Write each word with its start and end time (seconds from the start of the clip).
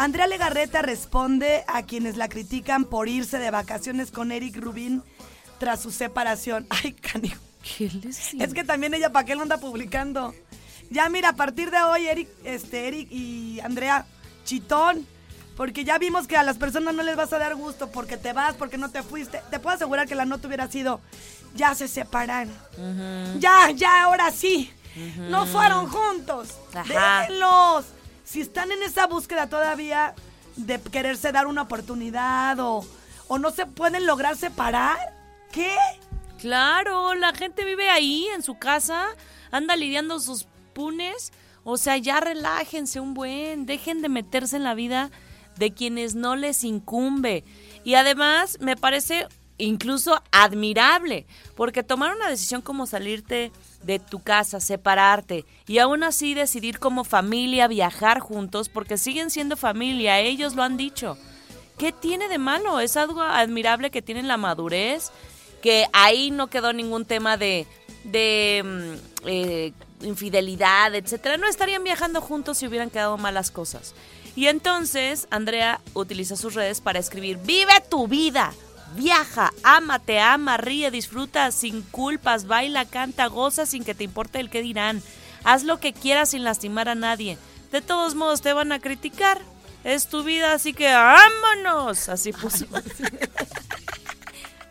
Andrea 0.00 0.26
Legarreta 0.26 0.80
responde 0.80 1.62
a 1.68 1.82
quienes 1.82 2.16
la 2.16 2.30
critican 2.30 2.86
por 2.86 3.06
irse 3.10 3.38
de 3.38 3.50
vacaciones 3.50 4.10
con 4.10 4.32
Eric 4.32 4.56
Rubin 4.56 5.02
tras 5.58 5.82
su 5.82 5.90
separación. 5.90 6.66
Ay, 6.70 6.94
canijo. 6.94 7.38
¿Qué 7.62 7.90
les 8.02 8.32
Es 8.32 8.54
que 8.54 8.64
también 8.64 8.94
ella, 8.94 9.12
¿para 9.12 9.26
qué 9.26 9.34
lo 9.34 9.42
anda 9.42 9.58
publicando? 9.58 10.34
Ya, 10.88 11.06
mira, 11.10 11.28
a 11.28 11.32
partir 11.34 11.70
de 11.70 11.82
hoy, 11.82 12.06
Eric, 12.06 12.30
este, 12.44 12.88
Eric 12.88 13.08
y 13.12 13.60
Andrea, 13.60 14.06
chitón. 14.46 15.06
Porque 15.54 15.84
ya 15.84 15.98
vimos 15.98 16.26
que 16.26 16.38
a 16.38 16.44
las 16.44 16.56
personas 16.56 16.94
no 16.94 17.02
les 17.02 17.16
vas 17.16 17.34
a 17.34 17.38
dar 17.38 17.54
gusto 17.54 17.90
porque 17.90 18.16
te 18.16 18.32
vas, 18.32 18.54
porque 18.54 18.78
no 18.78 18.88
te 18.88 19.02
fuiste. 19.02 19.42
Te 19.50 19.60
puedo 19.60 19.76
asegurar 19.76 20.08
que 20.08 20.14
la 20.14 20.24
nota 20.24 20.48
hubiera 20.48 20.66
sido, 20.68 21.02
ya 21.54 21.74
se 21.74 21.88
separan. 21.88 22.50
Ya, 23.38 23.70
ya, 23.72 24.04
ahora 24.04 24.30
sí. 24.30 24.72
No 25.28 25.44
fueron 25.44 25.88
juntos. 25.88 26.48
Ajá. 26.72 27.26
Déjenlos. 27.26 27.99
Si 28.30 28.40
están 28.40 28.70
en 28.70 28.80
esa 28.84 29.08
búsqueda 29.08 29.48
todavía 29.48 30.14
de 30.54 30.80
quererse 30.80 31.32
dar 31.32 31.48
una 31.48 31.62
oportunidad 31.62 32.60
o, 32.60 32.86
o 33.26 33.38
no 33.40 33.50
se 33.50 33.66
pueden 33.66 34.06
lograr 34.06 34.36
separar, 34.36 34.98
¿qué? 35.50 35.74
Claro, 36.38 37.16
la 37.16 37.34
gente 37.34 37.64
vive 37.64 37.90
ahí 37.90 38.28
en 38.32 38.44
su 38.44 38.56
casa, 38.56 39.08
anda 39.50 39.74
lidiando 39.74 40.20
sus 40.20 40.46
punes. 40.74 41.32
O 41.64 41.76
sea, 41.76 41.96
ya 41.96 42.20
relájense 42.20 43.00
un 43.00 43.14
buen, 43.14 43.66
dejen 43.66 44.00
de 44.00 44.08
meterse 44.08 44.54
en 44.54 44.62
la 44.62 44.74
vida 44.74 45.10
de 45.56 45.74
quienes 45.74 46.14
no 46.14 46.36
les 46.36 46.62
incumbe. 46.62 47.42
Y 47.82 47.94
además 47.96 48.58
me 48.60 48.76
parece 48.76 49.26
incluso 49.58 50.22
admirable, 50.30 51.26
porque 51.56 51.82
tomar 51.82 52.14
una 52.14 52.28
decisión 52.28 52.62
como 52.62 52.86
salirte 52.86 53.50
de 53.82 53.98
tu 53.98 54.20
casa, 54.20 54.60
separarte 54.60 55.44
y 55.66 55.78
aún 55.78 56.02
así 56.02 56.34
decidir 56.34 56.78
como 56.78 57.04
familia 57.04 57.68
viajar 57.68 58.20
juntos, 58.20 58.68
porque 58.68 58.98
siguen 58.98 59.30
siendo 59.30 59.56
familia, 59.56 60.20
ellos 60.20 60.54
lo 60.54 60.62
han 60.62 60.76
dicho. 60.76 61.16
¿Qué 61.78 61.92
tiene 61.92 62.28
de 62.28 62.38
malo? 62.38 62.80
Es 62.80 62.96
algo 62.96 63.22
admirable 63.22 63.90
que 63.90 64.02
tienen 64.02 64.28
la 64.28 64.36
madurez, 64.36 65.10
que 65.62 65.86
ahí 65.92 66.30
no 66.30 66.48
quedó 66.48 66.72
ningún 66.72 67.06
tema 67.06 67.36
de, 67.36 67.66
de 68.04 68.62
mm, 68.64 69.28
eh, 69.28 69.72
infidelidad, 70.02 70.94
etcétera. 70.94 71.36
No 71.36 71.46
estarían 71.46 71.84
viajando 71.84 72.20
juntos 72.20 72.58
si 72.58 72.66
hubieran 72.66 72.90
quedado 72.90 73.16
malas 73.16 73.50
cosas. 73.50 73.94
Y 74.36 74.46
entonces 74.46 75.26
Andrea 75.30 75.80
utiliza 75.94 76.36
sus 76.36 76.54
redes 76.54 76.80
para 76.80 76.98
escribir, 76.98 77.38
vive 77.38 77.72
tu 77.88 78.06
vida, 78.06 78.52
viaja, 78.94 79.52
ama, 79.62 79.98
te 79.98 80.20
ama, 80.20 80.56
ríe, 80.56 80.90
disfruta 80.90 81.50
sin 81.52 81.82
culpas, 81.82 82.46
baila, 82.46 82.84
canta, 82.84 83.26
goza 83.26 83.66
sin 83.66 83.84
que 83.84 83.94
te 83.94 84.04
importe 84.04 84.40
el 84.40 84.50
que 84.50 84.62
dirán. 84.62 85.02
Haz 85.44 85.62
lo 85.64 85.78
que 85.80 85.92
quieras 85.92 86.30
sin 86.30 86.44
lastimar 86.44 86.88
a 86.88 86.94
nadie. 86.94 87.38
De 87.72 87.80
todos 87.80 88.14
modos 88.14 88.42
te 88.42 88.52
van 88.52 88.72
a 88.72 88.78
criticar. 88.80 89.40
Es 89.84 90.08
tu 90.08 90.22
vida, 90.22 90.52
así 90.52 90.74
que 90.74 90.92
vámonos. 90.92 92.08
Así 92.10 92.32
puso. 92.32 92.66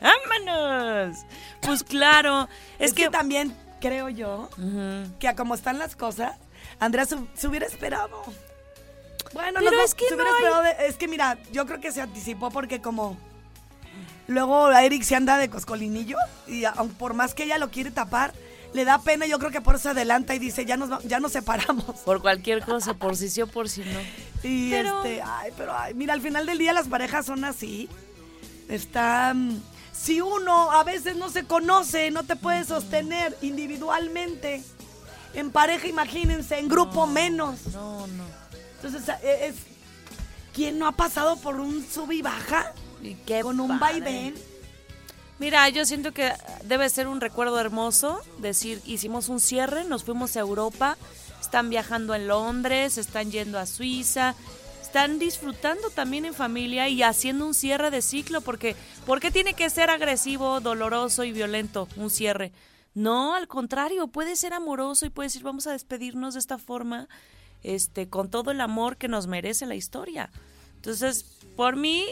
¡Vámonos! 0.02 1.18
Pues 1.62 1.84
claro, 1.84 2.48
es, 2.78 2.92
Es, 2.92 2.94
que, 2.94 3.10
también 3.10 3.56
creo 3.82 4.10
yo 4.10 4.50
que 5.20 5.28
a 5.28 5.36
como 5.36 5.56
están 5.56 5.78
las 5.80 5.96
cosas, 5.96 6.36
Andrea 6.80 7.06
se, 7.06 7.18
se 7.36 7.48
hubiera 7.48 7.66
esperado. 7.66 8.24
Bueno, 9.34 9.60
Pero 9.60 9.72
no, 9.78 9.84
es 9.84 9.94
que 9.94 10.08
se 10.08 10.16
hubiera 10.16 10.32
no 10.32 10.38
hay- 10.38 10.44
esperado 10.44 10.64
de- 10.64 10.88
es 10.88 10.96
que 10.96 11.08
mira, 11.08 11.38
yo 11.52 11.66
creo 11.66 11.80
que 11.82 11.92
se 11.92 12.02
anticipó 12.02 12.50
porque 12.50 12.82
como 12.82 13.18
luego 14.30 14.68
a 14.68 14.84
Eric 14.84 15.04
se 15.04 15.16
anda 15.16 15.38
de 15.38 15.50
coscolinillo 15.50 16.18
y 16.48 16.64
aun 16.66 16.90
por 16.94 17.14
más 17.14 17.34
que 17.34 17.44
ella 17.44 17.58
lo 17.58 17.70
quiere 17.72 17.92
tapar, 17.92 18.34
le 18.74 18.86
da 18.86 19.02
pena, 19.02 19.26
yo 19.26 19.40
creo 19.40 19.50
que 19.52 19.62
por 19.62 19.76
eso 19.76 19.84
se 19.84 19.90
adelanta 19.90 20.36
y 20.36 20.40
dice, 20.40 20.64
ya 20.66 20.78
nos 20.78 21.04
ya 21.04 21.20
nos 21.20 21.32
separamos. 21.34 21.98
Por 22.06 22.22
cualquier 22.22 22.64
cosa, 22.64 22.94
por 22.94 23.16
si 23.18 23.30
sí 23.30 23.42
o 23.42 23.48
por 23.48 23.68
si 23.68 23.82
no. 23.82 24.00
Y 24.44 24.70
Pero- 24.70 25.04
este, 25.04 25.22
ay, 25.22 25.52
pero 25.58 25.76
ay, 25.78 25.94
mira, 25.96 26.14
al 26.14 26.22
final 26.22 26.46
del 26.46 26.58
día 26.60 26.72
las 26.74 26.88
parejas 26.88 27.26
son 27.26 27.44
así. 27.44 27.90
Están. 28.70 29.62
Si 29.92 30.22
uno 30.22 30.72
a 30.72 30.84
veces 30.84 31.16
no 31.18 31.30
se 31.30 31.44
conoce, 31.46 32.12
no 32.12 32.24
te 32.24 32.36
puede 32.36 32.64
sostener 32.64 33.36
individualmente. 33.42 34.64
En 35.34 35.52
pareja, 35.52 35.88
imagínense, 35.88 36.58
en 36.60 36.70
grupo 36.70 37.06
menos. 37.08 37.66
No, 37.74 38.08
no. 38.08 38.24
Entonces, 38.82 39.10
e- 39.24 39.48
es. 39.48 39.56
¿Quién 40.54 40.80
no 40.80 40.88
ha 40.88 40.92
pasado 40.94 41.38
por 41.38 41.60
un 41.60 41.86
sub 41.86 42.12
y 42.12 42.22
baja? 42.22 42.74
Y 43.02 43.16
qué 43.16 43.42
Con 43.42 43.60
un 43.60 43.80
padre. 43.80 44.00
vaivén. 44.02 44.36
Mira, 45.40 45.70
yo 45.70 45.86
siento 45.86 46.12
que 46.12 46.34
debe 46.66 46.90
ser 46.90 47.08
un 47.08 47.22
recuerdo 47.22 47.60
hermoso 47.60 48.22
decir, 48.40 48.82
hicimos 48.86 49.30
un 49.30 49.40
cierre, 49.40 49.86
nos 49.86 50.04
fuimos 50.04 50.36
a 50.36 50.42
Europa, 50.42 50.98
están 51.40 51.70
viajando 51.70 52.14
en 52.14 52.28
Londres, 52.28 52.98
están 52.98 53.32
yendo 53.32 53.58
a 53.58 53.66
Suiza, 53.66 54.36
están 54.82 55.18
disfrutando 55.18 55.92
también 55.92 56.26
en 56.26 56.34
familia 56.34 56.90
y 56.90 57.04
haciendo 57.04 57.46
un 57.46 57.54
cierre 57.54 57.90
de 57.90 58.02
ciclo, 58.02 58.42
porque 58.42 58.76
¿por 59.06 59.22
qué 59.22 59.32
tiene 59.32 59.54
que 59.54 59.70
ser 59.70 59.90
agresivo, 59.90 60.60
doloroso 60.60 61.24
y 61.24 61.32
violento 61.32 61.88
un 61.96 62.10
cierre? 62.10 62.52
No, 62.94 63.34
al 63.34 63.48
contrario, 63.48 64.08
puede 64.08 64.36
ser 64.36 64.52
amoroso 64.54 65.06
y 65.06 65.10
puede 65.10 65.28
decir, 65.28 65.44
vamos 65.44 65.68
a 65.68 65.72
despedirnos 65.72 66.34
de 66.34 66.42
esta 66.42 66.58
forma, 66.58 67.08
este, 67.64 68.10
con 68.10 68.30
todo 68.30 68.52
el 68.52 68.60
amor 68.60 68.98
que 68.98 69.08
nos 69.08 69.28
merece 69.28 69.66
la 69.66 69.76
historia. 69.76 70.32
Entonces, 70.76 71.24
por 71.56 71.76
mí, 71.76 72.06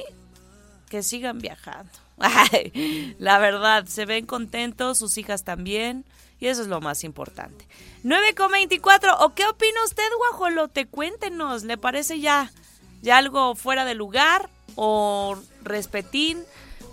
que 0.90 1.04
sigan 1.04 1.40
viajando. 1.40 1.92
La 3.20 3.38
verdad, 3.40 3.86
se 3.86 4.06
ven 4.06 4.26
contentos, 4.26 4.98
sus 4.98 5.18
hijas 5.18 5.44
también, 5.44 6.06
y 6.40 6.48
eso 6.48 6.62
es 6.62 6.68
lo 6.68 6.80
más 6.82 7.04
importante. 7.04 7.68
9,24, 8.04 9.18
¿o 9.20 9.34
qué 9.34 9.46
opina 9.46 9.84
usted, 9.86 10.04
guajolote? 10.18 10.88
Cuéntenos, 10.88 11.64
¿le 11.64 11.78
parece 11.78 12.20
ya, 12.20 12.52
ya 13.02 13.18
algo 13.18 13.56
fuera 13.56 13.86
de 13.86 13.96
lugar 13.96 14.50
o 14.76 15.38
respetín? 15.64 16.44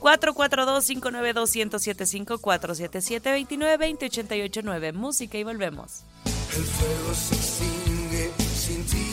442-592-1075, 0.01 2.41
477-2920-889, 2.41 4.93
música 4.93 5.39
y 5.39 5.45
volvemos. 5.45 6.05
El 6.55 6.63
fuego 6.63 7.15
se 7.15 7.35
extingue 7.35 8.31
sin 8.55 8.87
ti, 8.87 9.04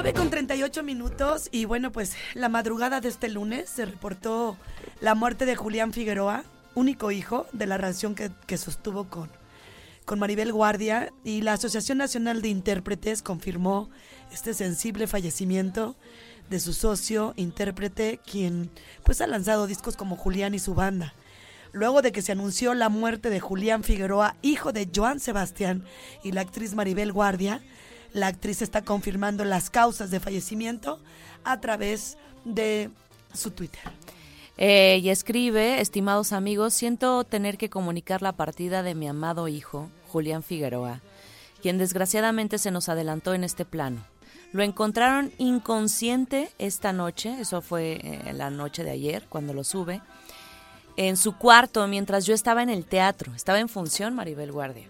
9 0.00 0.12
con 0.12 0.30
38 0.30 0.84
minutos 0.84 1.48
y 1.50 1.64
bueno, 1.64 1.90
pues 1.90 2.14
la 2.34 2.48
madrugada 2.48 3.00
de 3.00 3.08
este 3.08 3.28
lunes 3.28 3.68
se 3.68 3.84
reportó 3.84 4.56
la 5.00 5.16
muerte 5.16 5.44
de 5.44 5.56
Julián 5.56 5.92
Figueroa, 5.92 6.44
único 6.76 7.10
hijo 7.10 7.48
de 7.52 7.66
la 7.66 7.78
relación 7.78 8.14
que, 8.14 8.30
que 8.46 8.58
sostuvo 8.58 9.08
con, 9.08 9.28
con 10.04 10.20
Maribel 10.20 10.52
Guardia 10.52 11.12
y 11.24 11.40
la 11.40 11.54
Asociación 11.54 11.98
Nacional 11.98 12.42
de 12.42 12.48
Intérpretes 12.48 13.22
confirmó 13.22 13.90
este 14.32 14.54
sensible 14.54 15.08
fallecimiento 15.08 15.96
de 16.48 16.60
su 16.60 16.74
socio 16.74 17.34
intérprete, 17.34 18.20
quien 18.24 18.70
pues 19.02 19.20
ha 19.20 19.26
lanzado 19.26 19.66
discos 19.66 19.96
como 19.96 20.14
Julián 20.14 20.54
y 20.54 20.60
su 20.60 20.76
banda. 20.76 21.12
Luego 21.72 22.02
de 22.02 22.12
que 22.12 22.22
se 22.22 22.30
anunció 22.30 22.72
la 22.74 22.88
muerte 22.88 23.30
de 23.30 23.40
Julián 23.40 23.82
Figueroa, 23.82 24.36
hijo 24.42 24.72
de 24.72 24.88
Joan 24.94 25.18
Sebastián 25.18 25.82
y 26.22 26.30
la 26.30 26.42
actriz 26.42 26.76
Maribel 26.76 27.12
Guardia, 27.12 27.62
la 28.12 28.28
actriz 28.28 28.62
está 28.62 28.82
confirmando 28.82 29.44
las 29.44 29.70
causas 29.70 30.10
de 30.10 30.20
fallecimiento 30.20 31.00
a 31.44 31.60
través 31.60 32.16
de 32.44 32.90
su 33.32 33.50
Twitter. 33.50 33.82
Eh, 34.56 35.00
y 35.02 35.10
escribe, 35.10 35.80
estimados 35.80 36.32
amigos, 36.32 36.74
siento 36.74 37.22
tener 37.24 37.58
que 37.58 37.70
comunicar 37.70 38.22
la 38.22 38.32
partida 38.32 38.82
de 38.82 38.94
mi 38.94 39.06
amado 39.06 39.46
hijo, 39.46 39.88
Julián 40.08 40.42
Figueroa, 40.42 41.00
quien 41.62 41.78
desgraciadamente 41.78 42.58
se 42.58 42.72
nos 42.72 42.88
adelantó 42.88 43.34
en 43.34 43.44
este 43.44 43.64
plano. 43.64 44.04
Lo 44.52 44.62
encontraron 44.62 45.30
inconsciente 45.38 46.50
esta 46.58 46.92
noche, 46.92 47.36
eso 47.40 47.60
fue 47.60 48.00
eh, 48.02 48.32
la 48.32 48.50
noche 48.50 48.82
de 48.82 48.90
ayer, 48.90 49.26
cuando 49.28 49.52
lo 49.52 49.62
sube, 49.62 50.00
en 50.96 51.16
su 51.16 51.36
cuarto 51.36 51.86
mientras 51.86 52.26
yo 52.26 52.34
estaba 52.34 52.62
en 52.62 52.70
el 52.70 52.84
teatro, 52.84 53.32
estaba 53.36 53.60
en 53.60 53.68
función 53.68 54.16
Maribel 54.16 54.50
Guardia. 54.50 54.88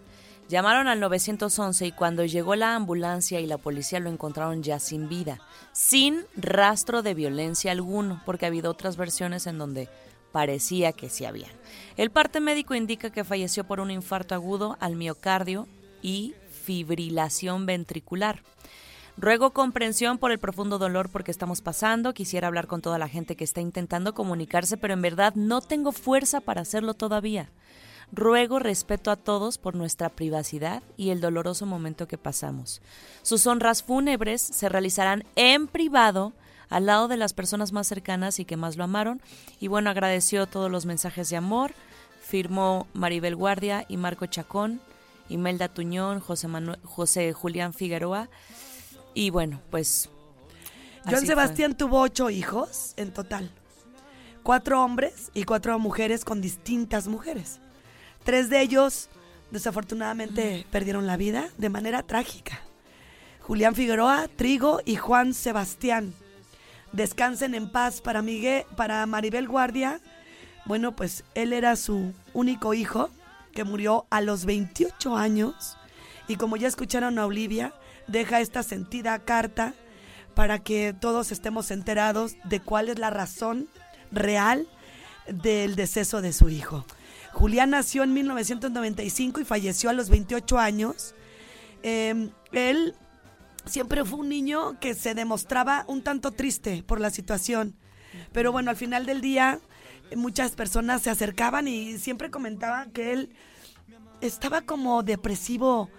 Llamaron 0.49 0.89
al 0.89 0.99
911 0.99 1.87
y 1.87 1.93
cuando 1.93 2.25
llegó 2.25 2.55
la 2.55 2.75
ambulancia 2.75 3.39
y 3.39 3.47
la 3.47 3.59
policía 3.59 4.00
lo 4.00 4.09
encontraron 4.09 4.62
ya 4.62 4.79
sin 4.79 5.06
vida, 5.06 5.41
sin 5.73 6.25
rastro 6.37 7.03
de 7.03 7.12
violencia 7.12 7.71
alguno, 7.71 8.23
porque 8.25 8.47
ha 8.47 8.49
habido 8.49 8.71
otras 8.71 8.97
versiones 8.97 9.47
en 9.47 9.59
donde 9.59 9.91
parecía 10.33 10.93
que 10.93 11.11
sí 11.11 11.27
había. 11.27 11.49
El 11.99 12.11
parte 12.11 12.41
médico 12.41 12.75
indica 12.75 13.11
que 13.11 13.25
falleció 13.25 13.65
por 13.65 13.79
un 13.79 13.91
infarto 13.91 14.35
agudo 14.35 14.79
al 14.81 14.97
miocardio 14.97 15.69
y 16.00 16.35
fibrilación 16.65 17.67
ventricular. 17.67 18.43
Ruego 19.19 19.50
comprensión 19.50 20.17
por 20.17 20.31
el 20.31 20.39
profundo 20.39 20.79
dolor 20.79 21.11
porque 21.11 21.33
estamos 21.33 21.61
pasando. 21.61 22.15
Quisiera 22.15 22.47
hablar 22.47 22.69
con 22.69 22.81
toda 22.81 22.99
la 22.99 23.09
gente 23.09 23.37
que 23.37 23.45
está 23.45 23.61
intentando 23.61 24.15
comunicarse, 24.15 24.77
pero 24.77 24.95
en 24.95 25.03
verdad 25.03 25.35
no 25.35 25.61
tengo 25.61 25.93
fuerza 25.93 26.41
para 26.41 26.62
hacerlo 26.62 26.95
todavía. 26.95 27.50
Ruego 28.10 28.58
respeto 28.58 29.10
a 29.10 29.16
todos 29.16 29.58
por 29.58 29.75
nuestra 29.75 30.08
privacidad 30.08 30.82
y 30.96 31.10
el 31.10 31.20
doloroso 31.20 31.66
momento 31.66 32.08
que 32.08 32.16
pasamos. 32.16 32.81
Sus 33.22 33.46
honras 33.46 33.82
fúnebres 33.82 34.40
se 34.40 34.69
realizarán 34.69 35.25
en 35.37 35.69
privado 35.69 36.32
al 36.70 36.87
lado 36.87 37.08
de 37.08 37.16
las 37.16 37.34
personas 37.34 37.72
más 37.72 37.87
cercanas 37.87 38.38
y 38.40 38.44
que 38.44 38.56
más 38.56 38.76
lo 38.76 38.84
amaron. 38.84 39.20
Y 39.60 39.69
bueno, 39.69 39.90
agradeció 39.90 40.46
todos 40.46 40.70
los 40.70 40.87
mensajes 40.87 41.28
de 41.28 41.37
amor. 41.37 41.72
Firmó 42.20 42.87
Maribel 42.93 43.37
Guardia 43.37 43.84
y 43.88 43.96
Marco 43.96 44.26
Chacón, 44.26 44.81
Imelda 45.28 45.69
Tuñón, 45.69 46.20
José, 46.20 46.49
Manuel, 46.49 46.78
José 46.84 47.32
Julián 47.32 47.72
Figueroa. 47.72 48.28
Y 49.14 49.31
bueno, 49.31 49.61
pues... 49.70 50.11
Así 51.04 51.26
Sebastián 51.26 51.75
tuvo 51.75 52.00
ocho 52.00 52.28
hijos 52.28 52.93
en 52.96 53.12
total. 53.14 53.50
Cuatro 54.43 54.82
hombres 54.82 55.31
y 55.32 55.44
cuatro 55.44 55.78
mujeres 55.78 56.25
con 56.25 56.43
distintas 56.43 57.08
mujeres. 57.08 57.61
Tres 58.28 58.50
de 58.50 58.60
ellos, 58.60 59.08
desafortunadamente, 59.50 60.66
perdieron 60.70 61.06
la 61.06 61.16
vida 61.16 61.48
de 61.56 61.70
manera 61.70 62.02
trágica. 62.02 62.60
Julián 63.40 63.75
Figueroa, 63.75 64.28
Trigo 64.36 64.82
y 64.84 64.96
Juan 64.96 65.32
Sebastián. 65.32 66.12
Descansen 66.92 67.54
en 67.54 67.72
paz 67.72 68.02
para, 68.02 68.20
Miguel, 68.20 68.64
para 68.76 69.06
Maribel 69.06 69.48
Guardia. 69.48 70.02
Bueno, 70.66 70.94
pues 70.94 71.25
él 71.34 71.54
era 71.54 71.75
su 71.75 72.12
único 72.34 72.75
hijo 72.75 73.08
que 73.54 73.64
murió 73.64 74.04
a 74.10 74.20
los 74.20 74.44
28 74.44 75.16
años. 75.16 75.78
Y 76.28 76.36
como 76.36 76.58
ya 76.58 76.69
escucharon 76.69 77.19
a 77.19 77.25
Olivia, 77.25 77.72
deja 78.08 78.42
esta 78.42 78.62
sentida 78.62 79.20
carta 79.20 79.72
para 80.34 80.58
que 80.58 80.92
todos 80.92 81.32
estemos 81.32 81.70
enterados 81.70 82.36
de 82.44 82.60
cuál 82.60 82.90
es 82.90 82.98
la 82.98 83.08
razón 83.08 83.70
real 84.12 84.69
del 85.28 85.76
deceso 85.76 86.20
de 86.20 86.34
su 86.34 86.50
hijo. 86.50 86.84
Julián 87.32 87.70
nació 87.70 88.02
en 88.02 88.12
1995 88.14 89.40
y 89.40 89.44
falleció 89.44 89.90
a 89.90 89.92
los 89.92 90.08
28 90.08 90.58
años. 90.58 91.14
Eh, 91.82 92.30
él 92.52 92.94
siempre 93.64 94.04
fue 94.04 94.20
un 94.20 94.28
niño 94.28 94.78
que 94.80 94.94
se 94.94 95.14
demostraba 95.14 95.84
un 95.88 96.02
tanto 96.02 96.32
triste 96.32 96.82
por 96.86 97.00
la 97.00 97.10
situación. 97.10 97.76
Pero 98.32 98.52
bueno, 98.52 98.70
al 98.70 98.76
final 98.76 99.06
del 99.06 99.20
día 99.20 99.60
muchas 100.16 100.52
personas 100.52 101.02
se 101.02 101.10
acercaban 101.10 101.69
y 101.69 101.98
siempre 101.98 102.30
comentaban 102.30 102.90
que 102.90 103.12
él 103.12 103.30
estaba 104.20 104.62
como 104.62 105.02
depresivo. 105.02 105.90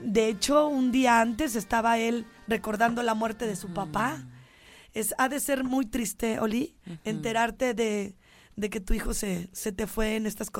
De 0.00 0.28
hecho, 0.28 0.68
un 0.68 0.92
día 0.92 1.20
antes 1.20 1.56
estaba 1.56 1.98
él 1.98 2.26
recordando 2.46 3.02
la 3.02 3.14
muerte 3.14 3.46
de 3.46 3.56
su 3.56 3.72
papá. 3.72 4.24
Es, 4.92 5.14
ha 5.18 5.28
de 5.28 5.40
ser 5.40 5.64
muy 5.64 5.86
triste, 5.86 6.38
Oli, 6.38 6.76
enterarte 7.04 7.74
de, 7.74 8.14
de 8.56 8.70
que 8.70 8.80
tu 8.80 8.94
hijo 8.94 9.14
se, 9.14 9.48
se 9.52 9.72
te 9.72 9.86
fue 9.86 10.16
en 10.16 10.26
estas, 10.26 10.50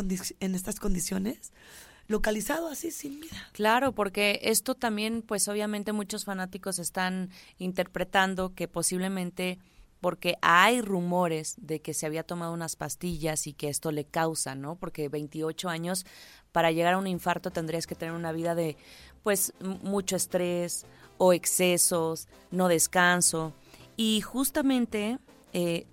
en 0.41 0.55
estas 0.55 0.81
condiciones, 0.81 1.52
localizado 2.06 2.69
así 2.69 2.91
sin 2.91 3.20
vida. 3.20 3.49
Claro, 3.52 3.93
porque 3.93 4.41
esto 4.43 4.75
también, 4.75 5.23
pues 5.23 5.49
obviamente 5.49 5.93
muchos 5.93 6.25
fanáticos 6.25 6.79
están 6.79 7.31
interpretando 7.58 8.55
que 8.55 8.69
posiblemente 8.69 9.58
porque 10.00 10.37
hay 10.43 10.82
rumores 10.82 11.55
de 11.56 11.81
que 11.81 11.94
se 11.94 12.05
había 12.05 12.25
tomado 12.25 12.52
unas 12.52 12.76
pastillas 12.76 13.46
y 13.46 13.55
que 13.55 13.70
esto 13.70 13.91
le 13.91 14.05
causa, 14.05 14.55
¿no? 14.55 14.76
Porque 14.76 15.08
28 15.08 15.70
años 15.70 16.05
para 16.52 16.73
llegar 16.73 16.93
a 16.93 16.99
un 16.99 17.06
infarto 17.06 17.50
tendrías 17.50 17.87
que 17.87 17.94
tener 17.94 18.14
una 18.14 18.32
vida 18.32 18.55
de 18.55 18.76
pues 19.23 19.55
mucho 19.61 20.17
estrés 20.17 20.85
o 21.17 21.32
excesos, 21.32 22.29
no 22.50 22.69
descanso 22.69 23.55
y 23.96 24.20
justamente 24.20 25.19
eh, 25.55 25.87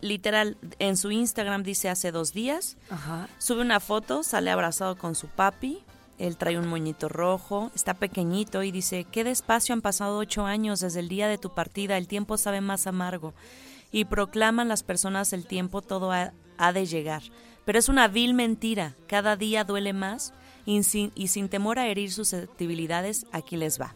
literal 0.00 0.56
en 0.78 0.96
su 0.96 1.10
Instagram 1.10 1.62
dice 1.62 1.88
hace 1.88 2.12
dos 2.12 2.32
días 2.32 2.76
Ajá. 2.90 3.28
Sube 3.38 3.62
una 3.62 3.80
foto, 3.80 4.22
sale 4.22 4.50
abrazado 4.50 4.96
con 4.96 5.14
su 5.14 5.26
papi. 5.28 5.82
Él 6.18 6.36
trae 6.36 6.58
un 6.58 6.66
moñito 6.66 7.08
rojo, 7.08 7.70
está 7.74 7.94
pequeñito 7.94 8.62
y 8.62 8.70
dice, 8.72 9.06
qué 9.10 9.24
despacio 9.24 9.72
han 9.72 9.80
pasado 9.80 10.18
ocho 10.18 10.44
años 10.44 10.80
desde 10.80 11.00
el 11.00 11.08
día 11.08 11.28
de 11.28 11.38
tu 11.38 11.54
partida, 11.54 11.96
el 11.96 12.08
tiempo 12.08 12.36
sabe 12.36 12.60
más 12.60 12.86
amargo. 12.86 13.32
Y 13.90 14.04
proclaman 14.04 14.68
las 14.68 14.82
personas 14.82 15.32
el 15.32 15.46
tiempo 15.46 15.80
todo 15.80 16.12
ha, 16.12 16.32
ha 16.58 16.72
de 16.72 16.84
llegar. 16.84 17.22
Pero 17.64 17.78
es 17.78 17.88
una 17.88 18.06
vil 18.06 18.34
mentira, 18.34 18.94
cada 19.06 19.36
día 19.36 19.64
duele 19.64 19.94
más 19.94 20.34
y 20.66 20.82
sin, 20.82 21.10
y 21.14 21.28
sin 21.28 21.48
temor 21.48 21.78
a 21.78 21.86
herir 21.86 22.12
susceptibilidades, 22.12 23.24
aquí 23.32 23.56
les 23.56 23.80
va. 23.80 23.94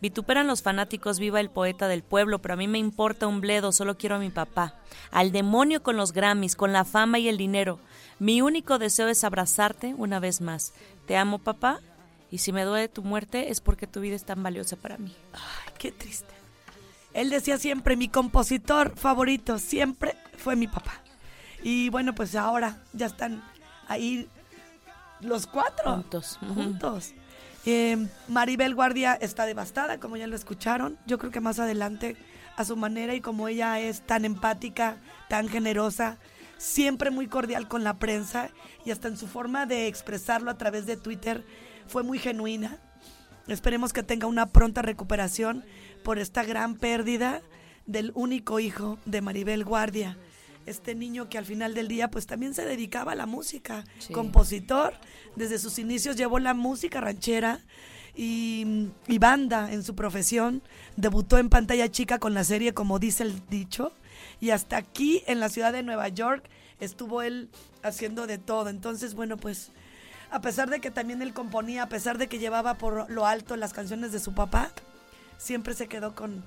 Vituperan 0.00 0.46
los 0.46 0.62
fanáticos, 0.62 1.18
viva 1.18 1.40
el 1.40 1.50
poeta 1.50 1.88
del 1.88 2.02
pueblo, 2.02 2.40
pero 2.40 2.54
a 2.54 2.56
mí 2.56 2.68
me 2.68 2.78
importa 2.78 3.26
un 3.26 3.40
bledo, 3.40 3.72
solo 3.72 3.96
quiero 3.96 4.16
a 4.16 4.18
mi 4.18 4.30
papá. 4.30 4.74
Al 5.10 5.32
demonio 5.32 5.82
con 5.82 5.96
los 5.96 6.12
Grammys, 6.12 6.54
con 6.54 6.72
la 6.72 6.84
fama 6.84 7.18
y 7.18 7.28
el 7.28 7.38
dinero. 7.38 7.78
Mi 8.18 8.42
único 8.42 8.78
deseo 8.78 9.08
es 9.08 9.24
abrazarte 9.24 9.94
una 9.96 10.20
vez 10.20 10.40
más. 10.40 10.74
Te 11.06 11.16
amo, 11.16 11.38
papá, 11.38 11.80
y 12.30 12.38
si 12.38 12.52
me 12.52 12.64
duele 12.64 12.88
tu 12.88 13.02
muerte 13.02 13.50
es 13.50 13.60
porque 13.60 13.86
tu 13.86 14.00
vida 14.00 14.16
es 14.16 14.24
tan 14.24 14.42
valiosa 14.42 14.76
para 14.76 14.98
mí. 14.98 15.14
Ay, 15.32 15.72
qué 15.78 15.92
triste. 15.92 16.34
Él 17.14 17.30
decía 17.30 17.56
siempre, 17.56 17.96
mi 17.96 18.08
compositor 18.08 18.94
favorito 18.96 19.58
siempre 19.58 20.16
fue 20.36 20.56
mi 20.56 20.66
papá. 20.66 21.00
Y 21.62 21.88
bueno, 21.88 22.14
pues 22.14 22.34
ahora 22.34 22.82
ya 22.92 23.06
están 23.06 23.42
ahí 23.88 24.28
los 25.20 25.46
cuatro. 25.46 25.94
Juntos. 25.94 26.38
Juntos. 26.54 27.14
Eh, 27.68 28.06
Maribel 28.28 28.76
Guardia 28.76 29.14
está 29.14 29.44
devastada, 29.44 29.98
como 29.98 30.16
ya 30.16 30.28
lo 30.28 30.36
escucharon. 30.36 30.96
Yo 31.04 31.18
creo 31.18 31.32
que 31.32 31.40
más 31.40 31.58
adelante, 31.58 32.16
a 32.56 32.64
su 32.64 32.76
manera 32.76 33.14
y 33.14 33.20
como 33.20 33.48
ella 33.48 33.80
es 33.80 34.02
tan 34.02 34.24
empática, 34.24 34.98
tan 35.28 35.48
generosa, 35.48 36.16
siempre 36.58 37.10
muy 37.10 37.26
cordial 37.26 37.66
con 37.66 37.82
la 37.82 37.98
prensa 37.98 38.50
y 38.84 38.92
hasta 38.92 39.08
en 39.08 39.16
su 39.16 39.26
forma 39.26 39.66
de 39.66 39.88
expresarlo 39.88 40.50
a 40.50 40.56
través 40.56 40.86
de 40.86 40.96
Twitter 40.96 41.44
fue 41.88 42.04
muy 42.04 42.20
genuina. 42.20 42.78
Esperemos 43.48 43.92
que 43.92 44.04
tenga 44.04 44.28
una 44.28 44.46
pronta 44.46 44.80
recuperación 44.82 45.64
por 46.04 46.20
esta 46.20 46.44
gran 46.44 46.76
pérdida 46.76 47.42
del 47.84 48.12
único 48.14 48.60
hijo 48.60 48.98
de 49.06 49.22
Maribel 49.22 49.64
Guardia. 49.64 50.16
Este 50.66 50.94
niño 50.94 51.28
que 51.28 51.38
al 51.38 51.44
final 51.44 51.74
del 51.74 51.88
día 51.88 52.08
pues 52.10 52.26
también 52.26 52.52
se 52.54 52.64
dedicaba 52.64 53.12
a 53.12 53.14
la 53.14 53.26
música, 53.26 53.84
Sí. 53.98 54.12
compositor, 54.12 54.94
desde 55.36 55.58
sus 55.58 55.78
inicios 55.78 56.16
llevó 56.16 56.38
la 56.38 56.54
música 56.54 57.00
ranchera 57.00 57.60
y, 58.14 58.88
y 59.06 59.18
banda 59.18 59.72
en 59.72 59.82
su 59.84 59.94
profesión, 59.94 60.62
debutó 60.96 61.38
en 61.38 61.48
pantalla 61.50 61.88
chica 61.90 62.18
con 62.18 62.34
la 62.34 62.44
serie 62.44 62.74
como 62.74 62.98
dice 62.98 63.22
el 63.22 63.46
dicho 63.48 63.92
y 64.40 64.50
hasta 64.50 64.76
aquí 64.76 65.22
en 65.26 65.38
la 65.40 65.48
ciudad 65.48 65.72
de 65.72 65.82
Nueva 65.82 66.08
York 66.08 66.48
estuvo 66.80 67.22
él 67.22 67.48
haciendo 67.82 68.26
de 68.26 68.38
todo. 68.38 68.68
Entonces, 68.68 69.14
bueno, 69.14 69.36
pues 69.36 69.70
a 70.30 70.40
pesar 70.40 70.68
de 70.68 70.80
que 70.80 70.90
también 70.90 71.22
él 71.22 71.32
componía, 71.32 71.84
a 71.84 71.88
pesar 71.88 72.18
de 72.18 72.26
que 72.26 72.38
llevaba 72.38 72.74
por 72.74 73.08
lo 73.10 73.26
alto 73.26 73.56
las 73.56 73.72
canciones 73.72 74.12
de 74.12 74.18
su 74.18 74.34
papá, 74.34 74.72
siempre 75.38 75.74
se 75.74 75.86
quedó 75.86 76.14
con 76.14 76.42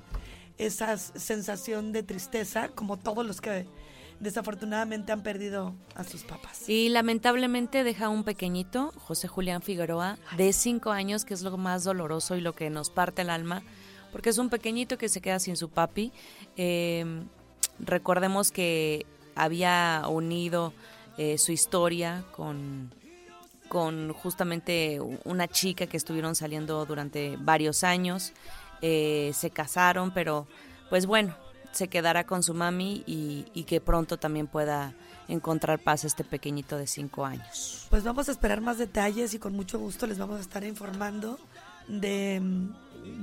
esa 0.58 0.98
sensación 0.98 1.92
de 1.94 2.04
tristeza, 2.04 2.68
como 2.70 2.98
todos 2.98 3.26
los 3.26 3.40
que 3.42 3.66
desafortunadamente 4.20 5.12
han 5.12 5.24
perdido 5.24 5.74
a 5.96 6.04
sus 6.04 6.24
papás. 6.24 6.68
Y 6.68 6.90
lamentablemente 6.90 7.84
deja 7.84 8.10
un 8.10 8.24
pequeñito, 8.24 8.92
José 8.98 9.28
Julián 9.28 9.62
Figueroa, 9.62 10.18
de 10.38 10.54
cinco 10.54 10.92
años, 10.92 11.26
que 11.26 11.34
es 11.34 11.42
lo 11.42 11.58
más 11.58 11.84
doloroso 11.84 12.36
y 12.36 12.42
lo 12.42 12.54
que 12.54 12.70
nos 12.70 12.90
parte 12.90 13.22
el 13.22 13.30
alma, 13.30 13.64
porque 14.12 14.30
es 14.30 14.38
un 14.38 14.50
pequeñito 14.50 14.98
que 14.98 15.10
se 15.10 15.22
queda 15.22 15.40
sin 15.40 15.56
su 15.56 15.70
papi. 15.70 16.12
Eh, 16.58 17.06
recordemos 17.80 18.52
que 18.52 19.06
había 19.36 20.04
unido 20.10 20.74
eh, 21.18 21.38
su 21.38 21.52
historia 21.52 22.24
con, 22.36 22.94
con 23.68 24.14
justamente 24.14 25.00
una 25.24 25.48
chica 25.48 25.88
que 25.88 25.98
estuvieron 25.98 26.36
saliendo 26.36 26.86
durante 26.86 27.38
varios 27.38 27.84
años. 27.84 28.34
Eh, 28.82 29.32
se 29.34 29.50
casaron, 29.50 30.12
pero 30.12 30.48
pues 30.90 31.06
bueno, 31.06 31.36
se 31.72 31.88
quedará 31.88 32.26
con 32.26 32.44
su 32.44 32.54
mami 32.54 33.04
y, 33.06 33.46
y 33.54 33.64
que 33.64 33.82
pronto 33.82 34.18
también 34.18 34.48
pueda 34.48 34.94
encontrar 35.28 35.80
paz 35.80 36.04
este 36.04 36.24
pequeñito 36.24 36.78
de 36.78 36.88
cinco 36.88 37.26
años. 37.26 37.88
Pues 37.90 38.04
vamos 38.04 38.30
a 38.30 38.32
esperar 38.32 38.62
más 38.62 38.78
detalles 38.78 39.34
y 39.34 39.40
con 39.40 39.54
mucho 39.54 39.80
gusto 39.80 40.08
les 40.08 40.18
vamos 40.18 40.38
a 40.38 40.42
estar 40.42 40.64
informando 40.64 41.40
de, 41.88 42.42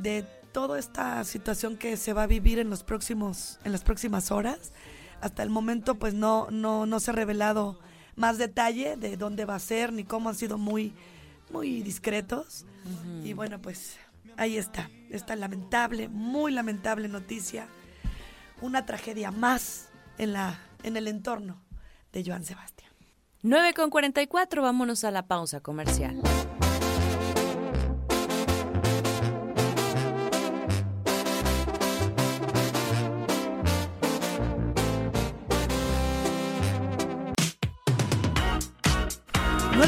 de 0.01 0.25
toda 0.53 0.79
esta 0.79 1.23
situación 1.25 1.77
que 1.77 1.97
se 1.97 2.13
va 2.13 2.23
a 2.23 2.27
vivir 2.27 2.59
en 2.59 2.71
los 2.71 2.83
próximos, 2.83 3.59
en 3.65 3.73
las 3.73 3.83
próximas 3.83 4.31
horas. 4.31 4.73
Hasta 5.21 5.43
el 5.43 5.51
momento 5.51 5.97
pues 5.97 6.15
no, 6.15 6.49
no, 6.51 6.87
no 6.87 7.01
se 7.01 7.11
ha 7.11 7.15
revelado 7.15 7.79
más 8.15 8.39
detalle 8.39 8.97
de 8.97 9.17
dónde 9.17 9.45
va 9.45 9.57
a 9.57 9.61
ser 9.61 9.93
ni 9.93 10.05
cómo 10.05 10.29
han 10.29 10.35
sido 10.35 10.59
muy, 10.59 10.95
muy 11.51 11.83
discretos. 11.83 12.65
Y 13.25 13.33
bueno, 13.33 13.61
pues 13.61 13.97
ahí 14.37 14.57
está, 14.57 14.89
esta 15.11 15.35
lamentable, 15.35 16.09
muy 16.09 16.53
lamentable 16.53 17.09
noticia 17.09 17.67
una 18.61 18.87
tragedia 18.87 19.31
más 19.31 19.89
en, 20.19 20.33
la, 20.33 20.59
en 20.83 20.97
el 20.97 21.09
entorno 21.09 21.63
de 22.13 22.25
Joan 22.25 22.45
Sebastián. 22.45 22.91
9 23.43 23.75
con 23.75 23.91
44, 23.91 24.63
vámonos 24.63 25.05
a 25.05 25.11
la 25.11 25.27
pausa 25.27 25.61
comercial. 25.61 26.21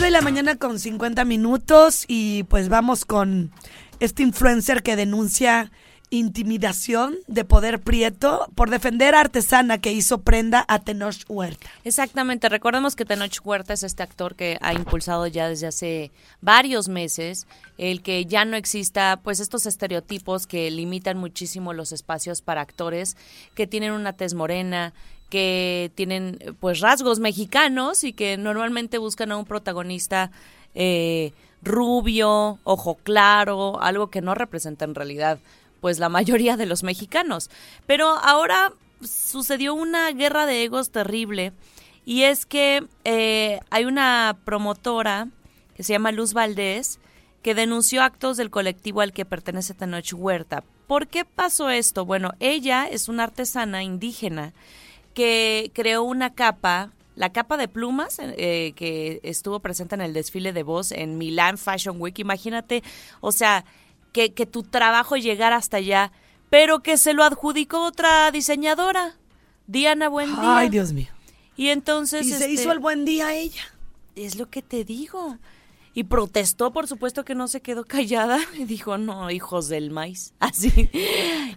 de 0.00 0.12
la 0.12 0.20
mañana 0.20 0.54
con 0.56 0.78
50 0.78 1.24
minutos 1.24 2.04
y 2.06 2.44
pues 2.44 2.68
vamos 2.68 3.04
con 3.04 3.50
este 3.98 4.22
influencer 4.22 4.84
que 4.84 4.94
denuncia 4.94 5.72
intimidación 6.10 7.16
de 7.26 7.44
Poder 7.44 7.80
Prieto 7.80 8.48
por 8.54 8.70
defender 8.70 9.14
a 9.14 9.20
artesana 9.20 9.78
que 9.78 9.92
hizo 9.92 10.22
prenda 10.22 10.64
a 10.68 10.78
Tenoch 10.78 11.24
Huerta. 11.28 11.68
Exactamente, 11.84 12.48
recordemos 12.48 12.96
que 12.96 13.04
Tenoch 13.04 13.38
Huerta 13.44 13.74
es 13.74 13.82
este 13.82 14.02
actor 14.02 14.34
que 14.34 14.58
ha 14.60 14.72
impulsado 14.72 15.26
ya 15.26 15.48
desde 15.48 15.66
hace 15.66 16.10
varios 16.40 16.88
meses 16.88 17.46
el 17.76 18.02
que 18.02 18.24
ya 18.26 18.44
no 18.44 18.56
exista 18.56 19.20
pues 19.22 19.40
estos 19.40 19.66
estereotipos 19.66 20.46
que 20.46 20.70
limitan 20.70 21.18
muchísimo 21.18 21.72
los 21.72 21.92
espacios 21.92 22.42
para 22.42 22.62
actores 22.62 23.16
que 23.54 23.66
tienen 23.66 23.92
una 23.92 24.14
tez 24.14 24.34
morena, 24.34 24.92
que 25.28 25.92
tienen 25.94 26.38
pues 26.60 26.80
rasgos 26.80 27.20
mexicanos 27.20 28.02
y 28.04 28.12
que 28.12 28.36
normalmente 28.36 28.98
buscan 28.98 29.32
a 29.32 29.36
un 29.36 29.44
protagonista 29.44 30.30
eh, 30.74 31.32
rubio, 31.62 32.58
ojo 32.64 32.96
claro, 33.02 33.80
algo 33.82 34.08
que 34.08 34.22
no 34.22 34.34
representa 34.34 34.84
en 34.84 34.94
realidad 34.94 35.38
pues 35.80 35.98
la 35.98 36.08
mayoría 36.08 36.56
de 36.56 36.66
los 36.66 36.82
mexicanos. 36.82 37.50
Pero 37.86 38.08
ahora 38.08 38.72
sucedió 39.02 39.74
una 39.74 40.10
guerra 40.12 40.46
de 40.46 40.64
egos 40.64 40.90
terrible 40.90 41.52
y 42.04 42.22
es 42.22 42.46
que 42.46 42.86
eh, 43.04 43.60
hay 43.70 43.84
una 43.84 44.38
promotora 44.44 45.28
que 45.76 45.82
se 45.82 45.92
llama 45.92 46.12
Luz 46.12 46.32
Valdés 46.32 46.98
que 47.42 47.54
denunció 47.54 48.02
actos 48.02 48.36
del 48.36 48.50
colectivo 48.50 49.00
al 49.00 49.12
que 49.12 49.24
pertenece 49.24 49.74
Tenoch 49.74 50.12
Huerta. 50.12 50.64
¿Por 50.86 51.06
qué 51.06 51.24
pasó 51.24 51.70
esto? 51.70 52.04
Bueno, 52.04 52.32
ella 52.40 52.88
es 52.90 53.08
una 53.08 53.24
artesana 53.24 53.82
indígena 53.82 54.54
que 55.14 55.70
creó 55.74 56.02
una 56.02 56.32
capa, 56.34 56.92
la 57.14 57.30
capa 57.30 57.56
de 57.56 57.68
plumas 57.68 58.18
eh, 58.20 58.72
que 58.74 59.20
estuvo 59.22 59.60
presente 59.60 59.94
en 59.94 60.00
el 60.00 60.14
desfile 60.14 60.52
de 60.52 60.62
voz 60.62 60.92
en 60.92 61.18
Milan 61.18 61.58
Fashion 61.58 62.00
Week. 62.00 62.18
Imagínate, 62.18 62.82
o 63.20 63.32
sea, 63.32 63.64
que, 64.18 64.34
que 64.34 64.46
tu 64.46 64.64
trabajo 64.64 65.16
llegara 65.16 65.56
hasta 65.56 65.76
allá, 65.76 66.12
pero 66.50 66.80
que 66.80 66.96
se 66.96 67.14
lo 67.14 67.22
adjudicó 67.22 67.82
otra 67.82 68.30
diseñadora, 68.32 69.16
Diana 69.66 70.08
Buendía. 70.08 70.58
Ay, 70.58 70.68
Dios 70.68 70.92
mío. 70.92 71.08
Y 71.56 71.68
entonces... 71.68 72.26
Y 72.26 72.30
se 72.30 72.36
este, 72.36 72.50
hizo 72.50 72.72
el 72.72 72.80
buen 72.80 73.04
día 73.04 73.34
ella. 73.34 73.62
Es 74.16 74.36
lo 74.36 74.50
que 74.50 74.62
te 74.62 74.84
digo. 74.84 75.38
Y 75.94 76.04
protestó, 76.04 76.72
por 76.72 76.88
supuesto 76.88 77.24
que 77.24 77.34
no 77.34 77.48
se 77.48 77.60
quedó 77.60 77.84
callada. 77.84 78.40
Y 78.58 78.64
dijo, 78.64 78.98
no, 78.98 79.30
hijos 79.30 79.68
del 79.68 79.90
maíz. 79.90 80.34
Así. 80.40 80.90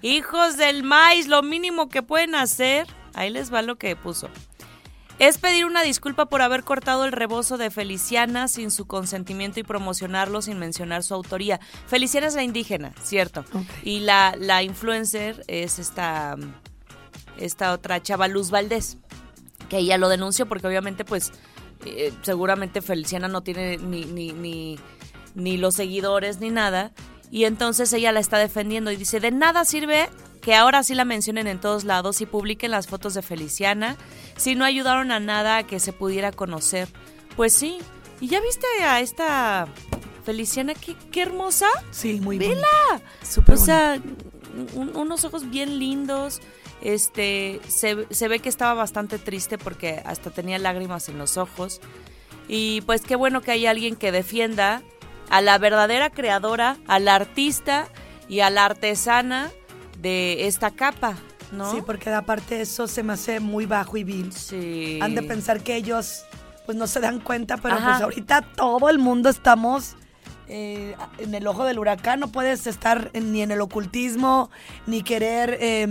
hijos 0.02 0.58
del 0.58 0.84
maíz, 0.84 1.28
lo 1.28 1.42
mínimo 1.42 1.90
que 1.90 2.04
pueden 2.04 2.36
hacer. 2.36 2.88
Ahí 3.14 3.30
les 3.30 3.52
va 3.52 3.62
lo 3.62 3.78
que 3.78 3.96
puso. 3.96 4.30
Es 5.20 5.38
pedir 5.38 5.66
una 5.66 5.84
disculpa 5.84 6.26
por 6.26 6.42
haber 6.42 6.64
cortado 6.64 7.06
el 7.06 7.12
rebozo 7.12 7.58
de 7.58 7.70
Feliciana 7.70 8.48
sin 8.48 8.72
su 8.72 8.88
consentimiento 8.88 9.60
y 9.60 9.64
promocionarlo 9.64 10.42
sin 10.42 10.58
mencionar 10.58 11.04
su 11.04 11.14
autoría. 11.14 11.60
Feliciana 11.86 12.28
es 12.28 12.34
la 12.34 12.44
indígena, 12.44 12.94
cierto. 13.04 13.46
Y 13.84 14.00
la, 14.00 14.36
la 14.38 14.64
influencer 14.64 15.44
es 15.48 15.78
esta, 15.78 16.38
esta 17.38 17.74
otra 17.74 18.02
chava 18.02 18.28
Luz 18.28 18.50
Valdés, 18.50 18.98
que 19.70 19.78
ella 19.78 20.00
lo 20.00 20.10
denunció 20.10 20.48
porque 20.48 20.66
obviamente 20.66 21.06
pues 21.06 21.32
eh, 21.86 22.12
seguramente 22.24 22.82
Feliciana 22.82 23.28
no 23.28 23.42
tiene 23.42 23.78
ni, 23.78 24.06
ni, 24.06 24.32
ni, 24.32 24.80
ni 25.36 25.58
los 25.58 25.76
seguidores 25.76 26.40
ni 26.40 26.50
nada. 26.50 26.92
Y 27.30 27.46
entonces 27.46 27.94
ella 27.94 28.12
la 28.12 28.20
está 28.20 28.40
defendiendo 28.40 28.92
y 28.92 28.98
dice, 28.98 29.20
de 29.20 29.32
nada 29.32 29.66
sirve 29.66 30.10
que 30.42 30.56
ahora 30.56 30.84
sí 30.84 30.96
la 30.96 31.06
mencionen 31.06 31.48
en 31.48 31.60
todos 31.60 31.84
lados 31.84 32.20
y 32.22 32.26
publiquen 32.26 32.72
las 32.72 32.88
fotos 32.88 33.14
de 33.14 33.22
Feliciana, 33.22 33.96
si 34.38 34.56
no 34.56 34.66
ayudaron 34.66 35.12
a 35.12 35.20
nada 35.20 35.58
a 35.58 35.64
que 35.64 35.80
se 35.80 35.94
pudiera 35.94 36.32
conocer. 36.32 36.88
Pues 37.36 37.54
sí. 37.54 37.78
¿Y 38.20 38.28
ya 38.28 38.42
viste 38.42 38.66
a 38.84 39.00
esta 39.00 39.68
Feliciana? 40.26 40.74
Qué, 40.74 40.96
qué 41.12 41.22
hermosa. 41.24 41.68
Sí, 41.92 42.20
muy 42.22 42.38
Vela. 42.38 42.54
bonita. 42.92 43.06
Súper 43.24 43.56
O 43.56 43.58
sea, 43.58 44.00
un- 44.74 44.96
unos 44.96 45.24
ojos 45.26 45.50
bien 45.50 45.80
lindos. 45.80 46.42
Este, 46.82 47.60
se, 47.68 48.08
se 48.10 48.28
ve 48.28 48.40
que 48.40 48.50
estaba 48.50 48.74
bastante 48.74 49.20
triste 49.20 49.58
porque 49.60 50.02
hasta 50.06 50.32
tenía 50.32 50.58
lágrimas 50.60 51.08
en 51.10 51.18
los 51.20 51.38
ojos. 51.38 51.80
Y 52.48 52.82
pues 52.82 53.02
qué 53.02 53.16
bueno 53.16 53.42
que 53.42 53.52
hay 53.52 53.66
alguien 53.68 53.96
que 53.96 54.12
defienda 54.12 54.82
a 55.30 55.42
la 55.42 55.58
verdadera 55.60 56.10
creadora, 56.10 56.78
a 56.88 57.00
la 57.00 57.16
artista 57.16 57.88
y 58.28 58.40
a 58.42 58.50
la 58.50 58.66
artesana 58.66 59.52
de 60.02 60.48
esta 60.48 60.72
capa, 60.72 61.16
¿no? 61.52 61.72
Sí, 61.72 61.82
porque 61.86 62.10
aparte 62.10 62.62
eso 62.62 62.88
se 62.88 63.04
me 63.04 63.14
hace 63.14 63.40
muy 63.40 63.66
bajo 63.66 63.98
y 63.98 64.04
vil. 64.04 64.34
Sí. 64.34 65.00
Han 65.02 65.16
de 65.16 65.22
pensar 65.24 65.62
que 65.62 65.76
ellos 65.76 66.24
pues 66.66 66.78
no 66.78 66.88
se 66.88 67.00
dan 67.00 67.20
cuenta, 67.20 67.58
pero 67.58 67.76
Ajá. 67.76 67.90
pues 67.92 68.02
ahorita 68.02 68.42
todo 68.56 68.90
el 68.90 69.00
mundo 69.00 69.30
estamos 69.30 69.96
eh, 70.48 70.96
en 71.18 71.34
el 71.34 71.48
ojo 71.48 71.64
del 71.66 71.80
huracán. 71.80 72.20
No 72.20 72.28
puedes 72.32 72.68
estar 72.68 73.10
en- 73.14 73.32
ni 73.32 73.42
en 73.42 73.52
el 73.52 73.62
ocultismo, 73.62 74.50
ni 74.86 75.02
querer 75.02 75.58
eh, 75.62 75.88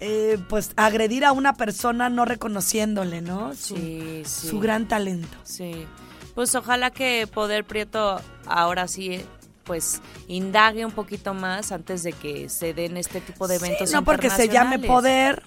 eh, 0.00 0.38
pues 0.48 0.72
agredir 0.76 1.24
a 1.24 1.32
una 1.32 1.54
persona 1.54 2.08
no 2.08 2.24
reconociéndole, 2.24 3.20
¿no? 3.20 3.54
Su, 3.54 3.76
Sí, 3.76 4.22
sí. 4.24 4.48
su 4.48 4.60
gran 4.60 4.86
talento. 4.88 5.36
Sí. 5.42 5.86
Pues 6.34 6.54
ojalá 6.54 6.90
que 6.92 7.26
Poder 7.26 7.64
Prieto 7.64 8.20
ahora 8.46 8.86
sí 8.88 9.20
pues 9.68 10.00
indague 10.26 10.84
un 10.84 10.90
poquito 10.92 11.32
más 11.34 11.70
antes 11.70 12.02
de 12.02 12.12
que 12.12 12.48
se 12.48 12.74
den 12.74 12.96
este 12.96 13.20
tipo 13.20 13.46
de 13.46 13.56
eventos 13.56 13.90
Sí, 13.90 13.94
no 13.94 14.02
porque 14.02 14.30
se 14.30 14.48
llame 14.48 14.80
poder, 14.80 15.42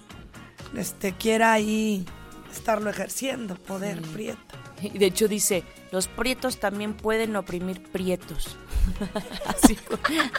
este 0.74 1.12
quiera 1.12 1.52
ahí 1.52 2.06
estarlo 2.50 2.88
ejerciendo, 2.88 3.56
poder, 3.56 3.98
Sí. 4.02 4.10
prieto. 4.12 4.54
Y 4.82 4.98
de 4.98 5.06
hecho 5.06 5.28
dice, 5.28 5.64
los 5.90 6.06
prietos 6.08 6.58
también 6.60 6.94
pueden 6.94 7.36
oprimir 7.36 7.82
prietos. 7.82 8.56
así, 9.46 9.78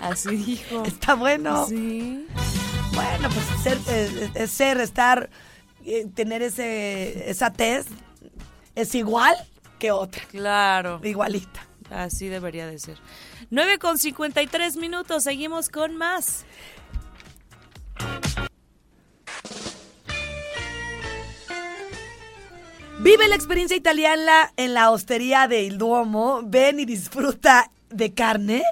así 0.01 0.35
dijo. 0.35 0.83
Está 0.85 1.13
bueno. 1.15 1.65
Sí. 1.67 2.25
Bueno, 2.93 3.29
pues 3.29 3.45
ser, 3.63 3.77
eh, 3.87 4.29
eh, 4.35 4.47
ser 4.47 4.79
estar, 4.79 5.29
eh, 5.85 6.07
tener 6.15 6.41
ese, 6.41 7.29
esa 7.29 7.51
tez 7.51 7.85
es 8.75 8.95
igual 8.95 9.35
que 9.79 9.91
otra, 9.91 10.23
Claro. 10.29 10.99
igualita. 11.03 11.67
Así 11.93 12.27
debería 12.27 12.67
de 12.67 12.79
ser. 12.79 12.97
9 13.51 13.77
con 13.77 13.97
53 13.97 14.77
minutos, 14.77 15.23
seguimos 15.23 15.69
con 15.69 15.95
más. 15.95 16.45
Vive 22.99 23.27
la 23.27 23.35
experiencia 23.35 23.75
italiana 23.75 24.53
en 24.55 24.73
la 24.73 24.89
hostería 24.89 25.47
de 25.47 25.63
Il 25.63 25.77
Duomo. 25.77 26.41
Ven 26.43 26.79
y 26.79 26.85
disfruta 26.85 27.69
de 27.89 28.13
carne, 28.13 28.63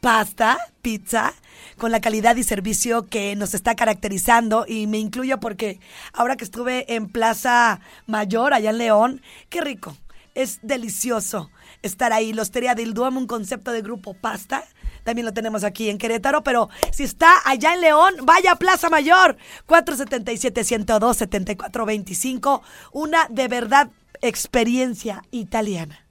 pasta, 0.00 0.58
pizza, 0.80 1.34
con 1.76 1.90
la 1.90 2.00
calidad 2.00 2.36
y 2.36 2.44
servicio 2.44 3.08
que 3.08 3.34
nos 3.36 3.52
está 3.52 3.74
caracterizando. 3.74 4.64
Y 4.66 4.86
me 4.86 4.98
incluyo 4.98 5.40
porque 5.40 5.80
ahora 6.12 6.36
que 6.36 6.44
estuve 6.44 6.94
en 6.94 7.08
Plaza 7.08 7.80
Mayor, 8.06 8.54
allá 8.54 8.70
en 8.70 8.78
León, 8.78 9.22
qué 9.48 9.60
rico. 9.60 9.96
Es 10.34 10.60
delicioso 10.62 11.50
estar 11.82 12.12
ahí. 12.12 12.32
La 12.32 12.42
hostería 12.42 12.74
de 12.74 12.82
Il 12.82 12.94
Duomo, 12.94 13.20
un 13.20 13.26
concepto 13.26 13.72
de 13.72 13.82
grupo 13.82 14.14
pasta. 14.14 14.64
También 15.04 15.26
lo 15.26 15.32
tenemos 15.32 15.62
aquí 15.64 15.88
en 15.88 15.98
Querétaro, 15.98 16.42
pero 16.42 16.68
si 16.92 17.04
está 17.04 17.32
allá 17.44 17.74
en 17.74 17.80
León, 17.80 18.14
vaya 18.22 18.52
a 18.52 18.56
Plaza 18.56 18.90
Mayor, 18.90 19.36
477-102-7425, 19.66 22.60
una 22.92 23.26
de 23.30 23.48
verdad 23.48 23.90
experiencia 24.20 25.22
italiana. 25.30 26.04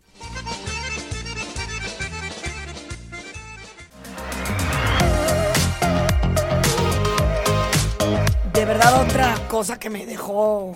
De 8.54 8.66
verdad 8.66 9.02
otra 9.02 9.36
cosa 9.48 9.80
que 9.80 9.90
me 9.90 10.06
dejó 10.06 10.76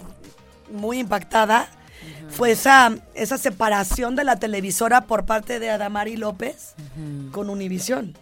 muy 0.71 1.00
impactada 1.00 1.67
fue 2.35 2.51
esa, 2.51 2.95
esa 3.13 3.37
separación 3.37 4.15
de 4.15 4.23
la 4.23 4.37
televisora 4.37 5.01
por 5.01 5.25
parte 5.25 5.59
de 5.59 5.69
Adamari 5.69 6.17
López 6.17 6.73
con 7.31 7.49
Univisión. 7.49 8.17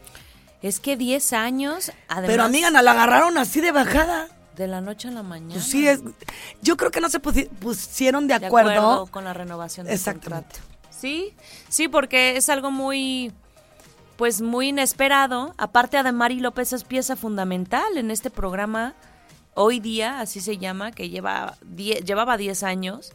Es 0.61 0.79
que 0.79 0.95
10 0.97 1.33
años, 1.33 1.91
además, 2.07 2.27
Pero 2.29 2.43
amiga, 2.43 2.69
la 2.69 2.91
agarraron 2.91 3.37
así 3.37 3.61
de 3.61 3.71
bajada. 3.71 4.27
de 4.55 4.67
la 4.67 4.79
noche 4.81 5.07
a 5.07 5.11
la 5.11 5.23
mañana. 5.23 5.53
Pues 5.53 5.65
sí, 5.65 5.87
es, 5.87 6.01
yo 6.61 6.77
creo 6.77 6.91
que 6.91 7.01
no 7.01 7.09
se 7.09 7.19
pusi- 7.21 7.49
pusieron 7.49 8.27
de 8.27 8.37
de 8.37 8.45
acuerdo. 8.45 9.07
con 9.07 9.23
la 9.23 9.33
renovación 9.33 9.87
del 9.87 9.95
Exactamente. 9.95 10.55
contrato. 10.59 10.71
Sí, 10.91 11.33
sí, 11.69 11.87
porque 11.87 12.37
es 12.37 12.47
algo 12.49 12.69
muy, 12.69 13.31
pues 14.17 14.41
muy 14.41 14.67
inesperado. 14.67 15.55
Aparte, 15.57 15.97
Ademari 15.97 16.39
López 16.39 16.73
es 16.73 16.83
pieza 16.83 17.15
fundamental 17.15 17.97
en 17.97 18.11
este 18.11 18.29
programa 18.29 18.93
hoy 19.55 19.79
día, 19.79 20.19
así 20.19 20.41
se 20.41 20.59
llama, 20.59 20.91
que 20.91 21.09
lleva 21.09 21.57
die- 21.65 22.03
llevaba 22.05 22.37
10 22.37 22.61
años 22.61 23.13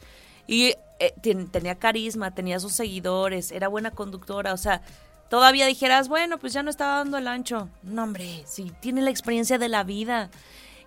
y 0.48 0.74
eh, 0.98 1.14
ten- 1.22 1.48
tenía 1.48 1.74
carisma, 1.76 2.32
tenía 2.34 2.58
sus 2.60 2.72
seguidores, 2.72 3.52
era 3.52 3.68
buena 3.68 3.90
conductora, 3.90 4.52
o 4.52 4.56
sea, 4.56 4.82
todavía 5.28 5.66
dijeras, 5.66 6.08
bueno, 6.08 6.38
pues 6.38 6.52
ya 6.52 6.62
no 6.62 6.70
estaba 6.70 6.96
dando 6.96 7.18
el 7.18 7.26
ancho. 7.28 7.68
No, 7.82 8.04
hombre, 8.04 8.44
sí, 8.46 8.72
tiene 8.80 9.02
la 9.02 9.10
experiencia 9.10 9.58
de 9.58 9.68
la 9.68 9.82
vida. 9.84 10.30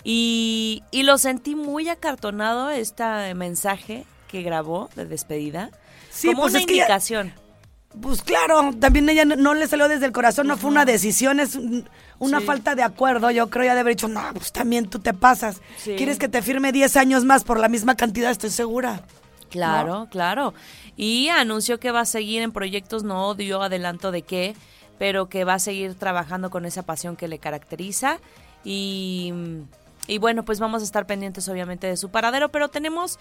Y, 0.04 0.84
y 0.92 1.04
lo 1.04 1.18
sentí 1.18 1.56
muy 1.56 1.90
acartonado 1.90 2.70
este 2.70 3.34
mensaje 3.36 4.06
que 4.30 4.42
grabó 4.44 4.90
de 4.96 5.06
despedida, 5.06 5.72
Sí, 6.10 6.28
como 6.28 6.44
pues 6.44 6.54
una 6.54 6.60
ya- 6.60 6.72
indicación. 6.72 7.34
Pues 8.02 8.22
claro, 8.22 8.72
también 8.80 9.10
ella 9.10 9.26
no, 9.26 9.36
no 9.36 9.56
le 9.56 9.68
salió 9.68 9.88
desde 9.88 10.06
el 10.06 10.12
corazón, 10.12 10.46
no 10.48 10.58
fue 10.58 10.70
una 10.70 10.86
decisión, 10.86 11.40
es 11.40 11.56
un- 11.56 11.90
una 12.20 12.40
Sí. 12.40 12.46
falta 12.46 12.76
de 12.76 12.84
acuerdo. 12.84 13.32
Yo 13.32 13.50
creo 13.50 13.66
ya 13.66 13.74
de 13.74 13.80
haber 13.80 13.96
dicho, 13.96 14.08
no, 14.08 14.22
pues 14.34 14.52
también 14.52 14.88
tú 14.88 15.00
te 15.00 15.14
pasas. 15.14 15.58
Sí. 15.78 15.96
¿Quieres 15.98 16.20
que 16.20 16.30
te 16.30 16.42
firme 16.44 16.72
10 16.72 16.96
años 16.98 17.26
más 17.26 17.44
por 17.44 17.60
la 17.60 17.68
misma 17.68 17.96
cantidad? 17.96 18.30
Estoy 18.30 18.52
segura. 18.52 19.02
Claro, 19.50 20.08
claro. 20.12 20.54
Y 20.96 21.30
anunció 21.30 21.80
que 21.80 21.92
va 21.92 22.02
a 22.02 22.06
seguir 22.06 22.42
en 22.42 22.52
proyectos, 22.52 23.04
no 23.04 23.34
dio 23.36 23.62
adelanto 23.62 24.12
de 24.12 24.22
qué, 24.22 24.56
pero 24.98 25.30
que 25.30 25.44
va 25.44 25.56
a 25.56 25.60
seguir 25.60 25.96
trabajando 25.96 26.50
con 26.50 26.66
esa 26.66 26.84
pasión 26.84 27.16
que 27.16 27.28
le 27.28 27.40
caracteriza. 27.40 28.20
Y, 28.64 29.34
y 30.08 30.18
bueno, 30.18 30.44
pues 30.44 30.60
vamos 30.60 30.82
a 30.82 30.86
estar 30.86 31.06
pendientes 31.06 31.48
obviamente 31.50 31.88
de 31.88 31.98
su 31.98 32.10
paradero, 32.10 32.50
pero 32.50 32.70
tenemos 32.70 33.18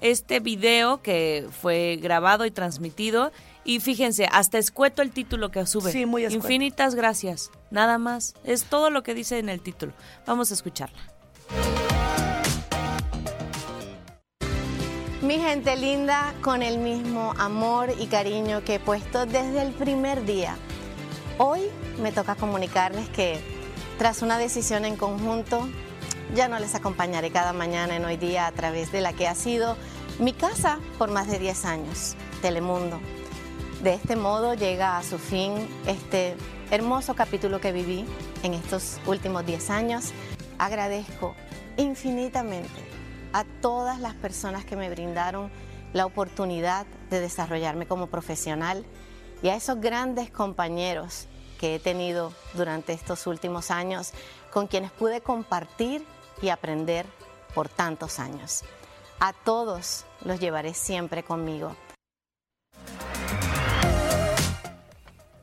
este 0.00 0.40
video 0.40 1.02
que 1.02 1.46
fue 1.50 1.98
grabado 2.00 2.46
y 2.46 2.50
transmitido. 2.50 3.32
Y 3.64 3.80
fíjense, 3.80 4.26
hasta 4.32 4.58
escueto 4.58 5.02
el 5.02 5.10
título 5.10 5.50
que 5.50 5.66
sube. 5.66 5.92
Sí, 5.92 6.06
muy 6.06 6.24
escueto. 6.24 6.46
Infinitas 6.46 6.94
gracias. 6.94 7.50
Nada 7.70 7.98
más. 7.98 8.34
Es 8.44 8.64
todo 8.64 8.88
lo 8.90 9.02
que 9.02 9.14
dice 9.14 9.38
en 9.38 9.48
el 9.48 9.60
título. 9.60 9.92
Vamos 10.26 10.50
a 10.50 10.54
escucharla. 10.54 10.98
Mi 15.28 15.38
gente 15.38 15.76
linda, 15.76 16.32
con 16.40 16.62
el 16.62 16.78
mismo 16.78 17.34
amor 17.36 17.92
y 17.98 18.06
cariño 18.06 18.64
que 18.64 18.76
he 18.76 18.80
puesto 18.80 19.26
desde 19.26 19.60
el 19.60 19.72
primer 19.72 20.24
día. 20.24 20.56
Hoy 21.36 21.68
me 22.00 22.12
toca 22.12 22.34
comunicarles 22.34 23.10
que 23.10 23.38
tras 23.98 24.22
una 24.22 24.38
decisión 24.38 24.86
en 24.86 24.96
conjunto, 24.96 25.68
ya 26.34 26.48
no 26.48 26.58
les 26.58 26.74
acompañaré 26.74 27.30
cada 27.30 27.52
mañana 27.52 27.94
en 27.94 28.06
hoy 28.06 28.16
día 28.16 28.46
a 28.46 28.52
través 28.52 28.90
de 28.90 29.02
la 29.02 29.12
que 29.12 29.28
ha 29.28 29.34
sido 29.34 29.76
mi 30.18 30.32
casa 30.32 30.78
por 30.96 31.10
más 31.10 31.28
de 31.28 31.38
10 31.38 31.64
años, 31.66 32.16
Telemundo. 32.40 32.98
De 33.82 33.92
este 33.92 34.16
modo 34.16 34.54
llega 34.54 34.96
a 34.96 35.02
su 35.02 35.18
fin 35.18 35.52
este 35.86 36.36
hermoso 36.70 37.14
capítulo 37.14 37.60
que 37.60 37.72
viví 37.72 38.06
en 38.42 38.54
estos 38.54 38.98
últimos 39.06 39.44
10 39.44 39.68
años. 39.68 40.12
Agradezco 40.56 41.34
infinitamente 41.76 42.97
a 43.32 43.44
todas 43.60 44.00
las 44.00 44.14
personas 44.14 44.64
que 44.64 44.76
me 44.76 44.90
brindaron 44.90 45.50
la 45.92 46.06
oportunidad 46.06 46.86
de 47.10 47.20
desarrollarme 47.20 47.86
como 47.86 48.08
profesional 48.08 48.84
y 49.42 49.48
a 49.48 49.56
esos 49.56 49.80
grandes 49.80 50.30
compañeros 50.30 51.26
que 51.58 51.74
he 51.74 51.78
tenido 51.78 52.32
durante 52.54 52.92
estos 52.92 53.26
últimos 53.26 53.70
años 53.70 54.12
con 54.52 54.66
quienes 54.66 54.90
pude 54.90 55.20
compartir 55.20 56.04
y 56.40 56.50
aprender 56.50 57.06
por 57.54 57.68
tantos 57.68 58.18
años. 58.18 58.62
A 59.20 59.32
todos 59.32 60.04
los 60.24 60.38
llevaré 60.38 60.74
siempre 60.74 61.22
conmigo. 61.22 61.74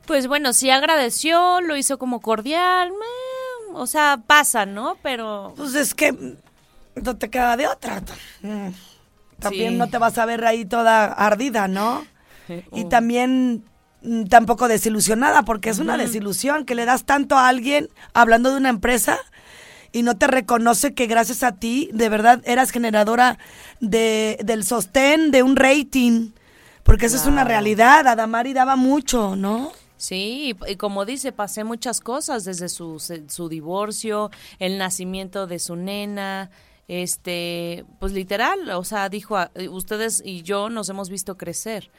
Pues 0.08 0.28
bueno, 0.28 0.54
sí 0.54 0.70
agradeció, 0.70 1.62
lo 1.62 1.76
hizo 1.76 1.98
como 1.98 2.22
cordial, 2.22 2.92
o 3.74 3.88
sea, 3.88 4.22
pasa, 4.26 4.66
¿no? 4.66 4.98
Pero 5.02 5.54
Pues 5.58 5.76
es 5.76 5.94
que 5.94 6.38
no 7.02 7.18
te 7.18 7.30
queda 7.30 7.58
de 7.58 7.68
otra. 7.68 8.02
Mm. 8.42 8.70
También 9.40 9.72
Sí. 9.74 9.78
no 9.78 9.90
te 9.90 9.98
vas 9.98 10.18
a 10.18 10.26
ver 10.26 10.46
ahí 10.46 10.66
toda 10.66 11.06
ardida, 11.06 11.68
¿no? 11.68 12.06
Y 12.74 12.84
Oh. 12.86 12.88
también 12.90 13.64
mm, 14.02 14.26
tampoco 14.26 14.68
desilusionada, 14.68 15.44
porque 15.44 15.70
es 15.72 15.80
una 15.80 15.98
desilusión 15.98 16.64
que 16.66 16.76
le 16.76 16.86
das 16.86 17.06
tanto 17.06 17.38
a 17.38 17.48
alguien 17.48 17.90
hablando 18.14 18.52
de 18.52 18.58
una 18.58 18.70
empresa 18.70 19.18
y 19.92 20.04
no 20.04 20.16
te 20.18 20.28
reconoce 20.28 20.94
que 20.94 21.08
gracias 21.08 21.42
a 21.44 21.54
ti, 21.54 21.90
de 21.94 22.10
verdad, 22.10 22.42
eras 22.46 22.72
generadora 22.72 23.38
de, 23.80 24.38
del 24.44 24.64
sostén 24.64 25.32
de 25.32 25.42
un 25.44 25.56
rating. 25.56 26.32
Porque 26.84 27.08
eso 27.08 27.16
es 27.18 27.26
una 27.26 27.44
realidad. 27.44 28.06
Adamari 28.08 28.54
daba 28.54 28.76
mucho, 28.76 29.36
¿no? 29.36 29.72
Sí, 29.98 30.54
y, 30.68 30.72
y 30.72 30.76
como 30.76 31.04
dice, 31.06 31.32
pasé 31.32 31.64
muchas 31.64 32.00
cosas 32.02 32.44
desde 32.44 32.70
su, 32.70 33.00
su 33.28 33.50
divorcio, 33.50 34.30
el 34.60 34.78
nacimiento 34.78 35.48
de 35.48 35.58
su 35.58 35.76
nena, 35.78 36.52
este, 36.88 37.86
pues 38.00 38.12
literal, 38.14 38.70
o 38.72 38.84
sea, 38.84 39.10
dijo, 39.10 39.38
a- 39.38 39.52
eh, 39.56 39.70
ustedes 39.70 40.22
y 40.24 40.42
yo 40.44 40.70
nos 40.70 40.90
hemos 40.90 41.10
visto 41.10 41.38
crecer. 41.38 41.90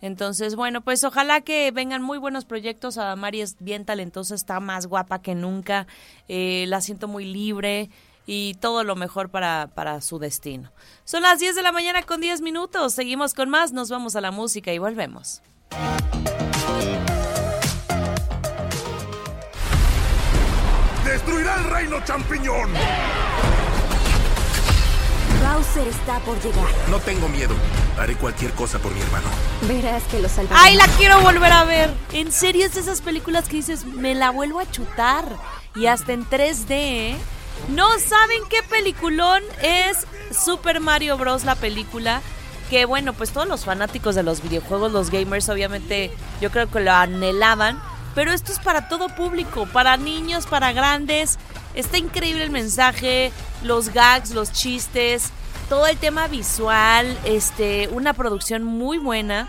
Entonces, 0.00 0.54
bueno, 0.54 0.82
pues 0.82 1.02
ojalá 1.04 1.40
que 1.40 1.70
vengan 1.70 2.02
muy 2.02 2.18
buenos 2.18 2.44
proyectos. 2.44 2.98
A 2.98 3.16
Mari 3.16 3.40
es 3.40 3.56
bien 3.60 3.84
talentosa, 3.86 4.34
está 4.34 4.60
más 4.60 4.86
guapa 4.86 5.22
que 5.22 5.34
nunca, 5.34 5.86
eh, 6.28 6.66
la 6.68 6.80
siento 6.82 7.08
muy 7.08 7.24
libre 7.24 7.88
y 8.26 8.54
todo 8.60 8.84
lo 8.84 8.96
mejor 8.96 9.30
para, 9.30 9.70
para 9.74 10.00
su 10.02 10.18
destino. 10.18 10.72
Son 11.04 11.22
las 11.22 11.38
10 11.38 11.54
de 11.56 11.62
la 11.62 11.72
mañana 11.72 12.02
con 12.02 12.20
10 12.20 12.42
minutos, 12.42 12.92
seguimos 12.92 13.32
con 13.32 13.48
más, 13.48 13.72
nos 13.72 13.88
vamos 13.88 14.14
a 14.16 14.20
la 14.20 14.30
música 14.30 14.72
y 14.74 14.78
volvemos. 14.78 15.40
¡Destruirá 21.04 21.56
el 21.56 21.64
reino 21.70 22.04
champiñón! 22.04 22.70
Bowser 25.54 25.86
está 25.86 26.18
por 26.20 26.36
llegar. 26.42 26.66
No 26.90 26.98
tengo 26.98 27.28
miedo. 27.28 27.54
Haré 27.96 28.16
cualquier 28.16 28.50
cosa 28.54 28.80
por 28.80 28.92
mi 28.92 29.00
hermano. 29.00 29.28
Verás 29.68 30.02
que 30.10 30.18
lo 30.18 30.28
salvará. 30.28 30.60
¡Ay, 30.60 30.74
la 30.74 30.88
quiero 30.98 31.20
volver 31.20 31.52
a 31.52 31.62
ver! 31.62 31.94
En 32.12 32.32
serio, 32.32 32.66
es 32.66 32.74
de 32.74 32.80
esas 32.80 33.00
películas 33.00 33.48
que 33.48 33.56
dices, 33.56 33.84
me 33.84 34.16
la 34.16 34.30
vuelvo 34.30 34.58
a 34.58 34.68
chutar. 34.68 35.24
Y 35.76 35.86
hasta 35.86 36.12
en 36.12 36.28
3D, 36.28 36.70
¿eh? 36.70 37.16
No 37.68 37.86
saben 38.00 38.40
qué 38.50 38.64
peliculón 38.68 39.44
es 39.62 40.08
Super 40.36 40.80
Mario 40.80 41.16
Bros. 41.18 41.44
la 41.44 41.54
película. 41.54 42.20
Que 42.68 42.84
bueno, 42.84 43.12
pues 43.12 43.30
todos 43.30 43.46
los 43.46 43.64
fanáticos 43.64 44.16
de 44.16 44.24
los 44.24 44.42
videojuegos, 44.42 44.90
los 44.90 45.10
gamers, 45.10 45.48
obviamente, 45.48 46.10
yo 46.40 46.50
creo 46.50 46.68
que 46.68 46.80
lo 46.80 46.90
anhelaban. 46.90 47.80
Pero 48.16 48.32
esto 48.32 48.50
es 48.50 48.58
para 48.58 48.88
todo 48.88 49.08
público, 49.08 49.66
para 49.66 49.96
niños, 49.96 50.46
para 50.46 50.72
grandes. 50.72 51.38
Está 51.74 51.98
increíble 51.98 52.42
el 52.42 52.50
mensaje, 52.50 53.30
los 53.62 53.90
gags, 53.90 54.30
los 54.30 54.50
chistes, 54.52 55.30
todo 55.68 55.86
el 55.86 55.96
tema 55.96 56.28
visual, 56.28 57.18
este, 57.24 57.88
una 57.88 58.12
producción 58.12 58.64
muy 58.64 58.98
buena. 58.98 59.48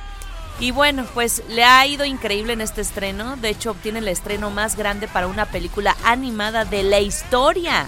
Y 0.60 0.72
bueno, 0.72 1.06
pues 1.14 1.44
le 1.50 1.64
ha 1.64 1.86
ido 1.86 2.06
increíble 2.06 2.54
en 2.54 2.62
este 2.62 2.82
estreno. 2.82 3.36
De 3.36 3.50
hecho, 3.50 3.72
obtiene 3.72 4.00
el 4.00 4.08
estreno 4.08 4.50
más 4.50 4.78
grande 4.78 5.08
para 5.08 5.28
una 5.28 5.46
película 5.46 5.96
animada 6.04 6.64
de 6.64 6.84
la 6.84 7.00
historia. 7.00 7.88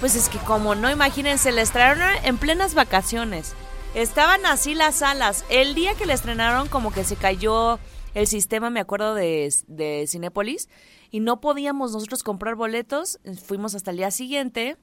Pues 0.00 0.16
es 0.16 0.28
que 0.28 0.38
como 0.38 0.74
no, 0.74 0.90
imagínense, 0.90 1.52
la 1.52 1.62
estrenaron 1.62 2.02
en 2.24 2.38
plenas 2.38 2.74
vacaciones. 2.74 3.54
Estaban 3.94 4.44
así 4.46 4.74
las 4.74 4.96
salas. 4.96 5.44
El 5.48 5.74
día 5.74 5.94
que 5.94 6.06
la 6.06 6.14
estrenaron 6.14 6.68
como 6.68 6.92
que 6.92 7.04
se 7.04 7.14
cayó 7.14 7.78
el 8.14 8.26
sistema, 8.26 8.68
me 8.70 8.80
acuerdo, 8.80 9.14
de, 9.14 9.54
de 9.68 10.06
Cinépolis. 10.08 10.68
Y 11.12 11.20
no 11.20 11.40
podíamos 11.40 11.92
nosotros 11.92 12.24
comprar 12.24 12.56
boletos. 12.56 13.20
Fuimos 13.46 13.76
hasta 13.76 13.92
el 13.92 13.98
día 13.98 14.10
siguiente. 14.10 14.76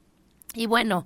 Y 0.54 0.66
bueno, 0.66 1.04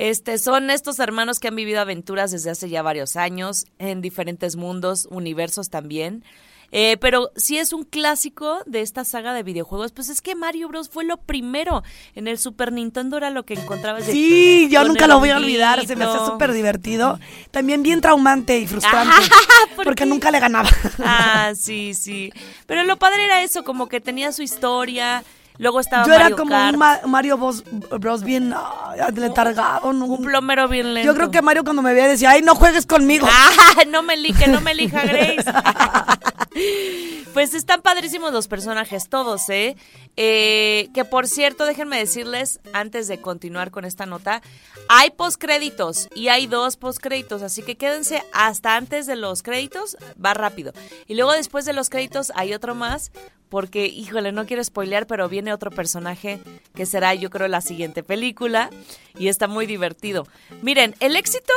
este 0.00 0.38
son 0.38 0.70
estos 0.70 0.98
hermanos 0.98 1.40
que 1.40 1.48
han 1.48 1.56
vivido 1.56 1.78
aventuras 1.78 2.30
desde 2.30 2.50
hace 2.50 2.70
ya 2.70 2.80
varios 2.80 3.16
años 3.16 3.66
en 3.78 4.00
diferentes 4.00 4.56
mundos, 4.56 5.06
universos 5.10 5.68
también. 5.68 6.24
Eh, 6.72 6.96
pero 7.00 7.32
si 7.36 7.58
es 7.58 7.72
un 7.74 7.84
clásico 7.84 8.60
de 8.64 8.80
esta 8.80 9.04
saga 9.04 9.34
de 9.34 9.42
videojuegos, 9.42 9.92
pues 9.92 10.08
es 10.08 10.22
que 10.22 10.34
Mario 10.34 10.68
Bros 10.68 10.88
fue 10.88 11.04
lo 11.04 11.18
primero. 11.18 11.82
En 12.14 12.28
el 12.28 12.38
Super 12.38 12.72
Nintendo 12.72 13.18
era 13.18 13.28
lo 13.28 13.44
que 13.44 13.54
encontrabas. 13.54 14.04
Sí, 14.04 14.68
yo 14.70 14.84
nunca 14.84 15.06
lo 15.06 15.18
voy 15.18 15.30
a 15.30 15.36
olvidar. 15.36 15.84
Se 15.86 15.96
me 15.96 16.04
hace 16.04 16.12
honguito. 16.14 16.32
súper 16.32 16.52
divertido. 16.52 17.18
También 17.50 17.82
bien 17.82 18.00
traumante 18.00 18.58
y 18.58 18.66
frustrante. 18.66 19.14
¿por 19.76 19.84
porque 19.84 20.04
qué? 20.04 20.08
nunca 20.08 20.30
le 20.30 20.40
ganaba. 20.40 20.70
Ah, 21.00 21.52
sí, 21.54 21.92
sí. 21.92 22.32
Pero 22.66 22.84
lo 22.84 22.98
padre 22.98 23.24
era 23.24 23.42
eso, 23.42 23.64
como 23.64 23.88
que 23.88 24.00
tenía 24.00 24.32
su 24.32 24.42
historia. 24.42 25.24
Luego 25.60 25.78
estaba 25.78 26.06
Yo 26.06 26.14
era 26.14 26.30
como 26.30 26.50
Kart, 26.52 26.72
un 26.72 26.78
Ma- 26.78 27.00
Mario 27.06 27.36
Bros, 27.36 27.64
Bros 28.00 28.24
bien 28.24 28.54
ah, 28.56 28.94
letargado. 29.14 29.92
¿no? 29.92 30.06
un 30.06 30.24
plomero 30.24 30.68
bien 30.68 30.94
lento. 30.94 31.06
Yo 31.06 31.14
creo 31.14 31.30
que 31.30 31.42
Mario 31.42 31.64
cuando 31.64 31.82
me 31.82 31.92
veía 31.92 32.08
decía, 32.08 32.30
ay, 32.30 32.40
no 32.40 32.54
juegues 32.54 32.86
conmigo. 32.86 33.28
Ah, 33.52 33.84
no 33.86 34.02
me 34.02 34.16
li- 34.16 34.32
que 34.32 34.46
no 34.48 34.60
me 34.62 34.70
elija 34.72 35.02
Grace. 35.04 35.44
pues 37.34 37.54
están 37.54 37.82
padrísimos 37.82 38.32
los 38.32 38.48
personajes, 38.48 39.08
todos, 39.08 39.48
¿eh? 39.50 39.76
Eh, 40.16 40.88
Que 40.94 41.04
por 41.04 41.28
cierto, 41.28 41.64
déjenme 41.66 41.98
decirles, 41.98 42.60
antes 42.72 43.06
de 43.08 43.20
continuar 43.20 43.70
con 43.70 43.84
esta 43.84 44.06
nota, 44.06 44.42
hay 44.88 45.10
postcréditos 45.10 46.08
y 46.14 46.28
hay 46.28 46.46
dos 46.46 46.76
postcréditos, 46.76 47.42
así 47.42 47.62
que 47.62 47.76
quédense 47.76 48.22
hasta 48.32 48.76
antes 48.76 49.06
de 49.06 49.16
los 49.16 49.42
créditos, 49.42 49.96
va 50.22 50.34
rápido. 50.34 50.72
Y 51.06 51.14
luego 51.14 51.32
después 51.32 51.64
de 51.64 51.72
los 51.74 51.90
créditos 51.90 52.32
hay 52.34 52.54
otro 52.54 52.74
más, 52.74 53.12
porque, 53.50 53.86
híjole, 53.86 54.32
no 54.32 54.46
quiero 54.46 54.64
spoilear, 54.64 55.06
pero 55.06 55.28
viene 55.28 55.52
otro 55.52 55.70
personaje 55.70 56.40
que 56.74 56.86
será, 56.86 57.14
yo 57.14 57.28
creo, 57.28 57.48
la 57.48 57.60
siguiente 57.60 58.02
película 58.02 58.70
y 59.18 59.28
está 59.28 59.48
muy 59.48 59.66
divertido. 59.66 60.26
Miren, 60.62 60.94
el 61.00 61.16
éxito 61.16 61.52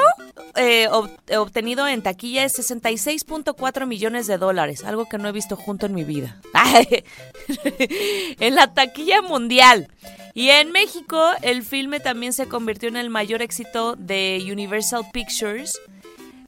eh, 0.56 0.88
ob- 0.90 1.12
obtenido 1.38 1.88
en 1.88 2.02
taquilla 2.02 2.44
es 2.44 2.58
66.4 2.60 3.86
millones 3.86 4.28
de 4.28 4.38
dólares, 4.38 4.84
algo 4.84 5.08
que 5.08 5.18
no 5.20 5.30
he 5.30 5.32
visto 5.32 5.56
junto 5.56 5.86
en 5.86 5.94
mi 5.94 6.04
vida. 6.04 6.42
en 8.40 8.56
la 8.56 8.74
taquilla 8.74 9.22
mundial. 9.22 9.88
Y 10.34 10.50
en 10.50 10.72
México, 10.72 11.24
el 11.44 11.64
filme 11.64 12.00
también 12.00 12.34
se 12.34 12.48
convirtió 12.48 12.90
en 12.90 12.98
el 12.98 13.10
mayor 13.12 13.42
éxito 13.44 13.96
de 13.96 14.44
Universal 14.52 15.04
Pictures 15.14 15.80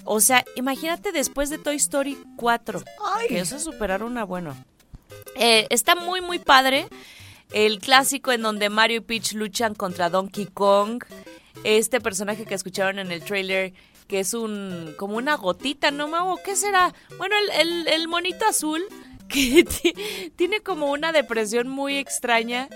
O 0.06 0.20
sea, 0.20 0.44
imagínate 0.56 1.12
después 1.12 1.50
de 1.52 1.60
Toy 1.60 1.76
Story 1.76 2.18
4. 2.36 2.84
Ay. 3.16 3.28
Que 3.28 3.40
eso 3.40 3.56
es 3.58 3.64
superar 3.64 4.02
una 4.04 4.24
bueno. 4.24 4.56
Eh, 5.36 5.68
está 5.70 5.96
muy, 5.96 6.22
muy 6.22 6.40
padre. 6.40 6.88
El 7.52 7.80
clásico 7.80 8.32
en 8.32 8.42
donde 8.42 8.70
Mario 8.70 8.98
y 8.98 9.02
Peach 9.02 9.34
luchan 9.34 9.76
contra 9.76 10.10
Donkey 10.10 10.48
Kong. 10.48 11.04
Este 11.64 12.02
personaje 12.02 12.46
que 12.46 12.54
escucharon 12.56 13.00
en 13.00 13.12
el 13.12 13.24
trailer, 13.24 13.74
que 14.08 14.20
es 14.20 14.34
un 14.34 14.94
como 14.98 15.18
una 15.18 15.36
gotita, 15.36 15.92
¿no, 15.92 16.08
Mau? 16.08 16.38
¿Qué 16.44 16.56
será? 16.56 16.94
Bueno, 17.18 17.36
el, 17.38 17.62
el- 17.62 17.88
el 17.88 18.08
monito 18.08 18.46
azul 18.46 18.84
que 19.36 20.32
tiene 20.36 20.62
como 20.62 20.92
una 20.92 21.12
depresión 21.12 21.68
muy 21.68 21.98
extraña 21.98 22.70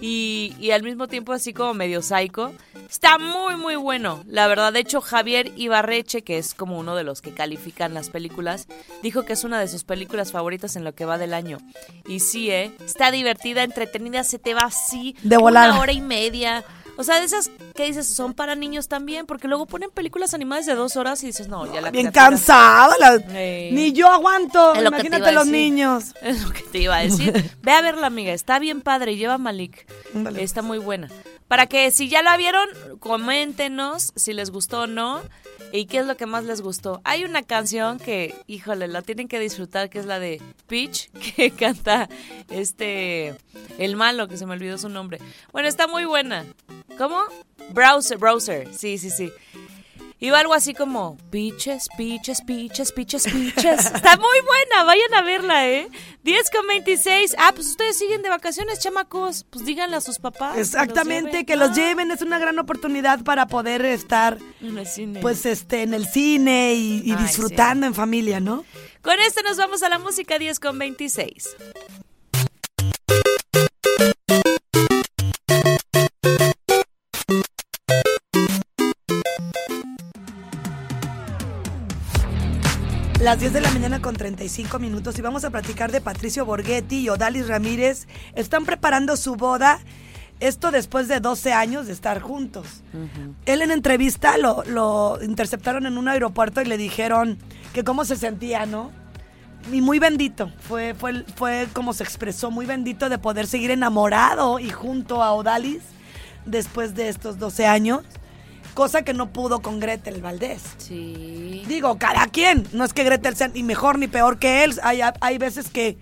y, 0.00 0.54
y 0.60 0.70
al 0.70 0.82
mismo 0.82 1.08
tiempo 1.08 1.32
así 1.32 1.52
como 1.52 1.74
medio 1.74 2.02
psycho. 2.02 2.52
Está 2.88 3.18
muy, 3.18 3.56
muy 3.56 3.76
bueno. 3.76 4.22
La 4.28 4.46
verdad, 4.46 4.72
de 4.72 4.80
hecho, 4.80 5.00
Javier 5.00 5.50
Ibarreche, 5.56 6.22
que 6.22 6.38
es 6.38 6.54
como 6.54 6.78
uno 6.78 6.94
de 6.94 7.04
los 7.04 7.20
que 7.20 7.32
califican 7.32 7.94
las 7.94 8.10
películas, 8.10 8.68
dijo 9.02 9.24
que 9.24 9.32
es 9.32 9.44
una 9.44 9.58
de 9.58 9.68
sus 9.68 9.84
películas 9.84 10.32
favoritas 10.32 10.76
en 10.76 10.84
lo 10.84 10.94
que 10.94 11.04
va 11.04 11.18
del 11.18 11.34
año. 11.34 11.58
Y 12.06 12.20
sí, 12.20 12.50
¿eh? 12.50 12.72
Está 12.84 13.10
divertida, 13.10 13.64
entretenida, 13.64 14.22
se 14.24 14.38
te 14.38 14.54
va 14.54 14.62
así. 14.62 15.16
De 15.22 15.36
volada. 15.36 15.72
Una 15.72 15.80
hora 15.80 15.92
y 15.92 16.00
media. 16.00 16.64
O 16.96 17.02
sea, 17.04 17.18
de 17.18 17.24
esas 17.26 17.50
que 17.74 17.84
dices, 17.86 18.06
son 18.06 18.34
para 18.34 18.54
niños 18.54 18.86
también, 18.88 19.26
porque 19.26 19.48
luego 19.48 19.66
ponen 19.66 19.90
películas 19.90 20.32
animadas 20.34 20.66
de 20.66 20.74
dos 20.74 20.96
horas 20.96 21.22
y 21.24 21.26
dices, 21.26 21.48
no, 21.48 21.66
ya 21.72 21.80
la 21.80 21.90
Bien 21.90 22.06
criatura- 22.06 22.30
cansada. 22.30 22.94
la-. 23.00 23.18
Ni 23.18 23.92
yo 23.92 24.08
aguanto. 24.10 24.74
Imagínate 24.76 25.32
los 25.32 25.46
niños. 25.46 26.14
Es 26.22 26.42
lo 26.42 26.50
que 26.52 26.62
te 26.62 26.78
iba 26.78 26.96
a 26.96 27.00
decir. 27.00 27.50
Ve 27.62 27.72
a 27.72 27.80
verla, 27.82 28.06
amiga. 28.06 28.32
Está 28.32 28.58
bien 28.58 28.80
padre. 28.80 29.16
Lleva 29.16 29.38
Malik. 29.38 29.86
Está 30.36 30.62
muy 30.62 30.78
buena. 30.78 31.08
Para 31.48 31.66
que 31.66 31.90
si 31.90 32.08
ya 32.08 32.22
la 32.22 32.36
vieron, 32.36 32.68
coméntenos 33.00 34.12
si 34.16 34.32
les 34.32 34.50
gustó 34.50 34.82
o 34.82 34.86
no. 34.86 35.22
¿Y 35.72 35.86
qué 35.86 35.98
es 35.98 36.06
lo 36.06 36.16
que 36.16 36.26
más 36.26 36.44
les 36.44 36.62
gustó? 36.62 37.00
Hay 37.04 37.24
una 37.24 37.42
canción 37.42 37.98
que, 37.98 38.34
híjole, 38.46 38.86
la 38.86 39.02
tienen 39.02 39.26
que 39.26 39.40
disfrutar, 39.40 39.90
que 39.90 39.98
es 39.98 40.06
la 40.06 40.20
de 40.20 40.40
Peach, 40.68 41.10
que 41.36 41.50
canta 41.50 42.08
este, 42.48 43.34
el 43.78 43.96
malo, 43.96 44.28
que 44.28 44.36
se 44.36 44.46
me 44.46 44.52
olvidó 44.52 44.78
su 44.78 44.88
nombre. 44.88 45.18
Bueno, 45.52 45.68
está 45.68 45.86
muy 45.88 46.04
buena. 46.04 46.44
¿Cómo? 46.96 47.20
Browser, 47.70 48.18
browser. 48.18 48.72
Sí, 48.72 48.98
sí, 48.98 49.10
sí. 49.10 49.32
Iba 50.20 50.38
algo 50.38 50.54
así 50.54 50.72
como 50.74 51.18
Peaches, 51.30 51.88
Peaches, 51.98 52.40
Peaches, 52.42 52.92
Peaches, 52.92 53.24
Peaches. 53.24 53.86
Está 53.94 54.16
muy 54.16 54.40
buena, 54.46 54.84
vayan 54.84 55.12
a 55.14 55.22
verla, 55.22 55.68
¿eh? 55.68 55.88
10 56.22 56.50
con 56.50 56.66
26. 56.66 57.34
Ah, 57.38 57.52
pues 57.54 57.66
ustedes 57.68 57.98
siguen 57.98 58.22
de 58.22 58.30
vacaciones, 58.30 58.78
chamacos. 58.78 59.44
Pues 59.50 59.64
díganle 59.66 59.96
a 59.96 60.00
sus 60.00 60.18
papás. 60.18 60.56
Exactamente, 60.56 61.44
que 61.44 61.54
lleven. 61.54 61.58
los 61.68 61.76
lleven. 61.76 62.10
Es 62.10 62.22
una 62.22 62.38
gran 62.38 62.58
oportunidad 62.58 63.22
para 63.22 63.46
poder 63.48 63.84
estar, 63.84 64.38
Ah, 64.40 64.44
en 64.62 64.78
el 64.78 64.86
cine. 64.86 65.20
pues, 65.20 65.44
este, 65.44 65.82
en 65.82 65.92
el 65.92 66.06
cine 66.06 66.74
y, 66.74 67.02
y 67.04 67.12
Ay, 67.12 67.16
disfrutando 67.22 67.86
en 67.86 67.94
familia, 67.94 68.40
¿no? 68.40 68.64
Con 69.02 69.20
esto 69.20 69.42
nos 69.42 69.58
vamos 69.58 69.82
a 69.82 69.90
la 69.90 69.98
música 69.98 70.38
10 70.38 70.58
con 70.60 70.78
26. 70.78 71.54
Las 83.34 83.40
10 83.40 83.52
de 83.52 83.60
la 83.62 83.70
mañana 83.72 84.00
con 84.00 84.14
35 84.14 84.78
minutos 84.78 85.18
y 85.18 85.20
vamos 85.20 85.44
a 85.44 85.50
platicar 85.50 85.90
de 85.90 86.00
Patricio 86.00 86.46
Borghetti 86.46 87.00
y 87.00 87.08
Odalis 87.08 87.48
Ramírez. 87.48 88.06
Están 88.36 88.64
preparando 88.64 89.16
su 89.16 89.34
boda, 89.34 89.80
esto 90.38 90.70
después 90.70 91.08
de 91.08 91.18
12 91.18 91.52
años 91.52 91.88
de 91.88 91.94
estar 91.94 92.20
juntos. 92.20 92.84
Él 93.44 93.62
en 93.62 93.72
entrevista 93.72 94.38
lo, 94.38 94.62
lo 94.62 95.18
interceptaron 95.20 95.84
en 95.86 95.98
un 95.98 96.06
aeropuerto 96.06 96.62
y 96.62 96.66
le 96.66 96.76
dijeron 96.76 97.36
que 97.72 97.82
cómo 97.82 98.04
se 98.04 98.14
sentía, 98.14 98.66
¿no? 98.66 98.92
Y 99.72 99.80
muy 99.80 99.98
bendito, 99.98 100.52
fue, 100.60 100.94
fue, 100.94 101.24
fue 101.34 101.66
como 101.72 101.92
se 101.92 102.04
expresó, 102.04 102.52
muy 102.52 102.66
bendito 102.66 103.08
de 103.08 103.18
poder 103.18 103.48
seguir 103.48 103.72
enamorado 103.72 104.60
y 104.60 104.70
junto 104.70 105.24
a 105.24 105.32
Odalis 105.32 105.82
después 106.46 106.94
de 106.94 107.08
estos 107.08 107.40
12 107.40 107.66
años, 107.66 108.04
cosa 108.74 109.02
que 109.02 109.14
no 109.14 109.32
pudo 109.32 109.60
con 109.62 109.80
Gretel 109.80 110.20
Valdés. 110.20 110.62
Sí. 110.78 111.62
Digo, 111.66 111.96
cada 111.98 112.26
quien. 112.26 112.66
No 112.72 112.84
es 112.84 112.92
que 112.92 113.04
Gretel 113.04 113.36
sea 113.36 113.48
ni 113.48 113.62
mejor 113.62 113.98
ni 113.98 114.08
peor 114.08 114.38
que 114.38 114.64
él. 114.64 114.74
Hay, 114.82 115.00
hay 115.20 115.38
veces 115.38 115.70
que 115.70 115.96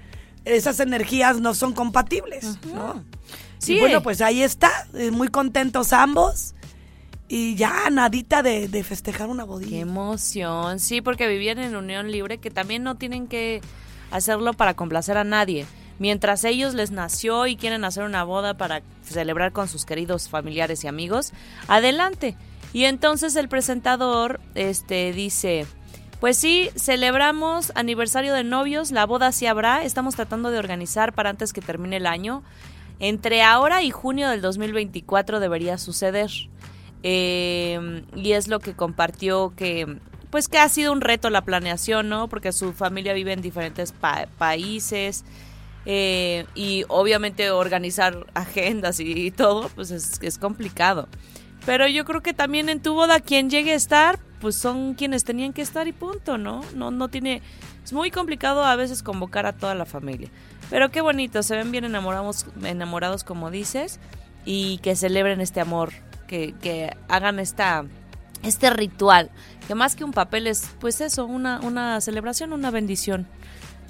esas 0.45 0.81
energías 0.81 1.41
no 1.41 1.55
son 1.55 1.73
compatibles, 1.73 2.59
¿no? 2.75 3.05
Sí. 3.59 3.75
Y 3.77 3.81
bueno, 3.81 4.03
pues 4.03 4.21
ahí 4.21 4.43
está. 4.43 4.71
eh, 4.95 5.11
Muy 5.11 5.29
contentos 5.29 5.93
ambos. 5.93 6.55
Y 7.29 7.55
ya 7.55 7.89
nadita 7.91 8.43
de, 8.43 8.69
de 8.69 8.85
festejar 8.85 9.29
una 9.29 9.45
Qué 9.45 9.49
bodilla. 9.49 9.79
emoción. 9.79 10.81
Sí, 10.81 11.01
porque 11.01 11.29
vivían 11.29 11.59
en 11.59 11.77
unión 11.77 12.11
libre, 12.11 12.39
que 12.39 12.51
también 12.51 12.83
no 12.83 12.97
tienen 12.97 13.27
que 13.27 13.63
hacerlo 14.11 14.53
para 14.53 14.75
complacer 14.75 15.17
a 15.17 15.25
nadie. 15.25 15.65
Mientras 15.99 16.43
ellos 16.45 16.75
les 16.75 16.91
nació 16.91 17.47
y 17.47 17.57
quieren 17.57 17.85
hacer 17.85 18.03
una 18.05 18.25
boda 18.25 18.55
para 18.55 18.83
celebrar 19.05 19.53
con 19.53 19.69
sus 19.69 19.85
queridos 19.87 20.29
familiares 20.29 20.83
y 20.85 20.89
amigos, 20.89 21.33
adelante. 21.69 22.37
Y 22.73 22.85
entonces 22.85 23.37
el 23.37 23.49
presentador 23.49 24.41
este 24.55 25.13
dice, 25.13 25.67
pues 26.21 26.37
sí, 26.39 26.71
celebramos 26.77 27.73
aniversario 27.75 28.33
de 28.35 28.45
novios, 28.45 28.91
la 28.93 29.05
boda 29.07 29.33
sí 29.33 29.47
habrá, 29.47 29.83
estamos 29.85 30.15
tratando 30.15 30.51
de 30.51 30.59
organizar 30.59 31.13
para 31.13 31.31
antes 31.31 31.53
que 31.53 31.61
termine 31.61 31.97
el 31.99 32.07
año. 32.07 32.43
Entre 32.99 33.43
ahora 33.43 33.83
y 33.83 33.91
junio 33.91 34.29
del 34.31 34.41
2024 34.41 35.41
debería 35.41 35.77
suceder. 35.79 36.31
Eh, 37.03 38.05
y 38.15 38.33
es 38.33 38.47
lo 38.49 38.61
que 38.61 38.75
compartió 38.75 39.53
que 39.57 39.99
pues 40.31 40.49
que 40.49 40.59
ha 40.59 40.69
sido 40.71 40.93
un 40.93 41.03
reto 41.03 41.29
la 41.29 41.43
planeación, 41.43 42.09
¿no? 42.09 42.29
Porque 42.29 42.53
su 42.53 42.73
familia 42.73 43.13
vive 43.13 43.33
en 43.35 43.43
diferentes 43.43 43.93
pa- 43.93 44.29
países 44.39 45.25
eh, 45.85 46.47
y 46.55 46.85
obviamente 46.89 47.51
organizar 47.51 48.27
agendas 48.33 48.99
y, 49.01 49.31
todo, 49.31 49.69
pues 49.75 49.91
es, 49.91 50.19
es 50.23 50.39
complicado. 50.39 51.07
Pero 51.65 51.87
yo 51.87 52.05
creo 52.05 52.23
que 52.23 52.35
también 52.35 52.69
en 52.69 52.81
tu 52.81 52.95
boda 52.95 53.21
quien 53.21 53.51
llegue 53.51 53.73
a 53.73 53.77
estar, 53.77 54.19
pues 54.41 54.57
son 54.57 54.95
quienes 54.95 55.25
tenían 55.25 55.53
que 55.53 55.63
estar 55.63 55.87
y 55.87 55.93
punto, 55.93 56.37
¿no? 56.39 56.63
No, 56.75 56.91
no 56.91 57.09
tiene, 57.09 57.43
es 57.85 57.93
muy 57.93 58.11
complicado 58.11 58.65
a 58.65 58.75
veces 58.75 59.03
convocar 59.03 59.47
a 59.47 59.53
toda 59.53 59.75
la 59.75 59.87
familia. 59.87 60.29
Pero 60.71 60.91
qué 60.91 61.01
bonito, 61.01 61.43
se 61.43 61.57
ven 61.57 61.71
bien 61.71 61.85
enamorados, 61.85 62.47
enamorados 62.65 63.23
como 63.23 63.51
dices, 63.51 64.01
y 64.45 64.79
que 64.79 64.97
celebren 64.97 65.41
este 65.41 65.61
amor, 65.61 65.93
que, 66.27 66.55
que 66.61 66.97
hagan 67.09 67.39
esta, 67.39 67.85
este 68.43 68.71
ritual, 68.71 69.31
que 69.69 69.75
más 69.75 69.95
que 69.95 70.03
un 70.03 70.13
papel 70.13 70.49
es, 70.49 70.71
pues 70.81 71.01
eso, 71.01 71.27
una, 71.27 71.61
una 71.61 72.01
celebración, 72.01 72.53
una 72.53 72.71
bendición. 72.71 73.29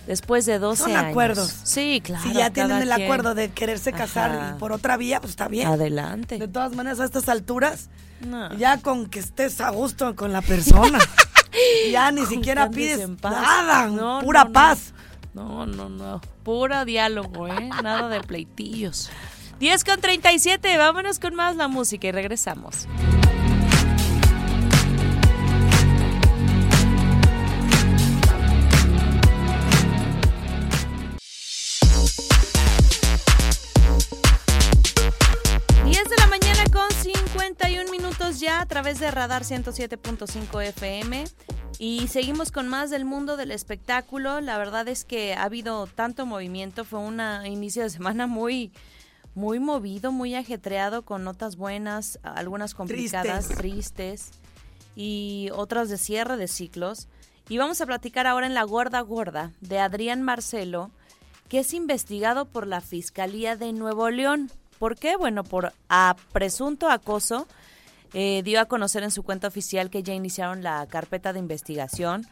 Después 0.07 0.47
de 0.47 0.59
12 0.59 0.83
Son 0.83 0.97
años. 0.97 1.11
acuerdos. 1.11 1.55
Sí, 1.63 2.01
claro. 2.05 2.25
si 2.25 2.33
ya 2.35 2.51
tienen 2.51 2.83
el 2.83 2.89
quien. 2.89 3.03
acuerdo 3.03 3.35
de 3.35 3.51
quererse 3.51 3.93
casar 3.93 4.31
Ajá. 4.33 4.55
y 4.57 4.59
por 4.59 4.73
otra 4.73 4.97
vía, 4.97 5.21
pues 5.21 5.31
está 5.31 5.47
bien. 5.49 5.69
Adelante. 5.69 6.39
De 6.39 6.49
todas 6.49 6.75
maneras, 6.75 6.99
a 7.01 7.05
estas 7.05 7.29
alturas, 7.29 7.89
No. 8.27 8.53
ya 8.57 8.79
con 8.79 9.07
que 9.07 9.21
estés 9.21 9.61
a 9.61 9.71
gusto 9.71 10.17
con 10.17 10.33
la 10.33 10.43
persona. 10.43 10.99
ya 11.93 12.11
ni 12.11 12.27
siquiera 12.27 12.69
pides 12.71 13.09
nada, 13.23 13.87
No, 13.87 14.21
pura 14.23 14.45
no. 14.45 14.53
paz. 14.53 14.93
No, 15.35 15.67
no, 15.67 15.89
no. 15.89 16.21
Pura 16.43 16.85
diálogo, 16.85 17.47
¿eh? 17.49 17.71
Nada 17.83 18.09
de 18.09 18.21
pleitillos. 18.21 19.09
10 19.61 19.85
con 19.85 20.01
37. 20.01 20.77
Vámonos 20.77 21.21
con 21.21 21.35
más 21.37 21.55
la 21.57 21.69
música 21.69 22.09
y 22.09 22.13
regresamos. 22.13 22.89
Ya 38.43 38.61
a 38.61 38.67
través 38.67 38.99
de 38.99 39.09
Radar 39.13 39.45
107.5 39.45 40.65
FM. 40.65 41.25
Y 41.79 42.09
seguimos 42.09 42.51
con 42.51 42.67
más 42.67 42.91
del 42.91 43.05
mundo 43.05 43.37
del 43.37 43.53
espectáculo. 43.53 44.41
La 44.41 44.59
verdad 44.59 44.89
es 44.89 45.05
que 45.05 45.35
ha 45.35 45.45
habido 45.45 45.87
tanto 45.87 46.27
movimiento. 46.27 46.85
Fue 46.85 46.99
un 46.99 47.21
inicio 47.47 47.85
de 47.85 47.91
semana 47.91 48.27
muy, 48.27 48.73
muy 49.37 49.61
movido, 49.61 50.11
muy 50.11 50.35
ajetreado, 50.35 51.03
con 51.03 51.23
notas 51.23 51.55
buenas, 51.57 52.19
algunas 52.25 52.75
complicadas, 52.75 53.47
Tristes. 53.47 53.59
tristes, 53.59 54.31
y 54.97 55.49
otras 55.55 55.89
de 55.89 55.97
cierre 55.97 56.37
de 56.37 56.49
ciclos. 56.49 57.07
Y 57.49 57.59
vamos 57.59 57.81
a 57.81 57.87
platicar 57.87 58.27
ahora 58.27 58.49
en 58.49 58.55
La 58.55 58.65
Gorda 58.65 59.01
Gorda 59.03 59.53
de 59.61 59.79
Adrián 59.79 60.21
Marcelo, 60.21 60.91
que 61.49 61.61
es 61.61 61.73
investigado 61.75 62.47
por 62.47 62.67
la 62.67 62.81
Fiscalía 62.81 63.55
de 63.57 63.73
Nuevo 63.73 64.11
León. 64.11 64.51
¿Por 64.81 64.97
qué? 64.97 65.15
Bueno, 65.17 65.45
por 65.45 65.73
a 65.89 66.17
presunto 66.33 66.91
acoso 66.91 67.47
eh, 68.15 68.43
dio 68.45 68.61
a 68.61 68.67
conocer 68.67 69.03
en 69.03 69.11
su 69.11 69.23
cuenta 69.23 69.49
oficial 69.49 69.91
que 69.91 70.03
ya 70.03 70.15
iniciaron 70.15 70.63
la 70.63 70.87
carpeta 70.87 71.33
de 71.33 71.39
investigación. 71.39 72.27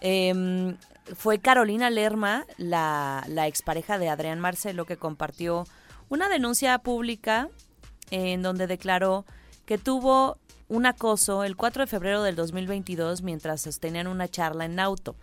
Em, 0.00 0.76
fue 1.16 1.38
Carolina 1.38 1.90
Lerma, 1.90 2.44
la, 2.58 3.24
la 3.28 3.46
expareja 3.46 3.98
de 3.98 4.08
Adrián 4.08 4.40
Marcelo, 4.40 4.84
que 4.84 4.96
compartió 4.96 5.64
una 6.08 6.28
denuncia 6.28 6.78
pública 6.78 7.48
en 8.10 8.42
donde 8.42 8.66
declaró 8.66 9.24
que 9.64 9.78
tuvo 9.78 10.38
un 10.68 10.86
acoso 10.86 11.44
el 11.44 11.56
4 11.56 11.84
de 11.84 11.86
febrero 11.86 12.22
del 12.22 12.36
2022 12.36 13.22
mientras 13.22 13.62
sostenían 13.62 14.06
una 14.06 14.28
charla 14.28 14.64
en 14.64 14.78
auto. 14.80 15.16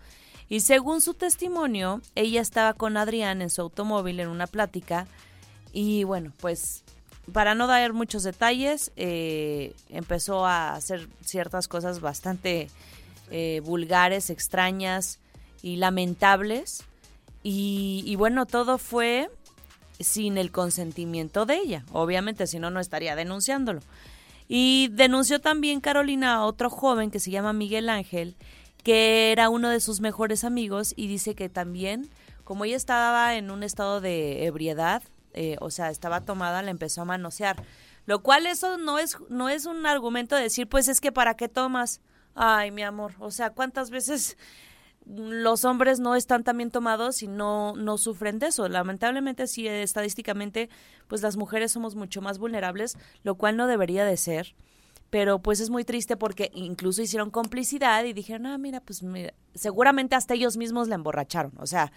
Y 0.49 0.59
según 0.61 1.01
su 1.01 1.13
testimonio, 1.13 2.01
ella 2.15 2.41
estaba 2.41 2.73
con 2.73 2.97
Adrián 2.97 3.41
en 3.41 3.49
su 3.49 3.61
automóvil 3.61 4.19
en 4.19 4.27
una 4.27 4.47
plática 4.47 5.07
y 5.71 6.03
bueno, 6.03 6.31
pues 6.39 6.82
para 7.31 7.55
no 7.55 7.67
dar 7.67 7.93
muchos 7.93 8.23
detalles, 8.23 8.91
eh, 8.95 9.73
empezó 9.89 10.45
a 10.45 10.73
hacer 10.73 11.07
ciertas 11.21 11.67
cosas 11.67 12.01
bastante 12.01 12.69
eh, 13.31 13.61
vulgares, 13.63 14.29
extrañas 14.29 15.19
y 15.61 15.77
lamentables. 15.77 16.83
Y, 17.43 18.03
y 18.05 18.15
bueno, 18.15 18.45
todo 18.45 18.77
fue 18.77 19.29
sin 19.99 20.37
el 20.37 20.51
consentimiento 20.51 21.45
de 21.45 21.57
ella. 21.57 21.85
Obviamente, 21.91 22.47
si 22.47 22.59
no, 22.59 22.69
no 22.69 22.79
estaría 22.79 23.15
denunciándolo. 23.15 23.81
Y 24.47 24.89
denunció 24.91 25.39
también 25.39 25.81
Carolina 25.81 26.35
a 26.35 26.45
otro 26.45 26.69
joven 26.69 27.11
que 27.11 27.19
se 27.19 27.31
llama 27.31 27.53
Miguel 27.53 27.89
Ángel, 27.89 28.35
que 28.83 29.31
era 29.31 29.49
uno 29.49 29.69
de 29.69 29.79
sus 29.79 30.01
mejores 30.01 30.43
amigos 30.43 30.93
y 30.95 31.07
dice 31.07 31.35
que 31.35 31.49
también, 31.49 32.09
como 32.43 32.65
ella 32.65 32.75
estaba 32.75 33.35
en 33.35 33.49
un 33.49 33.63
estado 33.63 34.01
de 34.01 34.45
ebriedad, 34.45 35.01
eh, 35.33 35.57
o 35.59 35.69
sea, 35.69 35.89
estaba 35.89 36.21
tomada, 36.21 36.61
la 36.61 36.71
empezó 36.71 37.01
a 37.01 37.05
manosear. 37.05 37.63
Lo 38.05 38.21
cual 38.21 38.45
eso 38.45 38.77
no 38.77 38.99
es, 38.99 39.17
no 39.29 39.49
es 39.49 39.65
un 39.65 39.85
argumento 39.85 40.35
de 40.35 40.43
decir, 40.43 40.67
pues 40.67 40.87
es 40.87 40.99
que 40.99 41.11
para 41.11 41.35
qué 41.35 41.47
tomas. 41.47 42.01
Ay, 42.35 42.71
mi 42.71 42.81
amor, 42.81 43.13
o 43.19 43.29
sea, 43.29 43.51
¿cuántas 43.51 43.91
veces 43.91 44.37
los 45.05 45.65
hombres 45.65 45.99
no 45.99 46.15
están 46.15 46.43
también 46.43 46.71
tomados 46.71 47.23
y 47.23 47.27
no, 47.27 47.75
no 47.75 47.97
sufren 47.97 48.39
de 48.39 48.47
eso. 48.47 48.67
Lamentablemente, 48.69 49.47
sí, 49.47 49.67
estadísticamente, 49.67 50.69
pues 51.07 51.21
las 51.21 51.35
mujeres 51.35 51.71
somos 51.71 51.95
mucho 51.95 52.21
más 52.21 52.37
vulnerables, 52.37 52.97
lo 53.23 53.35
cual 53.35 53.57
no 53.57 53.67
debería 53.67 54.05
de 54.05 54.17
ser. 54.17 54.55
Pero 55.09 55.39
pues 55.39 55.59
es 55.59 55.69
muy 55.69 55.83
triste 55.83 56.17
porque 56.17 56.49
incluso 56.53 57.01
hicieron 57.01 57.29
complicidad 57.29 58.03
y 58.05 58.13
dijeron, 58.13 58.47
ah, 58.47 58.57
mira, 58.57 58.79
pues 58.79 59.03
mira, 59.03 59.33
seguramente 59.53 60.15
hasta 60.15 60.33
ellos 60.33 60.57
mismos 60.57 60.87
la 60.87 60.95
emborracharon. 60.95 61.53
O 61.59 61.67
sea, 61.67 61.91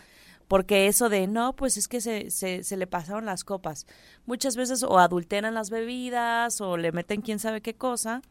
porque 0.48 0.86
eso 0.86 1.08
de, 1.08 1.26
no, 1.26 1.54
pues 1.54 1.76
es 1.76 1.88
que 1.88 2.00
se, 2.00 2.30
se, 2.30 2.62
se 2.62 2.76
le 2.76 2.86
pasaron 2.86 3.26
las 3.26 3.44
copas. 3.44 3.86
Muchas 4.26 4.56
veces 4.56 4.82
o 4.82 4.98
adulteran 4.98 5.54
las 5.54 5.70
bebidas 5.70 6.60
o 6.60 6.76
le 6.76 6.92
meten 6.92 7.22
quién 7.22 7.38
sabe 7.38 7.60
qué 7.60 7.74
cosa 7.74 8.22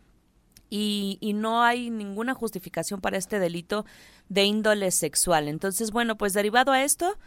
y, 0.70 1.18
y, 1.22 1.34
no 1.34 1.64
hay 1.64 1.90
ninguna 1.90 2.34
justificación 2.34 3.02
para 3.02 3.18
este 3.18 3.40
delito 3.40 3.86
de 4.30 4.46
índole 4.46 4.92
sexual. 4.92 5.48
Entonces, 5.48 5.92
bueno, 5.92 6.18
pues 6.18 6.34
derivado 6.34 6.72
a 6.72 6.84
esto, 6.84 7.18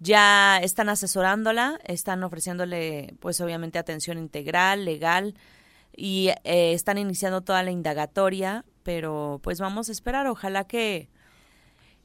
ya 0.00 0.58
están 0.58 0.88
asesorándola, 0.88 1.78
están 1.84 2.24
ofreciéndole, 2.24 3.14
pues 3.20 3.40
obviamente, 3.40 3.78
atención 3.78 4.18
integral, 4.18 4.84
legal, 4.84 5.34
y 5.94 6.30
eh, 6.44 6.72
están 6.72 6.98
iniciando 6.98 7.42
toda 7.42 7.62
la 7.62 7.70
indagatoria, 7.70 8.64
pero 8.82 9.40
pues 9.42 9.60
vamos 9.60 9.88
a 9.88 9.92
esperar, 9.92 10.26
ojalá 10.26 10.64
que 10.64 11.10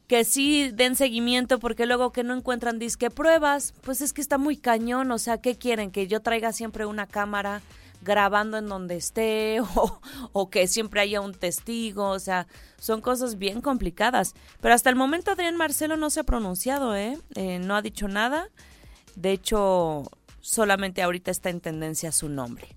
que 0.07 0.23
sí 0.23 0.71
den 0.71 0.95
seguimiento 0.95 1.59
porque 1.59 1.85
luego 1.85 2.11
que 2.11 2.23
no 2.23 2.35
encuentran 2.35 2.79
disque 2.79 3.09
pruebas, 3.09 3.73
pues 3.81 4.01
es 4.01 4.13
que 4.13 4.21
está 4.21 4.37
muy 4.37 4.57
cañón, 4.57 5.11
o 5.11 5.17
sea, 5.17 5.39
¿qué 5.39 5.57
quieren? 5.57 5.91
Que 5.91 6.07
yo 6.07 6.21
traiga 6.21 6.51
siempre 6.53 6.85
una 6.85 7.07
cámara 7.07 7.61
grabando 8.01 8.57
en 8.57 8.67
donde 8.67 8.95
esté 8.95 9.59
o, 10.31 10.49
que 10.49 10.67
siempre 10.67 11.01
haya 11.01 11.21
un 11.21 11.33
testigo, 11.33 12.09
o 12.09 12.19
sea, 12.19 12.47
son 12.79 13.01
cosas 13.01 13.37
bien 13.37 13.61
complicadas. 13.61 14.33
Pero 14.61 14.73
hasta 14.73 14.89
el 14.89 14.95
momento 14.95 15.31
Adrián 15.31 15.57
Marcelo 15.57 15.97
no 15.97 16.09
se 16.09 16.21
ha 16.21 16.23
pronunciado, 16.23 16.95
¿eh? 16.95 17.17
¿eh? 17.35 17.59
No 17.59 17.75
ha 17.75 17.81
dicho 17.81 18.07
nada. 18.07 18.49
De 19.15 19.31
hecho, 19.31 20.03
solamente 20.39 21.01
ahorita 21.01 21.31
está 21.31 21.49
en 21.49 21.61
tendencia 21.61 22.11
su 22.11 22.29
nombre. 22.29 22.67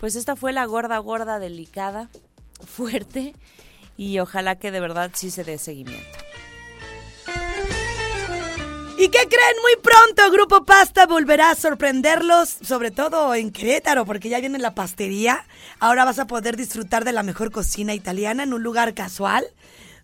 Pues 0.00 0.16
esta 0.16 0.34
fue 0.34 0.52
la 0.52 0.64
gorda, 0.64 0.98
gorda, 0.98 1.38
delicada, 1.38 2.10
fuerte 2.66 3.34
y 3.96 4.18
ojalá 4.18 4.56
que 4.56 4.72
de 4.72 4.80
verdad 4.80 5.12
sí 5.14 5.30
se 5.30 5.44
dé 5.44 5.58
seguimiento. 5.58 6.21
¿Y 9.02 9.08
qué 9.08 9.18
creen? 9.18 9.56
Muy 9.62 9.82
pronto 9.82 10.30
Grupo 10.30 10.64
Pasta 10.64 11.06
volverá 11.06 11.50
a 11.50 11.56
sorprenderlos, 11.56 12.48
sobre 12.62 12.92
todo 12.92 13.34
en 13.34 13.50
Querétaro, 13.50 14.06
porque 14.06 14.28
ya 14.28 14.38
viene 14.38 14.60
la 14.60 14.76
pastería. 14.76 15.44
Ahora 15.80 16.04
vas 16.04 16.20
a 16.20 16.28
poder 16.28 16.56
disfrutar 16.56 17.04
de 17.04 17.10
la 17.10 17.24
mejor 17.24 17.50
cocina 17.50 17.94
italiana 17.94 18.44
en 18.44 18.54
un 18.54 18.62
lugar 18.62 18.94
casual, 18.94 19.44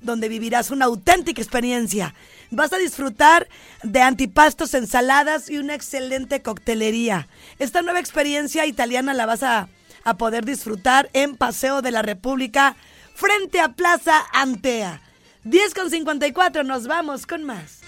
donde 0.00 0.28
vivirás 0.28 0.72
una 0.72 0.86
auténtica 0.86 1.40
experiencia. 1.40 2.12
Vas 2.50 2.72
a 2.72 2.78
disfrutar 2.78 3.46
de 3.84 4.02
antipastos, 4.02 4.74
ensaladas 4.74 5.48
y 5.48 5.58
una 5.58 5.76
excelente 5.76 6.42
coctelería. 6.42 7.28
Esta 7.60 7.82
nueva 7.82 8.00
experiencia 8.00 8.66
italiana 8.66 9.14
la 9.14 9.26
vas 9.26 9.44
a, 9.44 9.68
a 10.02 10.16
poder 10.16 10.44
disfrutar 10.44 11.08
en 11.12 11.36
Paseo 11.36 11.82
de 11.82 11.92
la 11.92 12.02
República, 12.02 12.74
frente 13.14 13.60
a 13.60 13.68
Plaza 13.68 14.24
Antea. 14.32 15.02
10 15.44 15.74
con 15.74 15.88
54, 15.88 16.64
nos 16.64 16.88
vamos 16.88 17.28
con 17.28 17.44
más. 17.44 17.78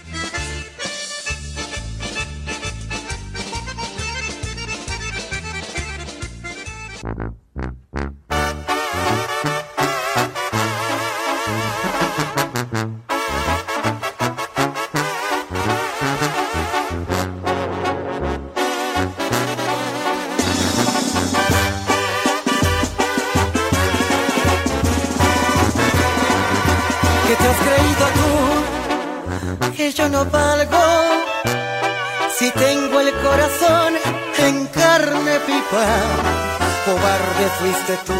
Si 32.41 32.49
tengo 32.51 32.99
el 32.99 33.13
corazón 33.21 33.93
en 34.39 34.65
carne 34.67 35.39
pipa, 35.45 36.60
cobarde 36.85 37.47
fuiste 37.59 37.97
tú. 38.05 38.13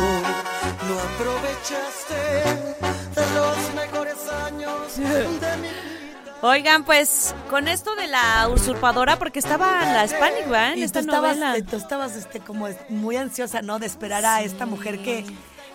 No 0.87 0.99
aprovechaste 0.99 2.19
de 3.15 3.35
los 3.35 3.73
mejores 3.75 4.15
años 4.45 4.97
de 4.97 5.57
mi 5.57 5.67
Oigan, 6.43 6.83
pues 6.85 7.35
con 7.51 7.67
esto 7.67 7.93
de 7.95 8.07
la 8.07 8.47
usurpadora, 8.51 9.19
porque 9.19 9.37
estaba 9.37 9.83
en 9.83 9.93
la 9.93 10.05
Hispanic, 10.05 10.45
¿verdad? 10.49 10.73
En 10.73 10.79
Y 10.79 10.81
tú 10.81 10.85
esta 10.85 10.99
estabas, 11.01 11.37
novela. 11.37 11.55
eh, 11.57 11.61
tú 11.61 11.75
estabas 11.77 12.15
este, 12.15 12.39
como 12.39 12.67
muy 12.89 13.15
ansiosa, 13.15 13.61
¿no? 13.61 13.77
De 13.77 13.85
esperar 13.85 14.25
a 14.25 14.41
esta 14.41 14.65
mujer 14.65 15.03
que, 15.03 15.23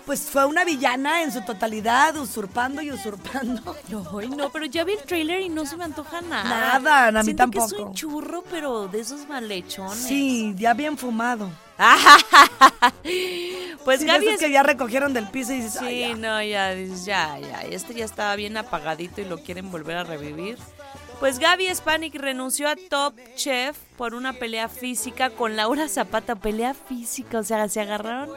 pues, 0.07 0.21
fue 0.21 0.45
una 0.45 0.63
villana 0.65 1.21
en 1.21 1.31
su 1.31 1.41
totalidad, 1.41 2.15
usurpando 2.17 2.81
y 2.81 2.91
usurpando. 2.91 3.75
Ay, 4.19 4.29
no, 4.29 4.49
pero 4.51 4.65
ya 4.65 4.83
vi 4.83 4.93
el 4.93 5.03
trailer 5.03 5.41
y 5.41 5.49
no 5.49 5.65
se 5.67 5.77
me 5.77 5.83
antoja 5.83 6.21
nada. 6.21 6.79
Nada, 6.79 7.07
a 7.07 7.11
mí 7.11 7.23
Siento 7.25 7.51
que 7.51 7.59
es 7.59 7.67
tampoco. 7.67 7.89
un 7.89 7.93
churro, 7.95 8.43
pero 8.49 8.87
de 8.87 9.01
esos 9.01 9.27
malhechones. 9.27 9.99
Sí, 9.99 10.55
ya 10.57 10.73
bien 10.73 10.97
fumado. 10.97 11.51
pues 13.85 13.99
Sí, 13.99 14.05
de 14.05 14.11
Gaby 14.11 14.25
esos 14.25 14.33
es- 14.35 14.39
que 14.39 14.51
ya 14.51 14.63
recogieron 14.63 15.13
del 15.13 15.27
piso 15.29 15.53
y 15.53 15.57
dices, 15.57 15.73
Sí, 15.79 15.85
"Ay, 15.85 15.99
ya". 15.99 16.15
no, 16.15 16.41
ya, 16.43 16.73
ya, 16.73 17.39
ya, 17.39 17.61
este 17.69 17.93
ya 17.93 18.05
estaba 18.05 18.35
bien 18.35 18.57
apagadito 18.57 19.21
y 19.21 19.25
lo 19.25 19.37
quieren 19.39 19.71
volver 19.71 19.97
a 19.97 20.03
revivir. 20.03 20.57
Pues 21.19 21.39
Gaby 21.39 21.73
Spanik 21.73 22.13
renunció 22.15 22.69
a 22.69 22.75
Top 22.75 23.15
Chef 23.35 23.75
por 23.97 24.13
una 24.13 24.33
pelea 24.33 24.69
física 24.69 25.31
con 25.31 25.55
Laura 25.55 25.87
Zapata, 25.87 26.35
pelea 26.35 26.75
física, 26.75 27.39
o 27.39 27.43
sea, 27.43 27.67
se 27.69 27.81
agarraron 27.81 28.29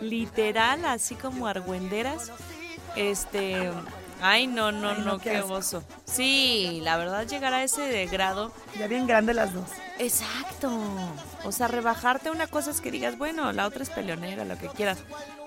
literal, 0.00 0.84
así 0.86 1.14
como 1.14 1.46
argüenderas. 1.46 2.32
Este, 2.96 3.70
ay, 4.22 4.46
no, 4.46 4.72
no, 4.72 4.90
Ay, 4.90 4.96
no, 4.98 5.04
no, 5.04 5.18
qué 5.18 5.42
qué. 5.42 5.84
Sí, 6.06 6.80
la 6.82 6.96
verdad 6.96 7.26
llegar 7.26 7.52
a 7.52 7.64
ese 7.64 7.82
de 7.82 8.06
grado, 8.06 8.50
Ya 8.78 8.86
bien 8.86 9.06
grandes 9.06 9.36
las 9.36 9.52
dos. 9.52 9.68
Exacto. 9.98 10.70
O 11.44 11.52
sea, 11.52 11.68
rebajarte 11.68 12.30
una 12.30 12.46
cosa 12.46 12.70
es 12.70 12.80
que 12.80 12.90
digas, 12.90 13.18
bueno, 13.18 13.52
la 13.52 13.66
otra 13.66 13.82
es 13.82 13.90
peleonera, 13.90 14.46
lo 14.46 14.56
que 14.56 14.68
quieras. 14.68 14.98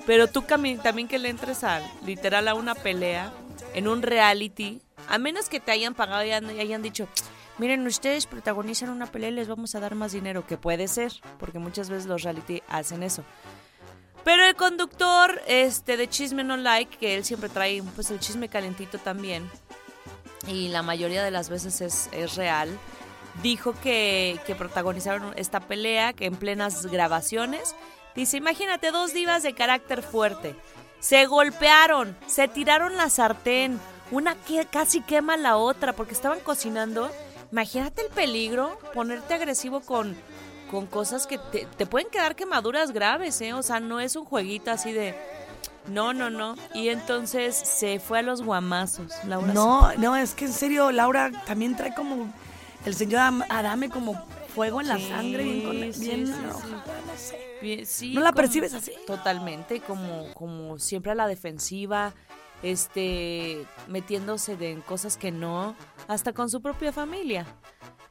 Pero 0.06 0.28
tú 0.28 0.43
también 0.43 1.08
que 1.08 1.17
le 1.17 1.30
entres 1.30 1.63
a, 1.63 1.82
literal, 2.06 2.48
a 2.48 2.54
una 2.54 2.76
pelea 2.76 3.34
en 3.74 3.88
un 3.88 4.04
reality, 4.04 4.82
a 5.07 5.17
menos 5.17 5.49
que 5.49 5.59
te 5.59 5.71
hayan 5.71 5.93
pagado 5.93 6.23
y 6.25 6.31
hayan, 6.31 6.81
dicho, 6.81 7.07
miren, 7.57 7.85
ustedes 7.85 8.25
protagonizan 8.25 8.89
una 8.89 9.05
pelea 9.05 9.29
y 9.29 9.33
les 9.33 9.47
vamos 9.47 9.75
a 9.75 9.79
dar 9.79 9.95
más 9.95 10.11
dinero, 10.11 10.45
que 10.45 10.57
puede 10.57 10.87
ser, 10.87 11.13
porque 11.39 11.59
muchas 11.59 11.89
veces 11.89 12.05
los 12.05 12.23
reality 12.23 12.61
hacen 12.67 13.03
eso. 13.03 13.23
Pero 14.23 14.43
el 14.43 14.55
conductor 14.55 15.41
este, 15.47 15.97
de 15.97 16.09
Chisme 16.09 16.43
No 16.43 16.57
Like, 16.57 16.97
que 16.97 17.15
él 17.15 17.23
siempre 17.23 17.49
trae 17.49 17.83
pues 17.93 18.09
el 18.09 18.19
chisme 18.19 18.49
calentito 18.49 18.97
también, 18.97 19.49
y 20.47 20.69
la 20.69 20.81
mayoría 20.81 21.23
de 21.23 21.31
las 21.31 21.49
veces 21.49 21.81
es, 21.81 22.09
es 22.11 22.35
real, 22.35 22.69
dijo 23.43 23.73
que, 23.81 24.39
que 24.45 24.55
protagonizaron 24.55 25.33
esta 25.35 25.59
pelea, 25.59 26.13
que 26.13 26.25
en 26.25 26.35
plenas 26.35 26.87
grabaciones, 26.87 27.75
dice, 28.15 28.37
imagínate 28.37 28.91
dos 28.91 29.13
divas 29.13 29.43
de 29.43 29.53
carácter 29.53 30.01
fuerte, 30.01 30.55
se 30.99 31.25
golpearon, 31.27 32.17
se 32.25 32.47
tiraron 32.47 32.97
la 32.97 33.09
sartén, 33.09 33.79
una 34.11 34.35
que 34.35 34.65
casi 34.65 35.01
quema 35.01 35.33
a 35.33 35.37
la 35.37 35.57
otra 35.57 35.93
porque 35.93 36.13
estaban 36.13 36.39
cocinando. 36.39 37.09
Imagínate 37.51 38.01
el 38.01 38.09
peligro, 38.09 38.77
ponerte 38.93 39.33
agresivo 39.33 39.79
con, 39.81 40.15
con 40.71 40.87
cosas 40.87 41.27
que 41.27 41.37
te, 41.37 41.65
te 41.77 41.85
pueden 41.85 42.09
quedar 42.09 42.35
quemaduras 42.35 42.91
graves, 42.91 43.39
¿eh? 43.41 43.53
O 43.53 43.63
sea, 43.63 43.79
no 43.79 43.99
es 43.99 44.15
un 44.15 44.25
jueguito 44.25 44.71
así 44.71 44.91
de, 44.91 45.15
No, 45.87 46.13
no, 46.13 46.29
no. 46.29 46.55
Y 46.73 46.89
entonces 46.89 47.55
se 47.55 47.99
fue 47.99 48.19
a 48.19 48.21
los 48.23 48.41
guamazos, 48.41 49.11
Laura. 49.25 49.53
No, 49.53 49.93
no, 49.97 50.15
es 50.15 50.33
que 50.33 50.45
en 50.45 50.53
serio, 50.53 50.91
Laura 50.91 51.31
también 51.45 51.75
trae 51.75 51.93
como 51.93 52.27
el 52.85 52.95
señor 52.95 53.21
Am- 53.21 53.43
Adame 53.49 53.89
como 53.89 54.15
fuego 54.53 54.81
en 54.81 54.87
la 54.87 54.97
Sí, 54.97 55.07
sangre, 55.09 55.43
bien, 55.43 55.63
con, 55.63 55.71
bien 55.79 55.93
sí, 55.93 56.05
sí. 56.25 56.33
no 56.43 57.17
sé. 57.17 57.57
Bien, 57.61 57.85
sí, 57.85 58.13
¿No 58.13 58.21
la 58.21 58.31
como- 58.31 58.37
percibes 58.41 58.73
así? 58.73 58.91
Totalmente, 59.07 59.79
como, 59.81 60.33
como 60.33 60.77
siempre 60.79 61.11
a 61.11 61.15
la 61.15 61.27
defensiva, 61.27 62.13
este, 62.65 63.65
metiéndose 63.88 64.58
en 64.60 64.82
cosas 64.82 65.17
que 65.17 65.32
no, 65.32 65.75
hasta 66.08 66.34
con 66.34 66.49
su 66.49 66.62
propia 66.62 66.91
familia. 66.91 67.45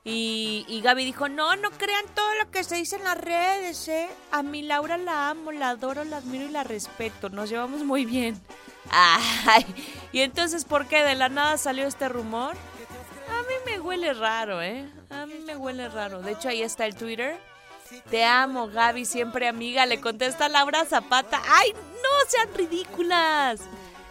Y, 0.05 0.64
y 0.69 0.81
Gaby 0.81 1.05
dijo, 1.05 1.29
no, 1.29 1.57
no 1.57 1.71
crean 1.71 2.05
todo 2.14 2.35
lo 2.43 2.51
que 2.51 2.62
se 2.62 2.77
dice 2.77 2.97
en 2.97 3.05
las 3.05 3.19
redes, 3.19 3.88
¿eh? 3.88 4.09
A 4.31 4.43
mi 4.43 4.62
Laura 4.62 4.97
la 4.97 5.31
amo, 5.31 5.51
la 5.51 5.71
adoro, 5.71 6.05
la 6.05 6.19
admiro 6.19 6.45
y 6.45 6.51
la 6.51 6.62
respeto, 6.62 7.31
nos 7.31 7.49
llevamos 7.49 7.83
muy 7.85 8.05
bien. 8.05 8.40
Ay, 8.90 9.67
y 10.12 10.21
entonces, 10.21 10.64
¿por 10.64 10.87
qué 10.87 11.03
de 11.03 11.14
la 11.14 11.29
nada 11.31 11.57
salió 11.57 11.87
este 11.87 12.09
rumor? 12.09 12.55
A 13.31 13.43
mí 13.43 13.55
me 13.67 13.81
huele 13.81 14.12
raro, 14.12 14.62
¿eh? 14.62 14.88
A 15.11 15.27
mí 15.27 15.38
me 15.45 15.57
huele 15.57 15.88
raro. 15.88 16.23
De 16.23 16.33
hecho, 16.33 16.49
ahí 16.49 16.62
está 16.62 16.87
el 16.87 16.95
Twitter. 16.95 17.38
Te 18.11 18.25
amo, 18.25 18.69
Gaby, 18.69 19.05
siempre 19.05 19.49
amiga. 19.49 19.87
Le 19.87 20.01
contesta 20.01 20.49
Laura 20.49 20.85
Zapata. 20.85 21.43
¡Ay, 21.49 21.73
no 21.73 22.29
sean 22.29 22.55
ridículas! 22.55 23.61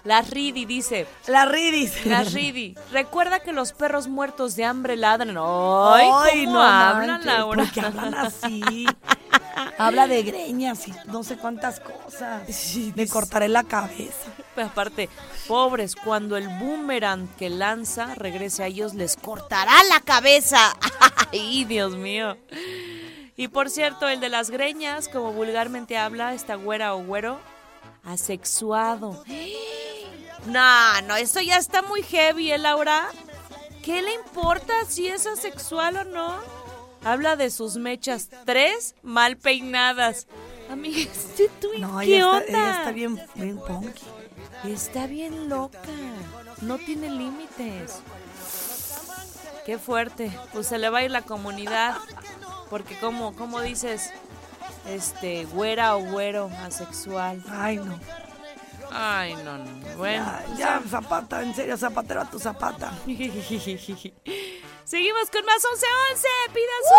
La 0.03 0.21
Ridi 0.21 0.65
dice. 0.65 1.07
La 1.27 1.45
Ridis. 1.45 2.05
La 2.05 2.23
Ridi. 2.23 2.75
Recuerda 2.91 3.39
que 3.39 3.53
los 3.53 3.71
perros 3.71 4.07
muertos 4.07 4.55
de 4.55 4.65
hambre 4.65 4.97
ladran. 4.97 5.37
¡Ay, 5.37 6.45
¿cómo 6.45 6.61
hablan, 6.61 7.07
manches, 7.07 7.25
Laura? 7.25 7.63
¿Por 7.63 7.71
qué 7.71 7.81
hablan 7.81 8.13
así? 8.15 8.85
Habla 9.77 10.07
de 10.07 10.23
greñas 10.23 10.87
y 10.87 10.93
no 11.05 11.23
sé 11.23 11.37
cuántas 11.37 11.79
cosas. 11.79 12.43
Me 12.95 13.07
cortaré 13.07 13.47
la 13.47 13.63
cabeza. 13.63 14.29
Pues 14.53 14.67
aparte, 14.67 15.09
pobres, 15.47 15.95
cuando 15.95 16.37
el 16.37 16.47
boomerang 16.47 17.27
que 17.35 17.49
lanza 17.49 18.13
regrese 18.15 18.63
a 18.63 18.67
ellos, 18.67 18.93
les 18.93 19.15
cortará 19.15 19.73
la 19.89 19.99
cabeza. 20.01 20.75
¡Ay, 21.31 21.65
Dios 21.65 21.95
mío! 21.95 22.37
Y 23.35 23.47
por 23.47 23.69
cierto, 23.69 24.07
el 24.07 24.19
de 24.19 24.29
las 24.29 24.51
greñas, 24.51 25.07
como 25.07 25.31
vulgarmente 25.31 25.97
habla 25.97 26.33
esta 26.33 26.55
güera 26.55 26.93
o 26.93 27.03
güero, 27.03 27.39
asexuado. 28.03 29.23
No, 30.45 31.01
no, 31.03 31.15
eso 31.15 31.39
ya 31.41 31.57
está 31.57 31.81
muy 31.81 32.03
heavy, 32.03 32.51
¿eh, 32.51 32.57
Laura? 32.57 33.07
¿Qué 33.83 34.01
le 34.01 34.13
importa 34.13 34.73
si 34.87 35.07
es 35.07 35.25
asexual 35.25 35.97
o 35.97 36.03
no? 36.03 36.35
Habla 37.03 37.35
de 37.35 37.49
sus 37.49 37.75
mechas, 37.75 38.29
tres 38.45 38.95
mal 39.03 39.37
peinadas. 39.37 40.27
Amiga, 40.69 40.97
¿este 41.11 41.49
No, 41.79 41.99
qué 41.99 42.15
ella 42.15 42.29
onda? 42.29 42.39
está, 42.45 42.57
ella 42.59 42.77
está 42.77 42.91
bien, 42.91 43.21
bien 43.35 43.57
punky. 43.59 44.03
Está 44.65 45.07
bien 45.07 45.49
loca. 45.49 45.79
No 46.61 46.77
tiene 46.77 47.09
límites. 47.09 47.99
Qué 49.65 49.77
fuerte. 49.77 50.31
Pues 50.53 50.67
se 50.67 50.77
le 50.77 50.89
va 50.89 50.99
a 50.99 51.03
ir 51.03 51.11
la 51.11 51.21
comunidad. 51.23 51.97
Porque 52.69 52.97
como, 52.99 53.35
como 53.35 53.61
dices, 53.61 54.11
este, 54.87 55.45
güera 55.45 55.95
o 55.95 56.01
güero, 56.01 56.49
asexual. 56.65 57.41
Ay, 57.49 57.77
no. 57.77 57.97
Ay, 58.91 59.33
no, 59.43 59.57
no. 59.57 59.65
Bueno. 59.97 60.23
Ya, 60.55 60.57
ya, 60.57 60.79
Zapata, 60.87 61.41
en 61.41 61.55
serio, 61.55 61.75
Zapatero 61.77 62.21
a 62.21 62.29
tu 62.29 62.37
Zapata. 62.39 62.93
Seguimos 63.05 63.31
con 65.31 65.45
más 65.45 65.63
1111. 65.63 66.27
Pidan 66.53 66.83
su. 66.83 66.93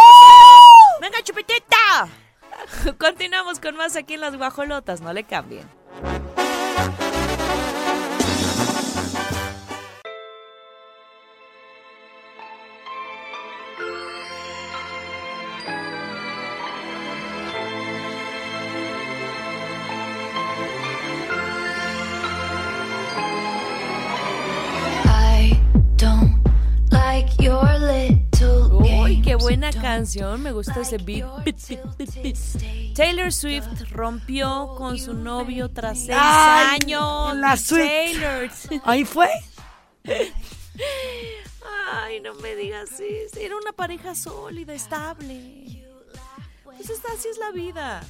¡Venga, 1.01 1.23
chupetita! 1.23 2.09
Continuamos 2.99 3.61
con 3.61 3.77
más 3.77 3.95
aquí 3.97 4.15
en 4.15 4.23
las 4.23 4.37
guajolotas. 4.37 5.01
No 5.01 5.13
le 5.13 5.23
cambien. 5.25 5.69
Buena 29.71 29.83
canción. 29.83 30.43
Me 30.43 30.53
gusta 30.53 30.81
ese 30.81 30.99
beat. 30.99 31.25
Taylor 32.95 33.33
Swift 33.33 33.67
rompió 33.91 34.75
con 34.77 34.99
su 34.99 35.15
novio 35.15 35.69
tras 35.71 35.99
seis 35.99 36.19
Ay, 36.21 36.79
años. 36.83 37.37
la 37.37 37.57
Swift. 37.57 37.87
Taylor. 37.87 38.51
Ahí 38.85 39.05
fue. 39.05 39.29
Ay, 41.93 42.21
no 42.21 42.35
me 42.35 42.55
digas 42.57 42.91
eso. 43.01 43.39
Era 43.39 43.57
una 43.57 43.73
pareja 43.73 44.15
sólida, 44.15 44.75
estable. 44.75 45.85
Pues 46.65 46.91
esta 46.91 47.09
así 47.13 47.29
es 47.29 47.39
la 47.39 47.51
vida. 47.53 48.03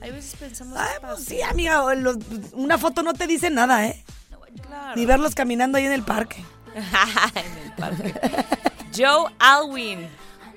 Hay 0.00 0.10
veces 0.10 0.34
pensamos 0.36 0.76
Ay, 0.78 0.96
pues 1.00 1.24
sí, 1.24 1.42
amiga, 1.42 1.94
los- 1.94 2.16
una 2.52 2.78
foto 2.78 3.02
no 3.02 3.12
te 3.14 3.26
dice 3.26 3.50
nada, 3.50 3.86
¿eh? 3.86 4.02
Claro. 4.66 4.96
Ni 4.96 5.06
verlos 5.06 5.34
caminando 5.34 5.78
ahí 5.78 5.84
en 5.86 5.92
el 5.92 6.02
parque. 6.02 6.44
en 7.34 7.58
el 7.64 7.72
parque. 7.72 8.14
Joe 8.96 9.32
Alwyn. 9.38 10.08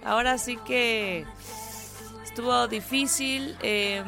Ahora 0.05 0.37
sí 0.37 0.57
que 0.57 1.25
estuvo 2.23 2.67
difícil. 2.67 3.57
eh, 3.61 4.03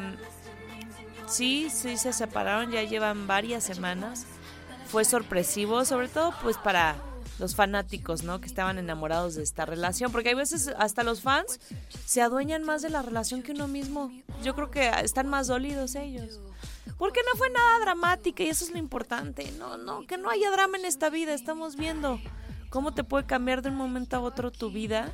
sí, 1.26 1.68
sí 1.70 1.96
se 1.98 2.12
separaron, 2.12 2.70
ya 2.70 2.82
llevan 2.84 3.26
varias 3.26 3.64
semanas. 3.64 4.24
Fue 4.86 5.04
sorpresivo, 5.04 5.84
sobre 5.84 6.08
todo 6.08 6.32
pues 6.40 6.56
para 6.56 6.96
los 7.40 7.54
fanáticos, 7.54 8.22
¿no? 8.22 8.40
Que 8.40 8.46
estaban 8.46 8.78
enamorados 8.78 9.34
de 9.34 9.42
esta 9.42 9.66
relación. 9.66 10.12
Porque 10.12 10.30
hay 10.30 10.34
veces 10.34 10.72
hasta 10.78 11.02
los 11.02 11.20
fans 11.20 11.60
se 12.04 12.22
adueñan 12.22 12.62
más 12.62 12.82
de 12.82 12.90
la 12.90 13.02
relación 13.02 13.42
que 13.42 13.52
uno 13.52 13.68
mismo. 13.68 14.12
Yo 14.42 14.54
creo 14.54 14.70
que 14.70 14.88
están 15.02 15.28
más 15.28 15.48
dolidos 15.48 15.96
ellos. 15.96 16.40
Porque 16.96 17.20
no 17.30 17.36
fue 17.38 17.50
nada 17.50 17.80
dramática 17.80 18.42
y 18.42 18.48
eso 18.48 18.64
es 18.64 18.70
lo 18.70 18.78
importante. 18.78 19.52
No, 19.58 19.76
no, 19.76 20.06
que 20.06 20.16
no 20.16 20.30
haya 20.30 20.50
drama 20.50 20.78
en 20.78 20.84
esta 20.84 21.10
vida. 21.10 21.34
Estamos 21.34 21.76
viendo 21.76 22.20
cómo 22.70 22.92
te 22.92 23.04
puede 23.04 23.26
cambiar 23.26 23.62
de 23.62 23.70
un 23.70 23.76
momento 23.76 24.16
a 24.16 24.20
otro 24.20 24.50
tu 24.50 24.70
vida 24.70 25.12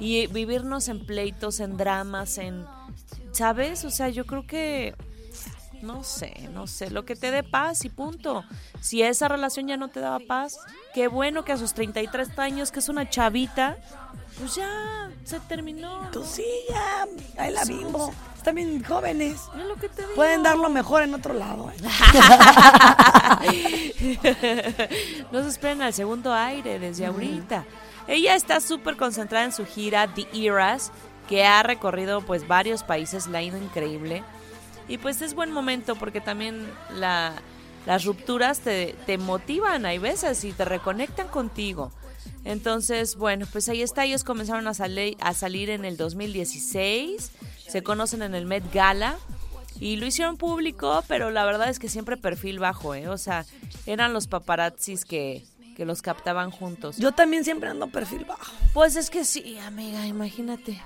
y 0.00 0.26
vivirnos 0.28 0.88
en 0.88 1.04
pleitos, 1.04 1.60
en 1.60 1.76
dramas, 1.76 2.38
en... 2.38 2.66
¿Sabes? 3.32 3.84
O 3.84 3.90
sea, 3.90 4.08
yo 4.08 4.26
creo 4.26 4.46
que... 4.46 4.94
No 5.82 6.02
sé, 6.02 6.48
no 6.52 6.66
sé, 6.66 6.90
lo 6.90 7.04
que 7.04 7.14
te 7.14 7.30
dé 7.30 7.44
paz 7.44 7.84
y 7.84 7.88
punto. 7.88 8.42
Si 8.80 9.02
esa 9.02 9.28
relación 9.28 9.68
ya 9.68 9.76
no 9.76 9.86
te 9.86 10.00
daba 10.00 10.18
paz, 10.18 10.58
qué 10.92 11.06
bueno 11.06 11.44
que 11.44 11.52
a 11.52 11.56
sus 11.56 11.72
33 11.72 12.36
años, 12.36 12.72
que 12.72 12.80
es 12.80 12.88
una 12.88 13.08
chavita, 13.08 13.76
pues 14.38 14.56
ya 14.56 15.08
se 15.24 15.38
terminó. 15.40 16.02
¿no? 16.02 16.10
Tú 16.10 16.24
sí, 16.24 16.44
ya. 16.68 17.06
Ahí 17.36 17.52
la 17.52 17.64
bimbo. 17.64 18.12
Están 18.36 18.54
bien 18.54 18.82
jóvenes. 18.82 19.40
Es 19.56 19.64
lo 19.66 19.76
que 19.76 19.88
te 19.88 20.02
digo. 20.02 20.14
Pueden 20.14 20.42
dar 20.42 20.56
lo 20.56 20.68
mejor 20.68 21.02
en 21.02 21.14
otro 21.14 21.34
lado. 21.34 21.70
¿eh? 21.70 21.76
no 25.32 25.42
se 25.42 25.48
esperen 25.48 25.82
al 25.82 25.92
segundo 25.92 26.32
aire 26.32 26.78
desde 26.78 27.06
ahorita. 27.06 27.64
Ella 28.08 28.34
está 28.34 28.60
súper 28.60 28.96
concentrada 28.96 29.44
en 29.44 29.52
su 29.52 29.66
gira 29.66 30.12
The 30.12 30.26
Eras, 30.32 30.90
que 31.28 31.44
ha 31.44 31.62
recorrido 31.62 32.22
pues 32.22 32.48
varios 32.48 32.82
países, 32.82 33.26
le 33.26 33.38
ha 33.38 33.42
ido 33.42 33.58
increíble. 33.58 34.24
Y 34.88 34.96
pues 34.96 35.20
es 35.20 35.34
buen 35.34 35.52
momento 35.52 35.94
porque 35.94 36.22
también 36.22 36.66
la, 36.94 37.34
las 37.86 38.06
rupturas 38.06 38.60
te, 38.60 38.94
te 39.04 39.18
motivan, 39.18 39.84
hay 39.84 39.98
veces, 39.98 40.42
y 40.44 40.52
te 40.52 40.64
reconectan 40.64 41.28
contigo. 41.28 41.92
Entonces, 42.44 43.16
bueno, 43.16 43.46
pues 43.52 43.68
ahí 43.68 43.82
está, 43.82 44.06
ellos 44.06 44.24
comenzaron 44.24 44.66
a, 44.66 44.70
a 44.70 45.34
salir 45.34 45.68
en 45.68 45.84
el 45.84 45.98
2016, 45.98 47.30
se 47.68 47.82
conocen 47.82 48.22
en 48.22 48.34
el 48.34 48.46
Met 48.46 48.72
Gala. 48.72 49.18
Y 49.80 49.94
lo 49.94 50.06
hicieron 50.06 50.36
público, 50.38 51.04
pero 51.06 51.30
la 51.30 51.44
verdad 51.44 51.68
es 51.68 51.78
que 51.78 51.88
siempre 51.88 52.16
perfil 52.16 52.58
bajo, 52.58 52.96
¿eh? 52.96 53.06
O 53.06 53.16
sea, 53.16 53.46
eran 53.86 54.12
los 54.12 54.26
paparazzis 54.26 55.04
que, 55.04 55.44
que 55.78 55.84
los 55.84 56.02
captaban 56.02 56.50
juntos. 56.50 56.96
Yo 56.96 57.12
también 57.12 57.44
siempre 57.44 57.70
ando 57.70 57.86
perfil 57.86 58.24
bajo. 58.24 58.52
Pues 58.74 58.96
es 58.96 59.10
que 59.10 59.24
sí, 59.24 59.56
amiga, 59.60 60.04
imagínate. 60.06 60.82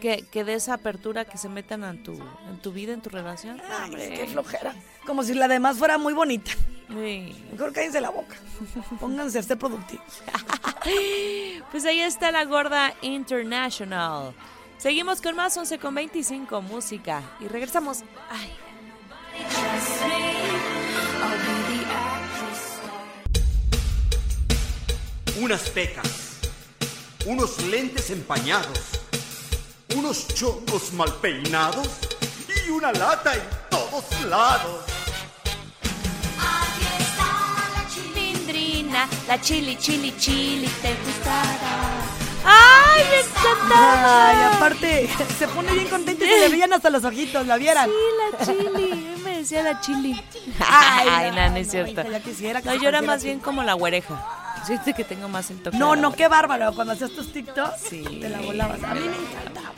Que, 0.00 0.24
que 0.32 0.44
de 0.44 0.54
esa 0.54 0.72
apertura 0.72 1.26
que 1.26 1.36
se 1.36 1.50
metan 1.50 1.84
en 1.84 2.02
tu, 2.02 2.12
en 2.48 2.58
tu 2.62 2.72
vida, 2.72 2.94
en 2.94 3.02
tu 3.02 3.10
relación. 3.10 3.60
Ay, 3.70 3.90
qué 3.90 4.26
flojera. 4.26 4.74
Como 5.04 5.22
si 5.24 5.34
la 5.34 5.46
demás 5.46 5.76
fuera 5.76 5.98
muy 5.98 6.14
bonita. 6.14 6.52
Sí. 6.88 7.36
Mejor 7.52 7.74
cállense 7.74 8.00
la 8.00 8.08
boca. 8.08 8.34
Pónganse 8.98 9.38
a 9.38 9.42
ser 9.42 9.58
productivos. 9.58 10.06
Pues 11.70 11.84
ahí 11.84 12.00
está 12.00 12.32
la 12.32 12.44
gorda 12.46 12.94
International. 13.02 14.34
Seguimos 14.78 15.20
con 15.20 15.36
más 15.36 15.54
11 15.56 15.78
con 15.78 15.94
25 15.94 16.62
música 16.62 17.22
y 17.38 17.46
regresamos. 17.46 18.02
Ay, 18.30 18.50
unas 25.38 25.68
pecas, 25.70 26.38
unos 27.26 27.62
lentes 27.64 28.10
empañados, 28.10 28.78
unos 29.96 30.26
chocos 30.28 30.92
mal 30.92 31.12
peinados 31.16 31.88
y 32.66 32.70
una 32.70 32.92
lata 32.92 33.34
en 33.34 33.42
todos 33.70 34.04
lados. 34.28 34.84
chilindrina, 37.92 39.08
la 39.28 39.40
chili, 39.40 39.76
chili, 39.76 40.14
chili, 40.18 40.68
te 40.82 40.94
gustará. 40.94 42.00
¡Ay, 42.44 43.02
me 43.10 43.20
encantaba! 43.20 44.28
Ay, 44.30 44.54
aparte, 44.54 45.10
se 45.38 45.48
pone 45.48 45.72
bien 45.72 45.88
contenta 45.88 46.24
y 46.24 46.28
se 46.28 46.40
le 46.40 46.48
brillan 46.48 46.72
hasta 46.72 46.88
los 46.90 47.04
ojitos, 47.04 47.46
¿la 47.46 47.56
vieran? 47.56 47.88
Sí, 47.88 47.96
la 48.32 48.46
chili, 48.46 49.16
me 49.22 49.38
decía 49.38 49.62
la 49.62 49.80
chili. 49.80 50.22
Ay, 50.58 51.08
Ay, 51.10 51.30
no, 51.30 51.36
no, 51.36 51.42
no 51.46 51.50
no, 51.50 51.56
es 51.58 51.70
cierto. 51.70 52.02
No, 52.64 52.74
yo 52.74 52.88
era 52.88 53.02
más 53.02 53.22
bien 53.22 53.40
como 53.40 53.62
la 53.62 53.74
güereja. 53.74 54.39
Siento 54.64 54.92
que 54.94 55.04
tengo 55.04 55.28
más 55.28 55.50
el 55.50 55.62
toque. 55.62 55.76
No, 55.76 55.96
no, 55.96 56.12
qué 56.12 56.28
bárbaro. 56.28 56.74
Cuando 56.74 56.92
hacías 56.92 57.10
tus 57.10 57.32
TikToks, 57.32 57.80
Sí. 57.80 58.02
te 58.20 58.28
la 58.28 58.40
volabas. 58.40 58.82
A 58.82 58.94
mí 58.94 59.00
me 59.00 59.16
encantaba. 59.16 59.72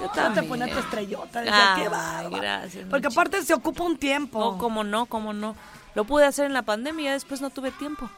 Yo 0.00 0.08
Te 0.08 0.14
también. 0.14 0.48
ponía 0.48 0.72
tu 0.72 0.78
estrellota. 0.78 1.40
Decía, 1.40 1.74
Ay, 1.74 1.82
qué 1.82 1.88
bárbaro. 1.88 2.30
gracias, 2.30 2.86
Porque 2.88 3.08
aparte 3.08 3.42
se 3.42 3.52
ocupa 3.54 3.84
un 3.84 3.98
tiempo. 3.98 4.38
No, 4.38 4.58
cómo 4.58 4.82
no, 4.84 5.06
cómo 5.06 5.32
no. 5.32 5.54
Lo 5.94 6.04
pude 6.04 6.24
hacer 6.24 6.46
en 6.46 6.54
la 6.54 6.62
pandemia, 6.62 7.12
después 7.12 7.40
no 7.40 7.50
tuve 7.50 7.70
tiempo. 7.70 8.08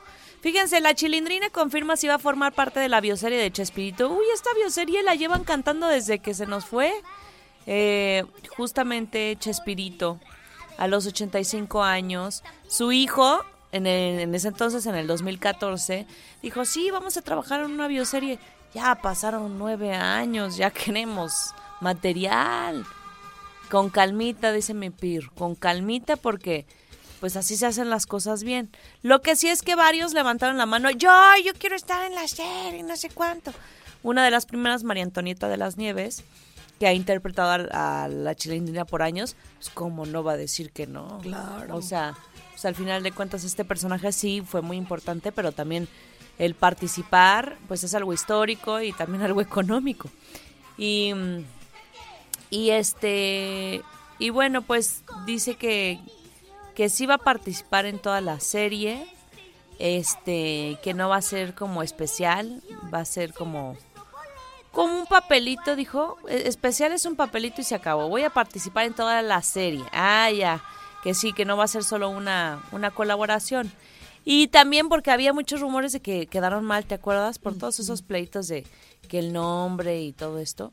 Fíjense, 0.42 0.80
la 0.80 0.94
Chilindrina 0.94 1.50
confirma 1.50 1.96
si 1.96 2.07
va 2.09 2.14
a 2.14 2.18
formar 2.18 2.53
parte 2.53 2.78
de 2.80 2.88
la 2.88 3.00
bioserie 3.00 3.38
de 3.38 3.50
Chespirito. 3.50 4.11
Uy, 4.11 4.24
esta 4.34 4.50
bioserie 4.55 5.03
la 5.03 5.14
llevan 5.14 5.44
cantando 5.44 5.86
desde 5.88 6.18
que 6.18 6.34
se 6.34 6.46
nos 6.46 6.64
fue. 6.66 6.92
Eh, 7.66 8.24
justamente 8.57 9.36
Chespirito, 9.38 10.18
a 10.78 10.88
los 10.88 11.07
85 11.07 11.82
años, 11.84 12.42
su 12.68 12.90
hijo, 12.92 13.40
en, 13.73 13.87
el- 13.87 14.20
en 14.20 14.35
ese 14.35 14.49
entonces, 14.49 14.87
en 14.87 14.95
el 14.95 15.07
2014, 15.07 16.07
dijo, 16.43 16.64
sí, 16.64 16.91
vamos 16.91 17.16
a 17.16 17.23
trabajar 17.23 17.61
en 17.61 17.70
una 17.73 17.89
bioserie. 17.89 18.39
Ya 18.75 18.95
pasaron 18.97 19.59
nueve 19.59 19.93
años, 19.95 20.57
ya 20.57 20.70
queremos 20.70 21.55
material. 21.81 22.85
Con 23.70 23.89
calmita, 23.91 24.53
dice 24.53 24.75
mi 24.75 24.91
pir, 24.91 25.31
con 25.31 25.55
calmita 25.55 26.16
porque 26.16 26.66
pues 27.20 27.37
así 27.37 27.57
se 27.57 27.66
hacen 27.66 27.89
las 27.89 28.05
cosas 28.07 28.43
bien. 28.43 28.70
Lo 29.03 29.23
que 29.23 29.37
sí 29.37 29.49
es 29.49 29.62
que 29.62 29.77
varios 29.77 30.12
levantaron 30.12 30.59
la 30.59 30.66
mano, 30.66 30.91
yo, 30.91 31.11
yo 31.45 31.53
quiero 31.55 31.77
estar 31.77 32.05
en 32.05 32.14
la 32.14 32.27
serie, 32.29 32.83
no 32.83 32.97
sé 32.97 33.09
cuánto. 33.11 33.53
Una 34.03 34.25
de 34.25 34.31
las 34.33 34.45
primeras, 34.47 34.83
María 34.83 35.05
Antonieta 35.05 35.49
de 35.49 35.57
las 35.57 35.77
Nieves, 35.79 36.25
que 36.83 36.89
ha 36.89 36.95
interpretado 36.95 37.68
a, 37.70 38.03
a 38.03 38.09
la 38.09 38.35
chilindrina 38.35 38.85
por 38.85 39.03
años, 39.03 39.37
pues 39.55 39.70
cómo 39.70 40.05
no 40.05 40.24
va 40.24 40.33
a 40.33 40.37
decir 40.37 40.72
que 40.72 40.89
no. 40.89 41.20
Claro. 41.22 41.76
O 41.76 41.80
sea, 41.80 42.18
pues, 42.51 42.64
al 42.64 42.74
final 42.74 43.05
de 43.05 43.12
cuentas 43.12 43.45
este 43.45 43.64
personaje 43.64 44.11
sí 44.11 44.43
fue 44.45 44.62
muy 44.62 44.78
importante, 44.78 45.30
pero 45.30 45.53
también 45.53 45.87
el 46.41 46.57
participar, 46.57 47.57
pues 47.68 47.85
es 47.85 47.95
algo 47.95 48.12
histórico 48.12 48.80
y 48.80 48.93
también 48.93 49.22
algo 49.22 49.41
económico. 49.41 50.11
Y... 50.76 51.12
y 52.51 52.70
este 52.70 53.83
y 54.18 54.30
bueno, 54.30 54.62
pues 54.62 55.05
dice 55.24 55.55
que 55.55 56.01
que 56.74 56.89
sí 56.89 57.07
va 57.07 57.14
a 57.14 57.18
participar 57.18 57.87
en 57.87 58.01
toda 58.01 58.20
la 58.20 58.41
serie. 58.41 59.07
Este, 59.78 60.78
que 60.83 60.95
no 60.95 61.09
va 61.09 61.16
a 61.16 61.22
ser 61.22 61.55
como 61.55 61.85
especial, 61.85 62.61
va 62.93 62.99
a 62.99 63.05
ser 63.05 63.33
como 63.33 63.76
como 64.73 64.99
un 64.99 65.07
papelito, 65.07 65.77
dijo. 65.77 66.16
"E- 66.29 66.49
Especial 66.49 66.93
es 66.93 67.05
un 67.07 67.14
papelito 67.16 67.61
y 67.61 67.64
se 67.64 67.75
acabó. 67.75 68.09
Voy 68.09 68.25
a 68.25 68.31
participar 68.31 68.87
en 68.87 68.95
toda 68.95 69.23
la 69.23 69.41
serie. 69.43 69.85
Ah, 69.93 70.31
ya. 70.31 70.62
Que 71.03 71.14
sí, 71.14 71.33
que 71.33 71.45
no 71.45 71.57
va 71.57 71.64
a 71.64 71.68
ser 71.68 71.85
solo 71.85 72.09
una, 72.11 72.62
una 72.73 72.91
colaboración. 72.91 73.70
Y 74.25 74.47
también 74.49 74.89
porque 74.89 75.11
había 75.11 75.33
muchos 75.33 75.61
rumores 75.61 75.93
de 75.93 76.01
que 76.01 76.27
quedaron 76.27 76.64
mal, 76.64 76.85
¿te 76.87 76.95
acuerdas? 76.95 77.39
Por 77.39 77.59
todos 77.59 77.81
esos 77.81 78.03
pleitos 78.03 78.47
de 78.49 78.64
que 79.09 79.18
el 79.18 79.33
nombre 79.33 80.01
y 80.01 80.12
todo 80.12 80.39
esto. 80.39 80.73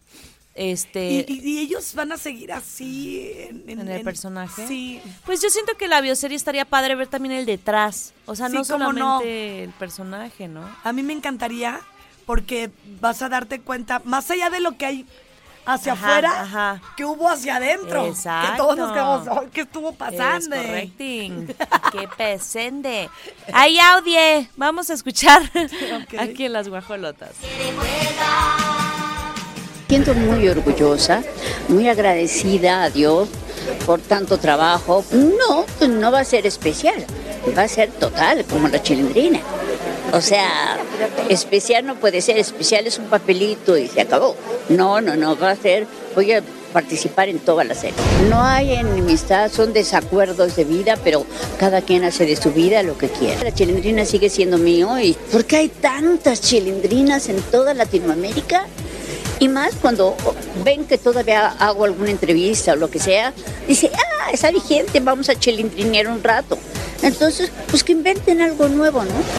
Este, 0.55 1.25
Y, 1.27 1.33
y- 1.33 1.49
y 1.53 1.59
ellos 1.59 1.93
van 1.95 2.11
a 2.11 2.17
seguir 2.17 2.51
así 2.51 3.31
en, 3.37 3.69
¿En 3.69 3.87
el 3.87 4.03
personaje? 4.03 4.67
Sí. 4.67 5.01
Pues 5.25 5.41
yo 5.41 5.49
siento 5.49 5.77
que 5.77 5.87
la 5.87 6.01
bioserie 6.01 6.35
estaría 6.35 6.65
padre 6.65 6.95
ver 6.95 7.07
también 7.07 7.33
el 7.33 7.45
detrás. 7.45 8.13
O 8.25 8.35
sea, 8.35 8.49
Sí, 8.49 8.55
no 8.55 8.63
cómo 8.65 8.91
no. 8.93 8.99
solamente 9.19 9.63
el 9.63 9.71
personaje, 9.71 10.47
¿no? 10.47 10.69
A 10.83 10.91
mí 10.93 11.01
me 11.01 11.13
encantaría 11.13 11.79
porque 12.29 12.69
vas 13.01 13.23
a 13.23 13.27
darte 13.27 13.59
cuenta, 13.59 14.03
más 14.05 14.29
allá 14.29 14.51
de 14.51 14.59
lo 14.59 14.77
que 14.77 14.85
hay 14.85 15.05
hacia 15.65 15.93
Ajá, 15.93 16.07
afuera, 16.09 16.41
ajá. 16.41 16.81
que 16.95 17.03
hubo 17.03 17.27
hacia 17.27 17.55
adentro. 17.55 18.05
Exacto. 18.05 18.51
Que 18.51 18.57
todos 18.59 18.77
nos 18.77 18.91
quedamos, 18.91 19.27
"Ay, 19.29 19.47
¿qué 19.51 19.61
estuvo 19.61 19.89
Es 19.89 19.95
pasando? 19.95 20.55
correcting. 20.55 21.47
Qué 21.91 22.07
pesende. 22.15 23.09
Ay, 23.51 23.79
Audie, 23.79 24.47
vamos 24.57 24.91
a 24.91 24.93
escuchar 24.93 25.41
aquí 26.19 26.45
en 26.45 26.53
las 26.53 26.69
guajolotas. 26.69 27.31
Siento 29.87 30.13
muy 30.13 30.47
orgullosa, 30.49 31.23
muy 31.67 31.89
agradecida 31.89 32.83
a 32.83 32.91
Dios 32.91 33.27
por 33.87 33.99
tanto 34.01 34.37
trabajo. 34.37 35.03
No, 35.11 35.65
pues 35.79 35.89
no 35.89 36.11
va 36.11 36.19
a 36.19 36.25
ser 36.25 36.45
especial, 36.45 37.03
va 37.57 37.63
a 37.63 37.67
ser 37.67 37.89
total, 37.89 38.45
como 38.45 38.67
la 38.67 38.79
chilindrina. 38.83 39.39
O 40.13 40.21
sea, 40.21 40.77
especial 41.29 41.85
no 41.85 41.95
puede 41.95 42.21
ser, 42.21 42.37
especial 42.37 42.87
es 42.87 42.97
un 42.97 43.05
papelito 43.05 43.77
y 43.77 43.87
se 43.87 44.01
acabó. 44.01 44.35
No, 44.69 45.01
no, 45.01 45.15
no, 45.15 45.37
va 45.37 45.51
a 45.51 45.55
ser, 45.55 45.85
voy 46.15 46.31
a 46.33 46.41
participar 46.73 47.29
en 47.29 47.39
toda 47.39 47.63
la 47.63 47.75
serie. 47.75 47.95
No 48.29 48.41
hay 48.41 48.73
enemistad, 48.73 49.51
son 49.51 49.73
desacuerdos 49.73 50.55
de 50.55 50.65
vida, 50.65 50.97
pero 51.03 51.25
cada 51.59 51.81
quien 51.81 52.03
hace 52.03 52.25
de 52.25 52.35
su 52.35 52.51
vida 52.51 52.83
lo 52.83 52.97
que 52.97 53.09
quiere. 53.09 53.43
La 53.43 53.53
chilindrina 53.53 54.05
sigue 54.05 54.29
siendo 54.29 54.57
mío 54.57 54.99
y 54.99 55.13
¿por 55.31 55.45
qué 55.45 55.57
hay 55.57 55.69
tantas 55.69 56.41
chilindrinas 56.41 57.29
en 57.29 57.41
toda 57.41 57.73
Latinoamérica? 57.73 58.65
Y 59.39 59.47
más 59.47 59.75
cuando 59.75 60.15
ven 60.65 60.85
que 60.85 60.97
todavía 60.97 61.47
hago 61.59 61.85
alguna 61.85 62.11
entrevista 62.11 62.73
o 62.73 62.75
lo 62.75 62.89
que 62.89 62.99
sea, 62.99 63.33
dice, 63.67 63.89
ah, 63.95 64.31
está 64.31 64.51
vigente, 64.51 64.99
vamos 64.99 65.29
a 65.29 65.35
chilindrinear 65.35 66.07
un 66.07 66.21
rato. 66.21 66.57
Entonces, 67.01 67.51
pues 67.69 67.83
que 67.83 67.93
inventen 67.93 68.41
algo 68.41 68.67
nuevo, 68.67 69.03
¿no? 69.03 69.38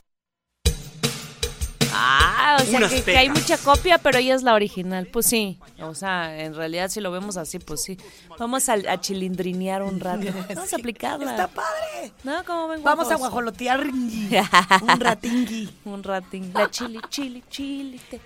O 2.63 2.65
sea, 2.67 2.89
que, 2.89 3.03
que 3.03 3.17
hay 3.19 3.29
mucha 3.31 3.57
copia, 3.59 3.99
pero 3.99 4.19
ella 4.19 4.35
es 4.35 4.43
la 4.43 4.55
original. 4.55 5.07
Pues 5.07 5.27
sí. 5.27 5.59
O 5.83 5.95
sea, 5.95 6.39
en 6.39 6.55
realidad, 6.55 6.89
si 6.89 7.01
lo 7.01 7.11
vemos 7.11 7.37
así, 7.37 7.59
pues 7.59 7.83
sí. 7.83 7.99
Vamos 8.39 8.69
a, 8.69 8.75
a 8.75 9.01
chilindrinear 9.01 9.83
un 9.83 10.01
rato. 10.01 10.27
Vamos 10.55 10.73
a 10.73 10.77
aplicarla. 10.77 11.31
Está 11.31 11.49
padre. 11.49 12.13
¿No? 12.25 12.43
¿Cómo 12.45 12.69
ven 12.69 12.83
Vamos 12.83 13.11
a 13.11 13.17
guajolotear 13.17 13.81
un 14.83 15.01
ratingui. 15.01 15.71
Un 15.85 16.03
ratín. 16.03 16.53
La 16.55 16.71
chili, 16.71 17.01
chili, 17.09 17.43
chili. 17.51 17.99
te- 18.11 18.21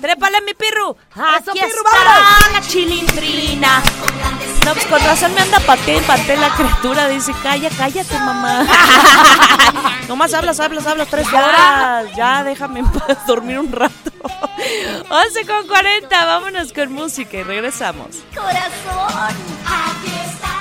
¡Trépale, 0.00 0.40
mi 0.42 0.54
pirru! 0.54 0.94
¡Eso, 1.14 1.50
¡Aquí 1.50 1.58
pirru, 1.60 1.82
está 1.84 2.52
la 2.52 2.60
chilindrina! 2.66 3.82
No, 4.64 4.72
pues 4.72 4.86
con 4.86 5.00
razón 5.00 5.34
me 5.34 5.40
anda 5.40 5.58
paté, 5.60 6.00
paté 6.06 6.36
la 6.36 6.48
criatura. 6.54 7.08
Dice, 7.08 7.32
calla, 7.42 7.68
cállate, 7.76 8.14
mamá. 8.20 8.64
Nomás 10.08 10.34
hablas, 10.34 10.60
hablas, 10.60 10.86
hablas 10.86 11.08
tres 11.08 11.26
horas. 11.32 12.14
Ya, 12.14 12.44
déjame 12.44 12.80
en 12.80 12.86
paz 12.92 13.18
dormir 13.26 13.58
un 13.58 13.72
rato. 13.72 14.10
11 15.10 15.46
con 15.46 15.66
40, 15.66 16.24
vámonos 16.24 16.72
con 16.72 16.92
música 16.92 17.38
y 17.38 17.42
regresamos. 17.42 18.08
Corazón, 18.34 19.36
aquí 19.66 20.12
está 20.26 20.53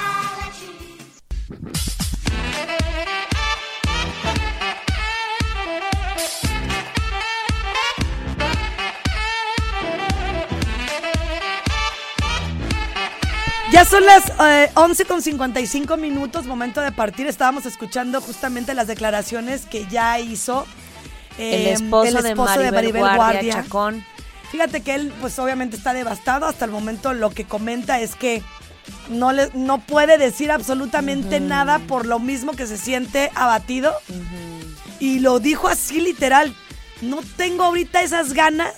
Ya 13.84 13.90
son 13.90 14.06
las 14.06 14.24
eh, 14.40 14.72
11 14.76 15.04
con 15.04 15.22
55 15.22 15.98
minutos, 15.98 16.46
momento 16.46 16.80
de 16.80 16.94
partir. 16.94 17.28
Estábamos 17.28 17.66
escuchando 17.66 18.22
justamente 18.22 18.74
las 18.76 18.88
declaraciones 18.88 19.66
que 19.66 19.86
ya 19.88 20.22
hizo 20.22 20.66
El 21.38 21.54
eh, 21.54 21.72
esposo, 21.74 22.18
el 22.18 22.26
esposo 22.26 22.60
de 22.62 22.72
Maribel, 22.72 23.02
Guardia, 23.02 23.56
Chacón. 23.56 24.06
Fíjate 24.54 24.80
que 24.84 24.96
él, 24.96 25.12
pues 25.20 25.38
obviamente 25.38 25.76
está 25.76 25.92
devastado. 25.92 26.46
Hasta 26.46 26.64
el 26.64 26.72
momento 26.72 27.12
lo 27.14 27.32
que 27.32 27.44
comenta 27.44 28.00
es 28.00 28.16
que 28.16 28.42
no, 29.10 29.34
le, 29.34 29.50
no 29.54 29.80
puede 29.80 30.18
decir 30.18 30.50
absolutamente 30.50 31.42
nada 31.42 31.80
por 31.80 32.06
lo 32.06 32.20
mismo 32.20 32.54
que 32.54 32.68
se 32.68 32.78
siente 32.78 33.32
abatido. 33.36 33.94
Y 35.02 35.20
lo 35.20 35.40
dijo 35.40 35.68
así 35.68 36.00
literal. 36.00 36.56
No 37.02 37.20
tengo 37.36 37.66
ahorita 37.66 38.02
esas 38.02 38.32
ganas 38.32 38.72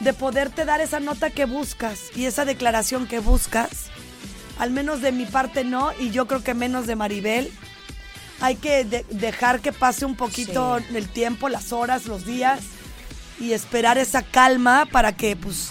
de 0.00 0.14
poderte 0.14 0.64
dar 0.64 0.80
esa 0.80 0.98
nota 0.98 1.30
que 1.30 1.44
buscas 1.44 2.00
y 2.16 2.24
esa 2.24 2.44
declaración 2.44 3.06
que 3.06 3.20
buscas. 3.20 3.92
Al 4.58 4.70
menos 4.70 5.00
de 5.00 5.12
mi 5.12 5.24
parte 5.26 5.64
no, 5.64 5.92
y 5.98 6.10
yo 6.10 6.26
creo 6.26 6.42
que 6.42 6.54
menos 6.54 6.86
de 6.86 6.96
Maribel. 6.96 7.52
Hay 8.40 8.56
que 8.56 8.84
de- 8.84 9.04
dejar 9.10 9.60
que 9.60 9.72
pase 9.72 10.04
un 10.04 10.14
poquito 10.16 10.78
el 10.94 11.08
tiempo, 11.08 11.48
las 11.48 11.72
horas, 11.72 12.06
los 12.06 12.24
días 12.24 12.60
y 13.40 13.52
esperar 13.52 13.98
esa 13.98 14.22
calma 14.22 14.86
para 14.90 15.12
que 15.16 15.34
pues 15.36 15.70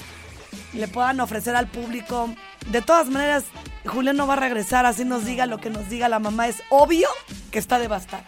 le 0.73 0.87
puedan 0.87 1.19
ofrecer 1.21 1.55
al 1.55 1.67
público. 1.67 2.33
De 2.69 2.81
todas 2.81 3.07
maneras, 3.07 3.45
Julián 3.85 4.17
no 4.17 4.27
va 4.27 4.33
a 4.33 4.37
regresar, 4.37 4.85
así 4.85 5.05
nos 5.05 5.23
diga 5.25 5.45
lo 5.45 5.59
que 5.59 5.69
nos 5.69 5.87
diga 5.89 6.09
la 6.09 6.19
mamá. 6.19 6.47
Es 6.49 6.61
obvio 6.69 7.07
que 7.51 7.59
está 7.59 7.79
devastada. 7.79 8.25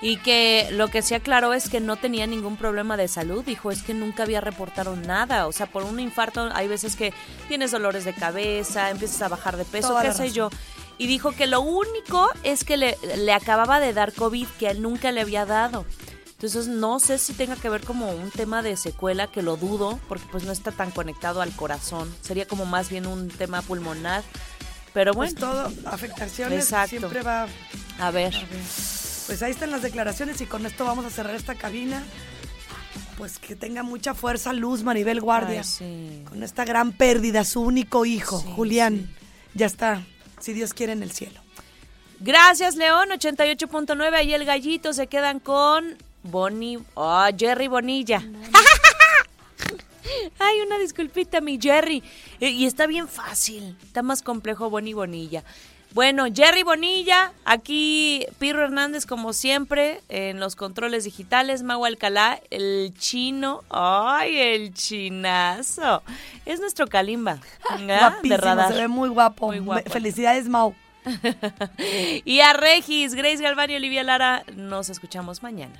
Y 0.00 0.18
que 0.18 0.68
lo 0.70 0.88
que 0.88 1.02
sí 1.02 1.14
aclaró 1.14 1.54
es 1.54 1.68
que 1.68 1.80
no 1.80 1.96
tenía 1.96 2.26
ningún 2.26 2.56
problema 2.56 2.96
de 2.96 3.08
salud. 3.08 3.44
Dijo, 3.44 3.72
es 3.72 3.82
que 3.82 3.94
nunca 3.94 4.22
había 4.22 4.40
reportado 4.40 4.94
nada. 4.94 5.46
O 5.48 5.52
sea, 5.52 5.66
por 5.66 5.82
un 5.82 5.98
infarto 5.98 6.48
hay 6.52 6.68
veces 6.68 6.94
que 6.94 7.12
tienes 7.48 7.72
dolores 7.72 8.04
de 8.04 8.14
cabeza, 8.14 8.90
empiezas 8.90 9.22
a 9.22 9.28
bajar 9.28 9.56
de 9.56 9.64
peso, 9.64 9.88
Toda 9.88 10.02
qué 10.02 10.12
sé 10.12 10.30
yo. 10.30 10.50
Y 10.98 11.06
dijo 11.06 11.32
que 11.32 11.46
lo 11.46 11.60
único 11.60 12.28
es 12.44 12.64
que 12.64 12.76
le, 12.76 12.96
le 13.16 13.32
acababa 13.32 13.80
de 13.80 13.92
dar 13.92 14.12
COVID, 14.12 14.46
que 14.58 14.68
a 14.68 14.70
él 14.70 14.82
nunca 14.82 15.10
le 15.10 15.20
había 15.20 15.46
dado. 15.46 15.84
Entonces 16.32 16.68
no 16.68 17.00
sé 17.00 17.18
si 17.18 17.32
tenga 17.32 17.56
que 17.56 17.68
ver 17.68 17.82
como 17.82 18.12
un 18.12 18.30
tema 18.30 18.62
de 18.62 18.76
secuela, 18.76 19.26
que 19.26 19.42
lo 19.42 19.56
dudo, 19.56 19.98
porque 20.08 20.24
pues 20.30 20.44
no 20.44 20.52
está 20.52 20.70
tan 20.70 20.92
conectado 20.92 21.40
al 21.40 21.50
corazón. 21.50 22.14
Sería 22.22 22.46
como 22.46 22.64
más 22.64 22.90
bien 22.90 23.08
un 23.08 23.28
tema 23.28 23.62
pulmonar. 23.62 24.22
Pero 24.94 25.12
Pues 25.14 25.34
bueno, 25.34 25.52
todo, 25.52 25.90
afectaciones, 25.90 26.64
Exacto. 26.64 26.90
siempre 26.90 27.22
va... 27.22 27.48
a 27.98 28.10
ver. 28.12 28.34
Pues 29.28 29.42
ahí 29.42 29.50
están 29.52 29.70
las 29.70 29.82
declaraciones 29.82 30.40
y 30.40 30.46
con 30.46 30.64
esto 30.66 30.84
vamos 30.86 31.04
a 31.04 31.10
cerrar 31.10 31.34
esta 31.36 31.54
cabina. 31.54 32.02
Pues 33.18 33.38
que 33.38 33.54
tenga 33.54 33.82
mucha 33.82 34.14
fuerza 34.14 34.52
Luz 34.54 34.82
Maribel 34.82 35.20
Guardia. 35.20 35.58
Ay, 35.60 35.64
sí. 35.64 36.22
Con 36.28 36.42
esta 36.42 36.64
gran 36.64 36.92
pérdida, 36.92 37.44
su 37.44 37.60
único 37.60 38.06
hijo, 38.06 38.40
Sí, 38.40 38.46
Julián. 38.56 39.10
Ya 39.54 39.66
está, 39.66 40.02
si 40.40 40.54
Dios 40.54 40.72
quiere, 40.72 40.94
en 40.94 41.02
el 41.02 41.12
cielo. 41.12 41.40
Gracias, 42.20 42.76
León, 42.76 43.10
88.9. 43.10 44.14
Ahí 44.14 44.32
el 44.32 44.44
gallito 44.46 44.94
se 44.94 45.08
quedan 45.08 45.40
con 45.40 45.98
Bonnie. 46.22 46.78
Oh, 46.94 47.26
Jerry 47.36 47.68
Bonilla. 47.68 48.22
Ay, 50.38 50.60
una 50.66 50.78
disculpita, 50.78 51.42
mi 51.42 51.58
Jerry. 51.60 52.02
Eh, 52.40 52.48
Y 52.50 52.64
está 52.64 52.86
bien 52.86 53.08
fácil. 53.08 53.76
Está 53.84 54.02
más 54.02 54.22
complejo 54.22 54.70
Bonnie 54.70 54.94
Bonilla. 54.94 55.44
Bueno, 55.92 56.26
Jerry 56.32 56.62
Bonilla, 56.62 57.32
aquí 57.44 58.26
Pirro 58.38 58.62
Hernández 58.64 59.06
como 59.06 59.32
siempre 59.32 60.00
en 60.08 60.38
los 60.38 60.54
controles 60.54 61.04
digitales, 61.04 61.62
Mau 61.62 61.84
Alcalá, 61.84 62.40
el 62.50 62.92
chino, 62.98 63.64
ay, 63.70 64.36
el 64.38 64.74
chinazo, 64.74 66.02
es 66.44 66.60
nuestro 66.60 66.86
Kalimba, 66.86 67.38
de 67.78 67.86
Guapísimo, 67.98 68.36
radar. 68.36 68.72
se 68.72 68.80
ve 68.80 68.88
muy 68.88 69.08
guapo. 69.08 69.46
Muy 69.46 69.60
guapo. 69.60 69.90
Felicidades, 69.90 70.48
Mau. 70.48 70.74
y 72.24 72.40
a 72.40 72.52
Regis, 72.52 73.14
Grace 73.14 73.42
Galván 73.42 73.70
y 73.70 73.76
Olivia 73.76 74.02
Lara, 74.02 74.44
nos 74.54 74.90
escuchamos 74.90 75.42
mañana. 75.42 75.74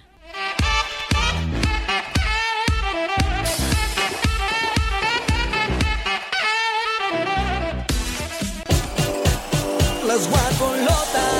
las 10.09 10.27
guacolotas. 10.27 11.38